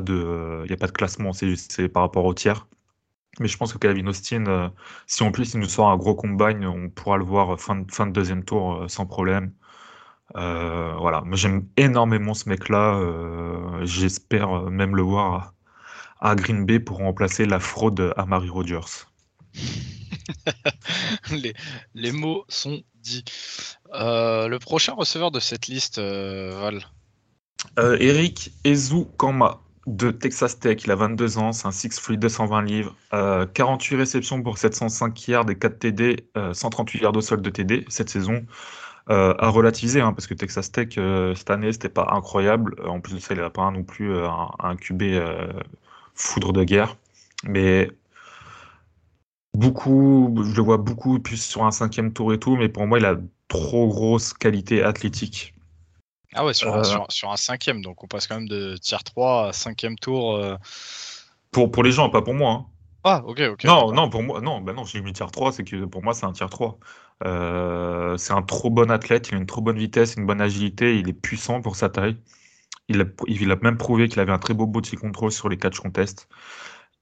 de, 0.00 0.86
classement, 0.92 1.32
c'est 1.32 1.88
par 1.88 2.02
rapport 2.02 2.24
au 2.24 2.34
tiers. 2.34 2.66
Mais 3.38 3.48
je 3.48 3.56
pense 3.56 3.72
que 3.72 3.78
Calvin 3.78 4.06
Austin, 4.06 4.46
euh, 4.46 4.68
si 5.06 5.22
en 5.22 5.30
plus 5.30 5.54
il 5.54 5.60
nous 5.60 5.68
sort 5.68 5.88
un 5.88 5.96
gros 5.96 6.14
combine, 6.14 6.66
on 6.66 6.90
pourra 6.90 7.16
le 7.16 7.24
voir 7.24 7.58
fin, 7.60 7.84
fin 7.88 8.06
de 8.06 8.12
deuxième 8.12 8.44
tour 8.44 8.82
euh, 8.82 8.88
sans 8.88 9.06
problème. 9.06 9.52
Euh, 10.36 10.94
voilà, 10.98 11.22
moi 11.22 11.36
j'aime 11.36 11.66
énormément 11.76 12.34
ce 12.34 12.48
mec-là. 12.48 12.94
Euh, 12.94 13.84
j'espère 13.84 14.70
même 14.70 14.96
le 14.96 15.02
voir 15.02 15.54
à, 16.20 16.34
Green 16.34 16.64
Bay 16.64 16.78
pour 16.78 16.98
remplacer 16.98 17.46
la 17.46 17.60
fraude 17.60 18.12
à 18.16 18.26
Marie 18.26 18.48
Rogers. 18.48 19.06
les, 21.94 22.12
mots 22.12 22.44
sont 22.48 22.80
dits. 22.96 23.24
Euh, 23.94 24.46
le 24.46 24.58
prochain 24.58 24.92
receveur 24.92 25.30
de 25.30 25.40
cette 25.40 25.66
liste, 25.66 25.98
Val? 25.98 26.84
Eric 27.76 28.52
Ezu 28.64 29.06
Kama 29.18 29.60
de 29.86 30.10
Texas 30.10 30.60
Tech. 30.60 30.84
Il 30.84 30.90
a 30.92 30.94
22 30.94 31.38
ans, 31.38 31.52
c'est 31.52 31.66
un 31.66 31.70
6-free 31.70 32.16
220 32.16 32.62
livres. 32.62 32.94
48 33.10 33.96
réceptions 33.96 34.42
pour 34.42 34.58
705 34.58 35.28
yards 35.28 35.50
et 35.50 35.58
4 35.58 35.78
TD, 35.78 36.30
138 36.52 37.02
yards 37.02 37.16
au 37.16 37.20
sol 37.20 37.42
de 37.42 37.50
TD 37.50 37.84
cette 37.88 38.08
saison. 38.08 38.46
Euh, 39.10 39.34
à 39.38 39.48
relativiser, 39.48 40.00
hein, 40.00 40.12
parce 40.12 40.28
que 40.28 40.34
Texas 40.34 40.70
Tech, 40.70 40.90
euh, 40.96 41.34
cette 41.34 41.50
année, 41.50 41.72
c'était 41.72 41.88
pas 41.88 42.10
incroyable. 42.12 42.76
En 42.86 43.00
plus 43.00 43.14
de 43.14 43.18
ça, 43.18 43.34
il 43.34 43.40
n'a 43.40 43.50
pas 43.50 43.68
non 43.72 43.82
plus 43.82 44.12
euh, 44.12 44.28
un, 44.60 44.76
QB 44.76 45.02
foudre 46.14 46.52
de 46.52 46.62
guerre. 46.62 46.96
Mais 47.42 47.90
beaucoup, 49.52 50.32
je 50.44 50.54
le 50.54 50.62
vois 50.62 50.76
beaucoup 50.76 51.18
plus 51.18 51.42
sur 51.42 51.64
un 51.64 51.72
cinquième 51.72 52.12
tour 52.12 52.32
et 52.32 52.38
tout, 52.38 52.54
mais 52.54 52.68
pour 52.68 52.86
moi, 52.86 53.00
il 53.00 53.04
a 53.04 53.16
trop 53.48 53.88
grosse 53.88 54.32
qualité 54.32 54.84
athlétique. 54.84 55.54
Ah 56.34 56.44
ouais, 56.44 56.54
sur, 56.54 56.72
un 56.72 57.36
cinquième, 57.36 57.82
donc 57.82 58.04
on 58.04 58.06
passe 58.06 58.28
quand 58.28 58.36
même 58.36 58.48
de 58.48 58.76
tier 58.76 58.98
3 59.04 59.48
à 59.48 59.52
cinquième 59.52 59.96
tour. 59.96 60.40
Pour, 61.50 61.72
pour 61.72 61.82
les 61.82 61.90
gens, 61.90 62.10
pas 62.10 62.22
pour 62.22 62.34
moi. 62.34 62.52
Hein. 62.52 62.66
Ah, 63.04 63.22
ok, 63.24 63.40
ok. 63.52 63.64
Non, 63.64 63.92
non, 63.92 64.10
pour 64.10 64.22
moi, 64.22 64.40
non, 64.40 64.60
bah 64.60 64.72
non, 64.72 64.84
j'ai 64.84 65.00
mis 65.00 65.12
tier 65.12 65.26
3, 65.32 65.52
c'est 65.52 65.64
que 65.64 65.84
pour 65.86 66.02
moi, 66.02 66.12
c'est 66.12 66.26
un 66.26 66.32
tier 66.32 66.46
3. 66.50 66.78
Euh, 67.24 68.16
c'est 68.18 68.32
un 68.32 68.42
trop 68.42 68.70
bon 68.70 68.90
athlète, 68.90 69.28
il 69.28 69.34
a 69.34 69.38
une 69.38 69.46
trop 69.46 69.60
bonne 69.62 69.78
vitesse, 69.78 70.16
une 70.16 70.26
bonne 70.26 70.40
agilité, 70.40 70.98
il 70.98 71.08
est 71.08 71.12
puissant 71.14 71.62
pour 71.62 71.76
sa 71.76 71.88
taille. 71.88 72.18
Il 72.88 73.00
a, 73.02 73.04
il 73.28 73.50
a 73.52 73.56
même 73.56 73.78
prouvé 73.78 74.08
qu'il 74.08 74.20
avait 74.20 74.32
un 74.32 74.38
très 74.38 74.54
beau 74.54 74.66
body 74.66 74.96
control 74.96 75.32
sur 75.32 75.48
les 75.48 75.58
catch 75.58 75.78
contests. 75.80 76.28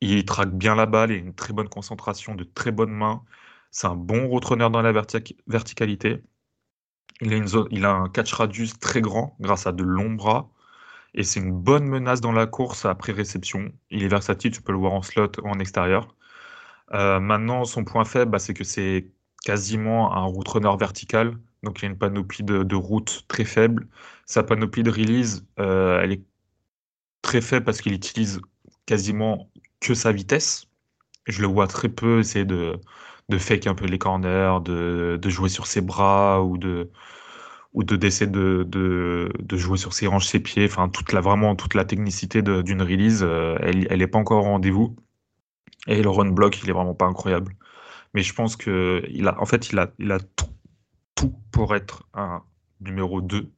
Il 0.00 0.24
traque 0.24 0.52
bien 0.52 0.74
la 0.76 0.86
balle, 0.86 1.10
il 1.12 1.16
a 1.16 1.18
une 1.18 1.34
très 1.34 1.52
bonne 1.52 1.68
concentration, 1.68 2.34
de 2.34 2.44
très 2.44 2.72
bonnes 2.72 2.92
mains. 2.92 3.22
C'est 3.70 3.86
un 3.88 3.96
bon 3.96 4.28
retourneur 4.28 4.70
dans 4.70 4.82
la 4.82 4.92
verticalité. 4.92 6.22
Il 7.20 7.32
a, 7.32 7.36
une 7.36 7.46
zone, 7.48 7.68
il 7.70 7.84
a 7.84 7.92
un 7.92 8.08
catch 8.08 8.32
radius 8.32 8.78
très 8.78 9.00
grand 9.00 9.36
grâce 9.40 9.66
à 9.66 9.72
de 9.72 9.82
longs 9.84 10.14
bras. 10.14 10.50
Et 11.14 11.24
c'est 11.24 11.40
une 11.40 11.52
bonne 11.52 11.84
menace 11.86 12.20
dans 12.20 12.32
la 12.32 12.46
course 12.46 12.84
après 12.84 13.12
réception. 13.12 13.72
Il 13.90 14.02
est 14.04 14.08
versatile, 14.08 14.52
tu 14.52 14.62
peux 14.62 14.72
le 14.72 14.78
voir 14.78 14.92
en 14.92 15.02
slot 15.02 15.32
ou 15.42 15.48
en 15.48 15.58
extérieur. 15.58 16.14
Euh, 16.94 17.20
maintenant, 17.20 17.64
son 17.64 17.84
point 17.84 18.04
faible, 18.04 18.32
bah, 18.32 18.38
c'est 18.38 18.54
que 18.54 18.64
c'est 18.64 19.10
quasiment 19.44 20.14
un 20.14 20.24
route 20.24 20.48
runner 20.48 20.76
vertical. 20.78 21.38
Donc 21.62 21.80
il 21.80 21.82
y 21.82 21.86
a 21.86 21.90
une 21.90 21.98
panoplie 21.98 22.44
de, 22.44 22.74
route 22.76 23.24
très 23.28 23.44
faible. 23.44 23.88
Sa 24.26 24.42
panoplie 24.42 24.82
de 24.82 24.90
release, 24.90 25.46
euh, 25.58 26.00
elle 26.02 26.12
est 26.12 26.22
très 27.22 27.40
faible 27.40 27.64
parce 27.64 27.80
qu'il 27.80 27.92
utilise 27.92 28.40
quasiment 28.86 29.50
que 29.80 29.94
sa 29.94 30.12
vitesse. 30.12 30.66
Je 31.26 31.42
le 31.42 31.48
vois 31.48 31.66
très 31.66 31.88
peu 31.88 32.20
essayer 32.20 32.44
de, 32.44 32.80
de 33.28 33.38
fake 33.38 33.66
un 33.66 33.74
peu 33.74 33.86
les 33.86 33.98
corners, 33.98 34.58
de, 34.64 35.18
de 35.20 35.30
jouer 35.30 35.48
sur 35.48 35.66
ses 35.66 35.80
bras 35.80 36.42
ou 36.42 36.58
de 36.58 36.90
ou 37.74 37.84
de 37.84 37.96
d'essayer 37.96 38.30
de, 38.30 39.28
jouer 39.52 39.78
sur 39.78 39.92
ses 39.92 40.08
hanches, 40.08 40.26
ses 40.26 40.40
pieds, 40.40 40.66
enfin 40.66 40.88
toute 40.88 41.12
la 41.12 41.22
toute 41.56 41.74
la 41.74 41.84
technicité 41.84 42.42
d'une 42.42 42.82
release, 42.82 43.22
euh, 43.22 43.56
elle 43.60 43.86
elle 43.90 44.02
est 44.02 44.06
pas 44.06 44.18
encore 44.18 44.44
au 44.44 44.48
rendez-vous. 44.48 44.96
Et 45.86 46.02
le 46.02 46.10
run 46.10 46.30
block, 46.30 46.62
il 46.62 46.70
est 46.70 46.72
vraiment 46.72 46.94
pas 46.94 47.06
incroyable. 47.06 47.54
Mais 48.14 48.22
je 48.22 48.34
pense 48.34 48.56
que 48.56 49.02
il 49.10 49.28
a, 49.28 49.40
en 49.40 49.46
fait, 49.46 49.70
il 49.70 49.78
a, 49.78 49.88
tout, 51.14 51.34
pour 51.52 51.74
être 51.76 52.08
un 52.14 52.42
numéro 52.80 53.20
2, 53.20 53.50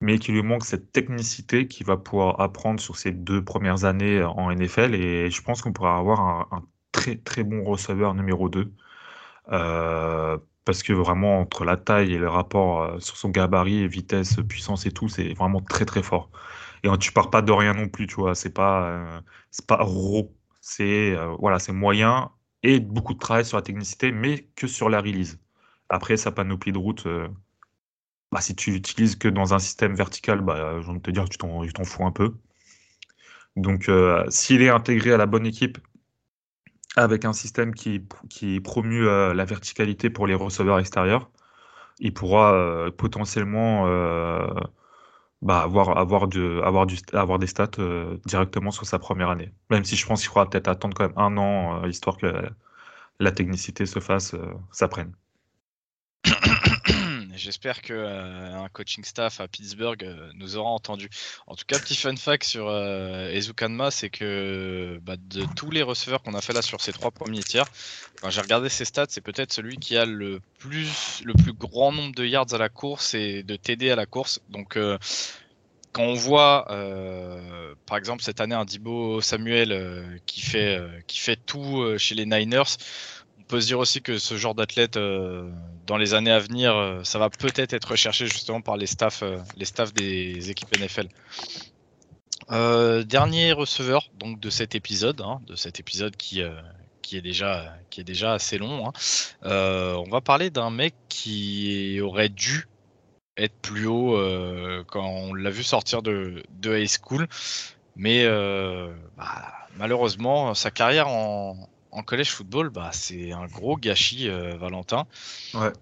mais 0.00 0.18
qu'il 0.18 0.34
lui 0.34 0.42
manque 0.42 0.64
cette 0.64 0.92
technicité 0.92 1.68
qu'il 1.68 1.86
va 1.86 1.96
pouvoir 1.96 2.40
apprendre 2.40 2.80
sur 2.80 2.96
ses 2.96 3.12
deux 3.12 3.44
premières 3.44 3.84
années 3.84 4.22
en 4.22 4.50
NFL. 4.52 4.94
Et 4.94 5.30
je 5.30 5.42
pense 5.42 5.62
qu'on 5.62 5.72
pourra 5.72 5.98
avoir 5.98 6.20
un, 6.52 6.66
très 6.92 7.16
très 7.16 7.44
bon 7.44 7.64
receveur 7.64 8.14
numéro 8.14 8.48
2. 8.48 8.72
Euh, 9.52 10.38
parce 10.66 10.82
que 10.82 10.92
vraiment, 10.92 11.40
entre 11.40 11.64
la 11.64 11.76
taille 11.78 12.12
et 12.14 12.18
le 12.18 12.28
rapport 12.28 12.82
euh, 12.82 13.00
sur 13.00 13.16
son 13.16 13.30
gabarit, 13.30 13.88
vitesse, 13.88 14.36
puissance 14.48 14.86
et 14.86 14.92
tout, 14.92 15.08
c'est 15.08 15.34
vraiment 15.34 15.62
très 15.62 15.86
très 15.86 16.02
fort. 16.02 16.30
Et 16.84 16.88
tu 16.98 17.12
pars 17.12 17.30
pas 17.30 17.42
de 17.42 17.52
rien 17.52 17.74
non 17.74 17.88
plus, 17.88 18.06
tu 18.06 18.16
vois. 18.16 18.34
C'est 18.34 18.52
pas, 18.54 18.88
euh, 18.90 19.20
c'est 19.50 19.66
pas 19.66 19.78
raw. 19.82 20.32
C'est 20.60 21.16
voilà, 21.40 21.58
c'est 21.60 21.72
moyen 21.72 22.30
et 22.62 22.80
beaucoup 22.80 23.14
de 23.14 23.18
travail 23.18 23.44
sur 23.44 23.56
la 23.56 23.62
technicité, 23.62 24.12
mais 24.12 24.48
que 24.56 24.66
sur 24.66 24.88
la 24.90 25.00
release. 25.00 25.38
Après, 25.88 26.16
sa 26.16 26.32
panoplie 26.32 26.72
de 26.72 26.78
route, 26.78 27.06
euh, 27.06 27.28
bah, 28.32 28.40
si 28.40 28.54
tu 28.54 28.70
l'utilises 28.70 29.16
que 29.16 29.28
dans 29.28 29.54
un 29.54 29.58
système 29.58 29.94
vertical, 29.94 30.40
bah, 30.40 30.80
j'ai 30.80 30.88
envie 30.88 30.98
de 30.98 31.02
te 31.02 31.10
dire 31.10 31.24
que 31.24 31.30
tu 31.30 31.38
t'en 31.38 31.84
fous 31.84 32.04
un 32.06 32.12
peu. 32.12 32.34
Donc, 33.56 33.88
euh, 33.88 34.24
s'il 34.28 34.62
est 34.62 34.68
intégré 34.68 35.12
à 35.12 35.16
la 35.16 35.26
bonne 35.26 35.46
équipe, 35.46 35.78
avec 36.96 37.24
un 37.24 37.32
système 37.32 37.74
qui, 37.74 38.02
qui 38.30 38.60
promue 38.60 39.06
euh, 39.06 39.34
la 39.34 39.44
verticalité 39.44 40.10
pour 40.10 40.26
les 40.26 40.34
receveurs 40.34 40.78
extérieurs, 40.78 41.30
il 41.98 42.12
pourra 42.14 42.90
potentiellement 42.98 43.86
bah, 45.42 45.60
avoir, 45.62 45.96
avoir, 45.98 46.26
avoir, 46.64 46.86
du, 46.86 47.00
avoir 47.12 47.38
des 47.38 47.46
stats 47.46 47.70
euh, 47.78 48.18
directement 48.26 48.70
sur 48.70 48.86
sa 48.86 48.98
première 48.98 49.30
année. 49.30 49.52
Même 49.70 49.84
si 49.84 49.96
je 49.96 50.06
pense 50.06 50.20
qu'il 50.20 50.28
faudra 50.28 50.48
peut-être 50.48 50.68
attendre 50.68 50.96
quand 50.96 51.04
même 51.04 51.18
un 51.18 51.36
an, 51.36 51.84
euh, 51.84 51.88
histoire 51.88 52.16
que 52.16 52.26
la, 53.20 53.32
technicité 53.32 53.86
se 53.86 54.00
fasse, 54.00 54.34
euh, 54.34 54.54
s'apprenne. 54.72 55.12
J'espère 57.34 57.82
que 57.82 57.92
un 57.92 58.68
coaching 58.68 59.04
staff 59.04 59.40
à 59.40 59.48
Pittsburgh 59.48 60.04
nous 60.34 60.56
aura 60.56 60.70
entendu. 60.70 61.08
En 61.46 61.54
tout 61.54 61.64
cas, 61.66 61.78
petit 61.78 61.94
fun 61.94 62.16
fact 62.16 62.44
sur 62.44 62.70
Ezukanma, 62.70 63.90
c'est 63.90 64.10
que 64.10 64.98
bah, 65.02 65.16
de 65.16 65.44
tous 65.54 65.70
les 65.70 65.82
receveurs 65.82 66.22
qu'on 66.22 66.34
a 66.34 66.40
fait 66.40 66.52
là 66.52 66.62
sur 66.62 66.80
ces 66.80 66.92
trois 66.92 67.10
premiers 67.10 67.42
tiers, 67.42 67.66
quand 68.20 68.30
j'ai 68.30 68.40
regardé 68.40 68.68
ses 68.68 68.84
stats, 68.84 69.06
c'est 69.08 69.20
peut-être 69.20 69.52
celui 69.52 69.76
qui 69.76 69.96
a 69.96 70.06
le 70.06 70.40
plus, 70.58 71.22
le 71.24 71.34
plus 71.34 71.52
grand 71.52 71.92
nombre 71.92 72.14
de 72.14 72.24
yards 72.24 72.52
à 72.52 72.58
la 72.58 72.68
course 72.68 73.14
et 73.14 73.42
de 73.42 73.56
TD 73.56 73.90
à 73.90 73.96
la 73.96 74.06
course. 74.06 74.40
Donc 74.48 74.78
quand 75.92 76.02
on 76.02 76.14
voit, 76.14 76.66
par 77.86 77.98
exemple, 77.98 78.22
cette 78.22 78.40
année 78.40 78.54
un 78.54 78.64
Dibo 78.64 79.20
Samuel 79.20 80.20
qui, 80.26 80.40
fait, 80.40 80.80
qui 81.06 81.20
fait 81.20 81.36
tout 81.36 81.96
chez 81.98 82.14
les 82.14 82.26
Niners, 82.26 82.76
peut 83.46 83.60
se 83.60 83.66
dire 83.66 83.78
aussi 83.78 84.02
que 84.02 84.18
ce 84.18 84.36
genre 84.36 84.54
d'athlète, 84.54 84.96
euh, 84.96 85.50
dans 85.86 85.96
les 85.96 86.14
années 86.14 86.30
à 86.30 86.38
venir, 86.38 86.74
euh, 86.74 87.04
ça 87.04 87.18
va 87.18 87.30
peut-être 87.30 87.72
être 87.72 87.90
recherché 87.90 88.26
justement 88.26 88.60
par 88.60 88.76
les 88.76 88.86
staffs, 88.86 89.22
euh, 89.22 89.38
les 89.56 89.64
staffs 89.64 89.92
des 89.92 90.50
équipes 90.50 90.76
NFL. 90.76 91.08
dernier 93.04 93.52
receveur 93.52 94.08
donc 94.18 94.40
de 94.40 94.50
cet 94.50 94.74
épisode, 94.74 95.20
hein, 95.20 95.40
de 95.46 95.56
cet 95.56 95.80
épisode 95.80 96.16
qui, 96.16 96.42
qui, 97.02 97.16
est, 97.16 97.22
déjà, 97.22 97.74
qui 97.90 98.00
est 98.00 98.04
déjà 98.04 98.34
assez 98.34 98.58
long. 98.58 98.88
Hein. 98.88 98.92
on 99.42 100.08
va 100.10 100.20
parler 100.20 100.50
d'un 100.50 100.70
mec 100.70 100.94
qui 101.08 102.00
aurait 102.00 102.28
dû 102.28 102.68
être 103.36 103.54
plus 103.60 103.86
haut 103.86 104.16
quand 104.88 105.06
on 105.06 105.34
l'a 105.34 105.50
vu 105.50 105.62
sortir 105.62 106.02
de, 106.02 106.42
de 106.60 106.76
high 106.76 106.88
school. 106.88 107.26
Mais 107.96 108.26
bah, 109.16 109.66
malheureusement, 109.76 110.54
sa 110.54 110.70
carrière 110.70 111.08
en, 111.08 111.68
en 111.96 112.02
collège 112.02 112.30
football, 112.32 112.68
bah, 112.68 112.90
c'est 112.92 113.32
un 113.32 113.46
gros 113.46 113.76
gâchis, 113.76 114.28
euh, 114.28 114.56
Valentin. 114.58 115.06
Ouais. 115.54 115.72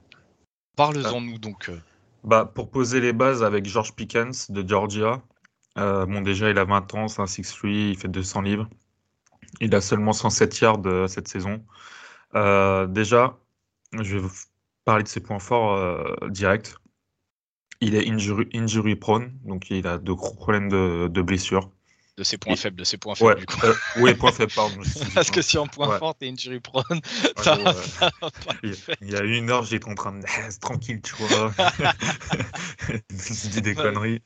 Parle-en 0.77 1.21
nous 1.21 1.39
donc 1.39 1.69
euh, 1.69 1.79
Bah, 2.23 2.45
pour 2.45 2.71
poser 2.71 3.01
les 3.01 3.13
bases 3.13 3.43
avec 3.43 3.67
George 3.67 3.95
Pickens 3.95 4.51
de 4.51 4.67
Georgia, 4.67 5.23
euh, 5.77 6.07
bon, 6.07 6.21
déjà, 6.21 6.51
il 6.51 6.59
a 6.59 6.65
20 6.65 6.95
ans, 6.95 7.09
c'est 7.09 7.21
un 7.21 7.27
6'3, 7.27 7.91
il 7.91 7.99
fait 7.99 8.07
200 8.07 8.43
livres. 8.43 8.69
Il 9.61 9.75
a 9.75 9.81
seulement 9.81 10.13
107 10.13 10.61
yards 10.61 11.09
cette 11.09 11.27
saison. 11.27 11.65
Euh, 12.37 12.87
déjà, 12.87 13.37
je 13.93 14.15
vais 14.15 14.21
vous 14.21 14.33
parler 14.85 15.03
de 15.03 15.09
ses 15.09 15.21
points 15.21 15.41
forts 15.41 16.29
directs. 16.29 16.75
Il 17.81 17.97
est 17.97 18.09
injury, 18.09 18.49
injury 18.55 18.95
prone, 18.95 19.33
donc 19.45 19.69
il 19.71 19.87
a 19.89 19.99
de 19.99 20.13
gros 20.13 20.35
problèmes 20.35 20.69
de, 20.69 21.09
de 21.09 21.23
blessures. 21.23 21.71
De 22.17 22.23
ses 22.23 22.39
points 22.39 22.55
faibles, 22.55 22.77
de 22.77 22.85
ses 22.85 22.97
points 22.97 23.15
faibles, 23.17 23.31
Ouais, 23.31 23.41
du 23.41 23.47
coup. 23.47 23.67
euh, 23.67 23.75
oui, 24.01 24.15
points 24.15 24.31
faibles, 24.31 24.53
pardon. 24.53 24.77
Parce 25.15 25.31
que 25.31 25.43
si 25.43 25.59
en 25.59 25.67
point 25.67 25.89
Ouais. 25.89 25.99
fort, 25.99 26.15
t'es 26.15 26.29
injury 26.29 26.61
prone, 26.61 26.85
Ouais, 26.91 27.43
ça 27.43 27.57
gros, 27.57 27.65
va 27.65 27.73
ça 27.83 28.11
va 28.21 28.31
pas 28.31 28.55
il, 28.63 29.11
y 29.11 29.17
a 29.17 29.23
une 29.23 29.51
heure, 29.51 29.65
j'étais 29.65 29.89
en 29.89 29.95
train 29.95 30.13
de 30.13 30.25
c'est 30.49 30.61
tranquille, 30.61 31.01
tu 31.03 31.13
vois. 31.17 31.53
je 33.11 33.49
dis 33.49 33.63
des 33.63 33.75
conneries. 33.75 34.21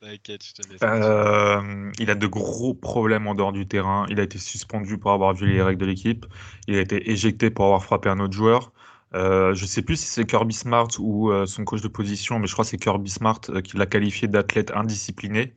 T'inquiète, 0.00 0.44
je 0.44 0.52
te 0.52 0.62
laisse. 0.68 0.82
Euh, 0.82 1.90
il 1.98 2.10
a 2.10 2.14
de 2.14 2.26
gros 2.26 2.74
problèmes 2.74 3.26
en 3.26 3.34
dehors 3.34 3.52
du 3.52 3.66
terrain. 3.66 4.06
Il 4.10 4.20
a 4.20 4.22
été 4.24 4.38
suspendu 4.38 4.98
pour 4.98 5.12
avoir 5.12 5.32
violé 5.34 5.54
les 5.54 5.62
règles 5.62 5.80
de 5.80 5.86
l'équipe. 5.86 6.26
Il 6.66 6.76
a 6.76 6.80
été 6.80 7.10
éjecté 7.10 7.50
pour 7.50 7.64
avoir 7.66 7.82
frappé 7.84 8.08
un 8.08 8.18
autre 8.20 8.34
joueur. 8.34 8.72
Euh, 9.14 9.54
je 9.54 9.64
sais 9.64 9.82
plus 9.82 9.96
si 9.96 10.06
c'est 10.06 10.26
Kirby 10.26 10.52
Smart 10.54 10.88
ou 10.98 11.30
euh, 11.30 11.46
son 11.46 11.64
coach 11.64 11.80
de 11.82 11.88
position, 11.88 12.38
mais 12.40 12.48
je 12.48 12.52
crois 12.52 12.64
que 12.64 12.70
c'est 12.70 12.78
Kirby 12.78 13.08
Smart 13.10 13.40
euh, 13.48 13.60
qui 13.60 13.76
l'a 13.76 13.86
qualifié 13.86 14.26
d'athlète 14.28 14.72
indiscipliné. 14.72 15.54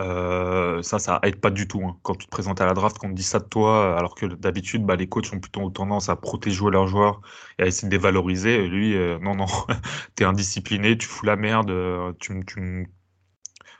Euh, 0.00 0.80
ça, 0.82 0.98
ça 1.00 1.18
aide 1.24 1.40
pas 1.40 1.50
du 1.50 1.66
tout. 1.66 1.82
hein. 1.84 1.98
Quand 2.02 2.14
tu 2.14 2.26
te 2.26 2.30
présentes 2.30 2.60
à 2.60 2.66
la 2.66 2.74
draft, 2.74 2.98
qu'on 2.98 3.08
te 3.10 3.14
dit 3.14 3.22
ça 3.24 3.40
de 3.40 3.44
toi, 3.46 3.96
alors 3.98 4.14
que 4.14 4.26
d'habitude, 4.26 4.84
bah, 4.86 4.94
les 4.96 5.08
coachs 5.08 5.32
ont 5.34 5.40
plutôt 5.40 5.68
tendance 5.70 6.08
à 6.08 6.14
protéger 6.16 6.64
leurs 6.70 6.86
joueurs 6.86 7.20
et 7.58 7.64
à 7.64 7.66
essayer 7.66 7.88
de 7.88 7.94
les 7.94 7.98
valoriser. 8.02 8.68
Lui, 8.68 8.94
euh, 8.96 9.18
non, 9.20 9.34
non, 9.34 9.46
t'es 10.14 10.24
indiscipliné, 10.24 10.96
tu 10.98 11.06
fous 11.08 11.26
la 11.26 11.36
merde, 11.36 11.70
euh, 11.70 12.12
tu, 12.20 12.32
me- 12.32 12.44
tu, 12.44 12.88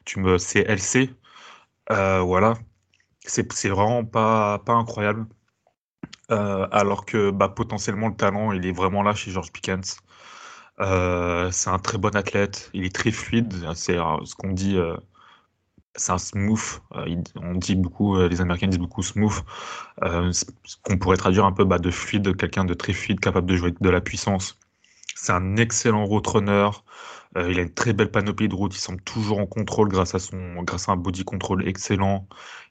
tu 0.04 0.20
me 0.20 0.38
CLC. 0.38 1.14
Euh, 1.92 2.20
voilà. 2.22 2.54
C'est 3.26 3.68
vraiment 3.70 4.04
pas, 4.06 4.60
pas 4.60 4.74
incroyable. 4.74 5.26
Euh, 6.30 6.66
alors 6.72 7.04
que 7.06 7.30
bah, 7.30 7.48
potentiellement 7.48 8.08
le 8.08 8.16
talent, 8.16 8.52
il 8.52 8.66
est 8.66 8.72
vraiment 8.72 9.02
là 9.02 9.14
chez 9.14 9.30
George 9.30 9.50
Pickens. 9.52 9.96
Euh, 10.80 11.50
c'est 11.52 11.70
un 11.70 11.78
très 11.80 11.98
bon 11.98 12.14
athlète, 12.16 12.70
il 12.74 12.84
est 12.86 12.94
très 12.94 13.12
fluide, 13.12 13.54
c'est 13.74 13.98
euh, 13.98 14.24
ce 14.24 14.34
qu'on 14.36 14.52
dit, 14.52 14.76
euh, 14.78 14.96
c'est 15.98 16.12
un 16.12 16.18
smooth. 16.18 16.80
Euh, 16.94 17.16
on 17.36 17.54
dit 17.54 17.76
beaucoup, 17.76 18.16
euh, 18.16 18.28
les 18.28 18.40
Américains 18.40 18.68
disent 18.68 18.78
beaucoup 18.78 19.02
smooth, 19.02 19.34
euh, 20.02 20.32
qu'on 20.82 20.98
pourrait 20.98 21.16
traduire 21.16 21.44
un 21.44 21.52
peu 21.52 21.64
bah, 21.64 21.78
de 21.78 21.90
fluide, 21.90 22.36
quelqu'un 22.36 22.64
de 22.64 22.74
très 22.74 22.92
fluide, 22.92 23.20
capable 23.20 23.46
de 23.46 23.56
jouer 23.56 23.74
de 23.78 23.90
la 23.90 24.00
puissance. 24.00 24.58
C'est 25.16 25.32
un 25.32 25.56
excellent 25.56 26.04
route 26.04 26.26
runner. 26.26 26.70
Il 27.36 27.58
a 27.58 27.62
une 27.62 27.74
très 27.74 27.92
belle 27.92 28.10
panoplie 28.10 28.48
de 28.48 28.54
route. 28.54 28.74
Il 28.74 28.80
semble 28.80 29.02
toujours 29.02 29.38
en 29.38 29.46
contrôle 29.46 29.88
grâce 29.88 30.14
à 30.14 30.18
son, 30.18 30.62
grâce 30.62 30.88
à 30.88 30.92
un 30.92 30.96
body 30.96 31.24
control 31.24 31.66
excellent. 31.68 32.26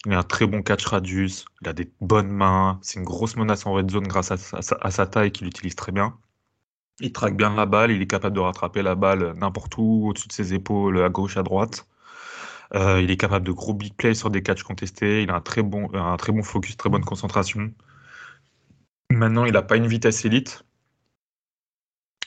Il 0.06 0.14
a 0.14 0.20
un 0.20 0.24
très 0.24 0.48
bon 0.48 0.62
catch 0.64 0.86
radius. 0.86 1.46
Il 1.62 1.70
a 1.70 1.74
des 1.74 1.92
bonnes 2.02 2.30
mains. 2.30 2.80
C'est 2.82 3.00
une 3.00 3.06
grosse 3.06 3.36
menace 3.36 3.66
en 3.66 3.74
red 3.74 3.92
zone 3.92 4.08
grâce 4.08 4.32
à 4.32 4.38
à 4.82 4.92
sa 4.92 5.08
taille 5.08 5.32
qu'il 5.32 5.48
utilise 5.48 5.76
très 5.76 5.92
bien. 5.92 6.18
Il 7.00 7.14
traque 7.14 7.38
bien 7.38 7.54
la 7.56 7.66
balle. 7.66 7.92
Il 7.92 8.02
est 8.02 8.08
capable 8.08 8.36
de 8.36 8.42
rattraper 8.42 8.82
la 8.82 8.96
balle 8.96 9.34
n'importe 9.38 9.78
où, 9.78 10.08
au-dessus 10.10 10.28
de 10.28 10.34
ses 10.34 10.54
épaules, 10.54 11.02
à 11.04 11.10
gauche, 11.10 11.38
à 11.38 11.44
droite. 11.44 11.86
Euh, 12.76 13.02
il 13.02 13.12
est 13.12 13.18
capable 13.18 13.46
de 13.46 13.52
gros 13.52 13.74
big 13.74 13.94
plays 13.96 14.14
sur 14.16 14.30
des 14.30 14.44
catchs 14.44 14.64
contestés. 14.64 15.24
Il 15.24 15.30
a 15.32 15.36
un 15.36 15.42
très 15.42 15.64
bon, 15.64 15.90
un 15.94 16.18
très 16.18 16.32
bon 16.32 16.44
focus, 16.44 16.78
très 16.78 16.90
bonne 16.90 17.06
concentration. 17.06 17.72
Maintenant, 19.10 19.46
il 19.46 19.54
n'a 19.54 19.62
pas 19.62 19.78
une 19.78 19.88
vitesse 19.88 20.26
élite. 20.26 20.64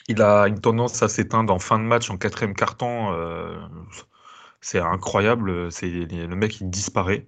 Il 0.07 0.21
a 0.21 0.47
une 0.47 0.59
tendance 0.59 1.01
à 1.03 1.09
s'éteindre 1.09 1.53
en 1.53 1.59
fin 1.59 1.79
de 1.79 1.83
match, 1.83 2.09
en 2.09 2.17
quatrième 2.17 2.53
quart-temps. 2.55 3.13
euh, 3.13 3.57
c'est 4.61 4.79
incroyable. 4.79 5.71
C'est 5.71 5.89
le 5.89 6.35
mec, 6.35 6.59
il 6.61 6.69
disparaît. 6.69 7.27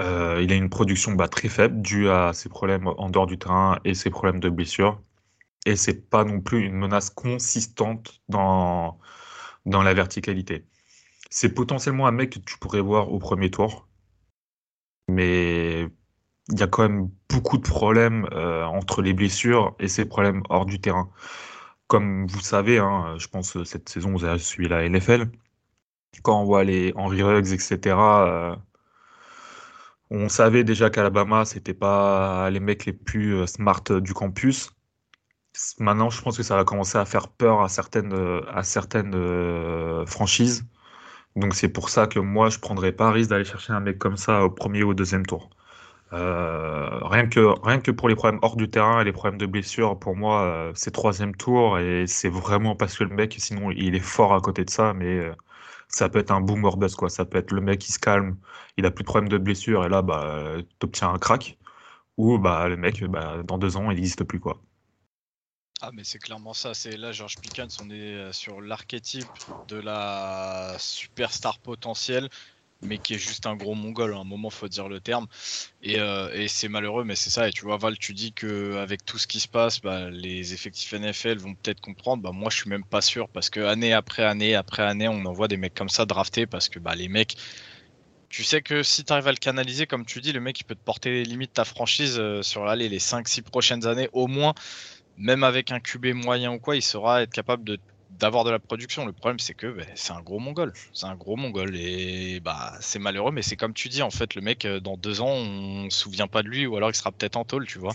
Euh, 0.00 0.40
il 0.42 0.52
a 0.52 0.56
une 0.56 0.70
production 0.70 1.12
bah, 1.12 1.28
très 1.28 1.48
faible 1.48 1.80
due 1.82 2.08
à 2.10 2.32
ses 2.34 2.48
problèmes 2.48 2.86
en 2.88 3.10
dehors 3.10 3.26
du 3.26 3.38
terrain 3.38 3.78
et 3.84 3.94
ses 3.94 4.10
problèmes 4.10 4.40
de 4.40 4.50
blessure. 4.50 5.02
Et 5.66 5.76
c'est 5.76 6.08
pas 6.10 6.24
non 6.24 6.40
plus 6.40 6.60
une 6.66 6.74
menace 6.74 7.10
consistante 7.10 8.22
dans, 8.28 8.98
dans 9.66 9.82
la 9.82 9.94
verticalité. 9.94 10.66
C'est 11.36 11.50
potentiellement 11.54 12.06
un 12.06 12.12
mec 12.12 12.30
que 12.34 12.38
tu 12.40 12.58
pourrais 12.58 12.80
voir 12.80 13.12
au 13.12 13.18
premier 13.18 13.50
tour, 13.50 13.88
mais 15.08 15.82
il 16.48 16.58
y 16.60 16.62
a 16.62 16.66
quand 16.68 16.82
même 16.88 17.10
beaucoup 17.28 17.58
de 17.58 17.62
problèmes 17.62 18.26
euh, 18.32 18.64
entre 18.64 19.02
les 19.02 19.12
blessures 19.14 19.76
et 19.78 19.88
ses 19.88 20.06
problèmes 20.06 20.42
hors 20.48 20.66
du 20.66 20.80
terrain. 20.80 21.10
Comme 21.88 22.26
vous 22.28 22.40
savez, 22.40 22.78
hein, 22.78 23.16
je 23.18 23.28
pense 23.28 23.52
que 23.52 23.64
cette 23.64 23.88
saison, 23.88 24.12
vous 24.12 24.24
avez 24.24 24.38
suivi 24.38 24.68
la 24.68 24.88
NFL. 24.88 25.30
Quand 26.22 26.40
on 26.42 26.44
voit 26.44 26.64
les 26.64 26.92
Henry 26.96 27.22
Ruggs, 27.22 27.52
etc., 27.52 27.96
euh, 27.98 28.56
on 30.10 30.28
savait 30.28 30.64
déjà 30.64 30.90
qu'Alabama, 30.90 31.44
c'était 31.44 31.74
pas 31.74 32.50
les 32.50 32.60
mecs 32.60 32.86
les 32.86 32.92
plus 32.92 33.34
euh, 33.36 33.46
smart 33.46 33.82
du 34.00 34.14
campus. 34.14 34.70
Maintenant, 35.78 36.10
je 36.10 36.20
pense 36.22 36.36
que 36.36 36.42
ça 36.42 36.56
va 36.56 36.64
commencer 36.64 36.98
à 36.98 37.04
faire 37.04 37.28
peur 37.28 37.62
à 37.62 37.68
certaines, 37.68 38.12
euh, 38.12 38.42
à 38.50 38.62
certaines 38.62 39.14
euh, 39.14 40.04
franchises. 40.06 40.64
Donc 41.36 41.54
c'est 41.54 41.68
pour 41.68 41.90
ça 41.90 42.06
que 42.06 42.18
moi, 42.18 42.48
je 42.50 42.58
prendrais 42.58 42.92
pas 42.92 43.10
risque 43.12 43.30
d'aller 43.30 43.44
chercher 43.44 43.72
un 43.72 43.80
mec 43.80 43.98
comme 43.98 44.16
ça 44.16 44.44
au 44.44 44.50
premier 44.50 44.82
ou 44.82 44.90
au 44.90 44.94
deuxième 44.94 45.26
tour. 45.26 45.50
Euh, 46.12 47.00
rien 47.04 47.28
que, 47.28 47.90
pour 47.92 48.08
les 48.08 48.16
problèmes 48.16 48.40
hors 48.42 48.56
du 48.56 48.70
terrain 48.70 49.00
et 49.00 49.04
les 49.04 49.12
problèmes 49.12 49.38
de 49.38 49.46
blessure, 49.46 49.98
pour 49.98 50.16
moi, 50.16 50.42
euh, 50.44 50.72
c'est 50.74 50.92
troisième 50.92 51.34
tour 51.36 51.78
et 51.78 52.06
c'est 52.06 52.28
vraiment 52.30 52.76
parce 52.76 52.96
que 52.98 53.04
le 53.04 53.14
mec, 53.14 53.36
sinon, 53.38 53.70
il 53.72 53.94
est 53.96 54.00
fort 54.00 54.34
à 54.34 54.40
côté 54.40 54.64
de 54.64 54.70
ça, 54.70 54.94
mais 54.94 55.18
euh, 55.18 55.34
ça 55.88 56.08
peut 56.08 56.20
être 56.20 56.30
un 56.32 56.40
boom 56.40 56.64
or 56.64 56.78
quoi. 56.98 57.10
Ça 57.10 57.24
peut 57.26 57.38
être 57.38 57.52
le 57.52 57.60
mec 57.62 57.80
qui 57.80 57.92
se 57.92 57.98
calme, 58.00 58.38
il 58.78 58.86
a 58.86 58.90
plus 58.90 59.04
de 59.04 59.08
problème 59.08 59.28
de 59.30 59.38
blessure 59.38 59.84
et 59.86 59.88
là, 59.88 60.02
bah, 60.02 60.56
t'obtiens 60.78 61.10
un 61.12 61.18
crack. 61.18 61.58
Ou 62.18 62.38
bah, 62.38 62.68
le 62.68 62.76
mec, 62.78 63.04
bah, 63.06 63.42
dans 63.44 63.58
deux 63.58 63.76
ans, 63.78 63.90
il 63.90 63.96
n'existe 63.96 64.24
plus, 64.24 64.40
quoi. 64.40 64.60
Ah 65.82 65.90
mais 65.92 66.04
c'est 66.04 66.18
clairement 66.18 66.54
ça, 66.54 66.72
c'est 66.72 66.96
là 66.96 67.12
George 67.12 67.38
Pickens, 67.38 67.78
on 67.80 67.90
est 67.90 68.14
euh, 68.14 68.32
sur 68.32 68.62
l'archétype 68.62 69.38
de 69.68 69.76
la 69.76 70.74
superstar 70.78 71.58
potentielle, 71.58 72.30
mais 72.80 72.98
qui 72.98 73.14
est 73.14 73.18
juste 73.18 73.46
un 73.46 73.56
gros 73.56 73.74
mongol, 73.74 74.14
à 74.14 74.18
un 74.18 74.24
moment 74.24 74.48
faut 74.50 74.68
dire 74.68 74.88
le 74.88 75.00
terme. 75.00 75.26
Et, 75.82 75.98
euh, 76.00 76.32
et 76.34 76.48
c'est 76.48 76.68
malheureux, 76.68 77.04
mais 77.04 77.16
c'est 77.16 77.30
ça. 77.30 77.48
Et 77.48 77.52
tu 77.52 77.64
vois 77.66 77.76
Val, 77.78 77.98
tu 77.98 78.14
dis 78.14 78.32
que 78.32 78.76
avec 78.78 79.04
tout 79.04 79.18
ce 79.18 79.26
qui 79.26 79.40
se 79.40 79.48
passe, 79.48 79.80
bah, 79.82 80.10
les 80.10 80.54
effectifs 80.54 80.92
NFL 80.94 81.38
vont 81.38 81.54
peut-être 81.54 81.80
comprendre. 81.80 82.22
Bah, 82.22 82.32
moi 82.32 82.50
je 82.50 82.56
suis 82.58 82.70
même 82.70 82.84
pas 82.84 83.02
sûr, 83.02 83.28
parce 83.28 83.50
que 83.50 83.60
année 83.60 83.92
après 83.92 84.24
année 84.24 84.54
après 84.54 84.82
année, 84.82 85.08
on 85.08 85.24
envoie 85.26 85.48
des 85.48 85.58
mecs 85.58 85.74
comme 85.74 85.90
ça 85.90 86.06
draftés, 86.06 86.46
parce 86.46 86.68
que 86.70 86.78
bah, 86.78 86.94
les 86.94 87.08
mecs... 87.08 87.36
Tu 88.28 88.42
sais 88.44 88.60
que 88.60 88.82
si 88.82 89.04
tu 89.04 89.12
arrives 89.12 89.28
à 89.28 89.30
le 89.30 89.36
canaliser, 89.38 89.86
comme 89.86 90.04
tu 90.04 90.20
dis, 90.20 90.32
le 90.32 90.40
mec 90.40 90.60
il 90.60 90.64
peut 90.64 90.74
te 90.74 90.82
porter 90.82 91.24
limite 91.24 91.52
ta 91.54 91.64
franchise 91.64 92.16
euh, 92.18 92.42
sur 92.42 92.66
les 92.74 92.98
5-6 92.98 93.42
prochaines 93.42 93.86
années 93.86 94.08
au 94.12 94.26
moins 94.26 94.52
même 95.16 95.44
avec 95.44 95.72
un 95.72 95.80
QB 95.80 96.06
moyen 96.14 96.52
ou 96.52 96.58
quoi, 96.58 96.76
il 96.76 96.82
saura 96.82 97.22
être 97.22 97.32
capable 97.32 97.64
de 97.64 97.78
d'avoir 98.08 98.44
de 98.44 98.50
la 98.50 98.60
production. 98.60 99.04
Le 99.04 99.12
problème, 99.12 99.40
c'est 99.40 99.54
que 99.54 99.66
bah, 99.66 99.82
c'est 99.96 100.12
un 100.12 100.20
gros 100.22 100.38
mongol. 100.38 100.72
C'est 100.92 101.06
un 101.06 101.16
gros 101.16 101.34
mongol. 101.36 101.74
Et 101.76 102.38
bah, 102.40 102.72
c'est 102.80 103.00
malheureux, 103.00 103.32
mais 103.32 103.42
c'est 103.42 103.56
comme 103.56 103.74
tu 103.74 103.88
dis, 103.88 104.00
en 104.02 104.10
fait, 104.10 104.36
le 104.36 104.42
mec, 104.42 104.64
euh, 104.64 104.78
dans 104.78 104.96
deux 104.96 105.20
ans, 105.20 105.26
on 105.28 105.90
se 105.90 105.98
souvient 105.98 106.28
pas 106.28 106.42
de 106.44 106.48
lui, 106.48 106.66
ou 106.66 106.76
alors 106.76 106.90
il 106.90 106.94
sera 106.94 107.10
peut-être 107.10 107.36
en 107.36 107.44
tôle, 107.44 107.66
tu 107.66 107.78
vois. 107.80 107.94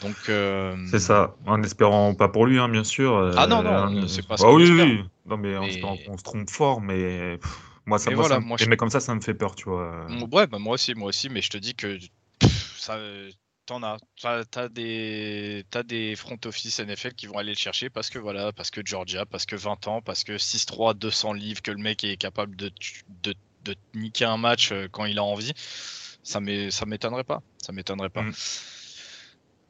Donc. 0.00 0.28
euh, 0.28 0.76
C'est 0.86 0.98
ça, 1.00 1.34
en 1.46 1.62
espérant 1.62 2.14
pas 2.14 2.28
pour 2.28 2.46
lui, 2.46 2.58
hein, 2.58 2.68
bien 2.68 2.84
sûr. 2.84 3.16
Ah 3.36 3.46
non, 3.46 3.62
non, 3.62 3.70
euh, 3.96 4.06
c'est 4.06 4.26
pas 4.26 4.36
bah 4.36 4.44
qu'on 4.44 4.54
oui, 4.54 4.70
oui, 4.70 5.00
non, 5.26 5.36
mais 5.36 5.58
Mais- 5.58 5.80
qu'on 5.80 6.16
se 6.16 6.22
trompe 6.22 6.50
fort, 6.50 6.80
mais 6.80 7.38
pff, 7.38 7.60
moi, 7.86 7.98
ça, 7.98 8.10
Mais 8.10 8.16
moi, 8.16 8.24
voilà, 8.24 8.40
ça 8.40 8.46
moi, 8.46 8.56
je- 8.56 8.66
mecs 8.66 8.78
comme 8.78 8.90
ça, 8.90 9.00
ça 9.00 9.14
me 9.14 9.20
fait 9.20 9.34
peur, 9.34 9.54
tu 9.54 9.68
vois. 9.68 10.06
Ouais, 10.32 10.46
bah 10.46 10.58
moi 10.58 10.74
aussi, 10.74 10.94
moi 10.94 11.08
aussi, 11.08 11.28
mais 11.28 11.42
je 11.42 11.50
te 11.50 11.56
dis 11.58 11.74
que 11.74 11.98
pff, 12.38 12.76
ça, 12.78 12.98
t'en 13.66 13.82
as, 13.82 13.98
t'as, 14.20 14.44
t'as 14.44 14.68
des, 14.68 15.64
t'as 15.70 15.82
des 15.82 16.16
front 16.16 16.38
office 16.44 16.78
NFL 16.78 17.14
qui 17.14 17.26
vont 17.26 17.36
aller 17.36 17.52
le 17.52 17.58
chercher 17.58 17.90
parce 17.90 18.08
que 18.08 18.18
voilà, 18.18 18.52
parce 18.52 18.70
que 18.70 18.80
Georgia, 18.84 19.26
parce 19.26 19.44
que 19.44 19.56
20 19.56 19.88
ans, 19.88 20.00
parce 20.00 20.24
que 20.24 20.38
6-3, 20.38 20.94
200 20.94 21.32
livres, 21.34 21.62
que 21.62 21.70
le 21.70 21.78
mec 21.78 22.04
est 22.04 22.16
capable 22.16 22.56
de, 22.56 22.70
niquer 23.94 24.24
un 24.24 24.36
match 24.36 24.70
euh, 24.70 24.86
quand 24.90 25.04
il 25.04 25.18
a 25.18 25.24
envie. 25.24 25.52
Ça 26.22 26.40
m'é- 26.40 26.70
ça 26.70 26.86
m'étonnerait 26.86 27.24
pas, 27.24 27.42
ça 27.64 27.72
m'étonnerait 27.72 28.10
pas. 28.10 28.22
Mm. 28.22 28.32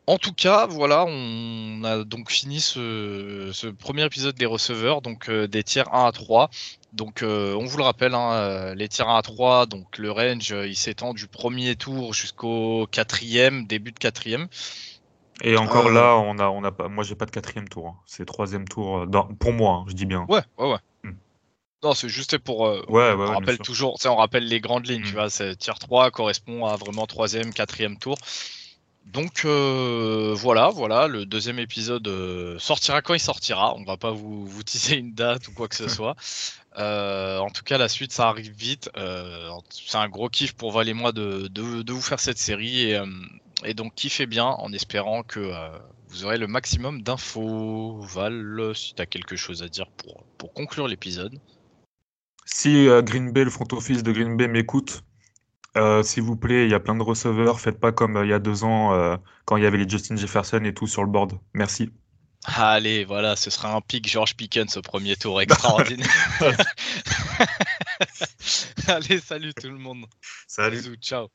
En 0.09 0.19
tout 0.19 0.33
cas, 0.33 0.67
voilà, 0.67 1.05
on 1.09 1.83
a 1.83 2.05
donc 2.05 2.31
fini 2.31 2.61
ce, 2.61 3.51
ce 3.53 3.67
premier 3.67 4.05
épisode 4.05 4.37
des 4.37 4.47
receveurs, 4.47 5.03
donc 5.03 5.29
euh, 5.29 5.49
des 5.49 5.65
tiers 5.65 5.93
1 5.93 6.07
à 6.07 6.13
3. 6.13 6.49
Donc, 6.97 7.23
euh, 7.23 7.55
on 7.55 7.67
vous 7.67 7.77
le 7.77 7.83
rappelle, 7.85 8.15
hein, 8.15 8.33
euh, 8.33 8.75
les 8.75 8.89
tiers 8.89 9.07
1 9.09 9.19
à 9.19 9.23
3, 9.23 9.67
donc 9.67 9.99
le 9.99 10.11
range, 10.11 10.51
euh, 10.53 10.67
il 10.67 10.75
s'étend 10.77 11.13
du 11.13 11.27
premier 11.29 11.77
tour 11.77 12.15
jusqu'au 12.15 12.87
quatrième, 12.91 13.67
début 13.67 13.93
de 13.93 13.99
quatrième. 13.99 14.49
Et 15.43 15.59
encore 15.59 15.89
Euh, 15.89 15.93
là, 15.93 16.17
on 16.17 16.39
a, 16.39 16.49
on 16.49 16.65
a 16.65 16.73
pas, 16.73 16.89
moi, 16.89 17.05
j'ai 17.05 17.15
pas 17.15 17.27
de 17.27 17.31
quatrième 17.31 17.69
tour. 17.69 17.89
hein. 17.89 17.95
C'est 18.07 18.25
troisième 18.25 18.67
tour, 18.67 19.01
euh, 19.01 19.07
dans- 19.07 19.27
pour 19.27 19.53
moi, 19.53 19.81
hein, 19.83 19.85
je 19.89 19.93
dis 19.93 20.07
bien. 20.07 20.25
Ouais, 20.31 20.41
ouais, 20.57 20.71
ouais. 20.73 20.79
Mm. 21.05 21.11
Non, 21.83 21.93
c'est 21.93 22.09
juste 22.09 22.39
pour. 22.39 22.67
euh, 22.67 22.83
Ouais, 22.89 23.11
ouais, 23.11 23.13
on 23.13 23.19
ouais, 23.19 23.35
rappelle 23.35 23.59
toujours, 23.59 23.99
tu 23.99 24.05
sais, 24.05 24.09
on 24.09 24.17
rappelle 24.17 24.47
les 24.49 24.61
grandes 24.61 24.87
lignes, 24.89 25.03
tu 25.03 25.11
Mm. 25.11 25.17
vois. 25.17 25.29
c'est 25.29 25.55
Tier 25.57 25.75
3 25.79 26.11
correspond 26.11 26.65
à 26.65 26.77
vraiment 26.77 27.07
troisième, 27.07 27.53
quatrième 27.53 27.99
tour. 27.99 28.17
Donc 29.05 29.45
voilà, 29.45 30.71
voilà, 30.71 31.07
le 31.07 31.27
deuxième 31.27 31.59
épisode 31.59 32.09
sortira 32.59 33.03
quand 33.03 33.15
il 33.15 33.21
sortira. 33.21 33.75
On 33.77 33.85
va 33.85 33.97
pas 33.99 34.11
vous, 34.11 34.47
vous 34.47 34.63
teaser 34.63 34.97
une 34.97 35.13
date 35.13 35.47
ou 35.49 35.53
quoi 35.53 35.69
que 35.69 35.77
ce 35.77 35.87
soit. 35.89 36.17
En 36.77 37.51
tout 37.51 37.63
cas, 37.63 37.79
la 37.79 37.89
suite, 37.89 38.13
ça 38.13 38.29
arrive 38.29 38.53
vite. 38.53 38.91
c'est 39.71 39.99
un 39.99 40.09
gros 40.09 40.29
kiff 40.29 40.55
pour 40.55 40.73
Val 40.73 40.89
et 40.89 40.95
moi 40.95 41.13
de, 41.13 41.93
vous 41.93 42.01
faire 42.01 42.21
cette 42.21 42.39
série. 42.39 42.91
Et, 42.91 43.01
et 43.65 43.75
donc, 43.75 43.95
kiffez 43.95 44.27
bien 44.27 44.47
en 44.47 44.73
espérant 44.73 45.23
que 45.23 45.51
vous 46.09 46.25
aurez 46.25 46.39
le 46.39 46.47
maximum 46.47 47.03
d'infos. 47.03 47.99
Val, 48.01 48.73
si 48.75 48.95
tu 48.95 49.03
as 49.03 49.07
quelque 49.07 49.37
chose 49.37 49.63
à 49.63 49.69
dire 49.69 49.87
pour, 50.39 50.53
conclure 50.53 50.89
l'épisode. 50.89 51.39
Si 52.45 52.87
Green 53.03 53.33
Bay, 53.33 53.45
le 53.45 53.51
front 53.51 53.67
office 53.73 54.03
de 54.03 54.13
Green 54.13 54.37
Bay 54.37 54.49
m'écoute, 54.49 55.03
euh, 55.77 56.03
s'il 56.03 56.23
vous 56.23 56.37
plaît, 56.37 56.65
il 56.65 56.71
y 56.71 56.75
a 56.75 56.81
plein 56.81 56.95
de 56.95 57.03
receveurs. 57.03 57.61
Faites 57.61 57.79
pas 57.79 57.93
comme 57.93 58.17
euh, 58.17 58.25
il 58.25 58.31
y 58.31 58.33
a 58.33 58.39
deux 58.39 58.65
ans 58.65 58.95
euh, 58.95 59.17
quand 59.45 59.57
il 59.57 59.63
y 59.63 59.67
avait 59.67 59.79
les 59.79 59.89
Justin 59.89 60.17
Jefferson 60.17 60.63
et 60.65 60.73
tout 60.73 60.87
sur 60.87 61.05
le 61.05 61.11
board. 61.11 61.39
Merci. 61.53 61.91
Allez, 62.47 63.05
voilà, 63.05 63.35
ce 63.35 63.51
sera 63.51 63.75
un 63.75 63.81
pic 63.81 64.09
George 64.09 64.37
Pickens 64.37 64.77
au 64.77 64.83
premier 64.83 65.17
tour 65.17 65.41
extraordinaire. 65.41 66.07
Allez, 68.87 69.19
salut 69.19 69.53
tout 69.53 69.69
le 69.69 69.79
monde. 69.79 70.07
Salut. 70.47 70.77
Bisous, 70.77 70.97
ciao. 70.97 71.29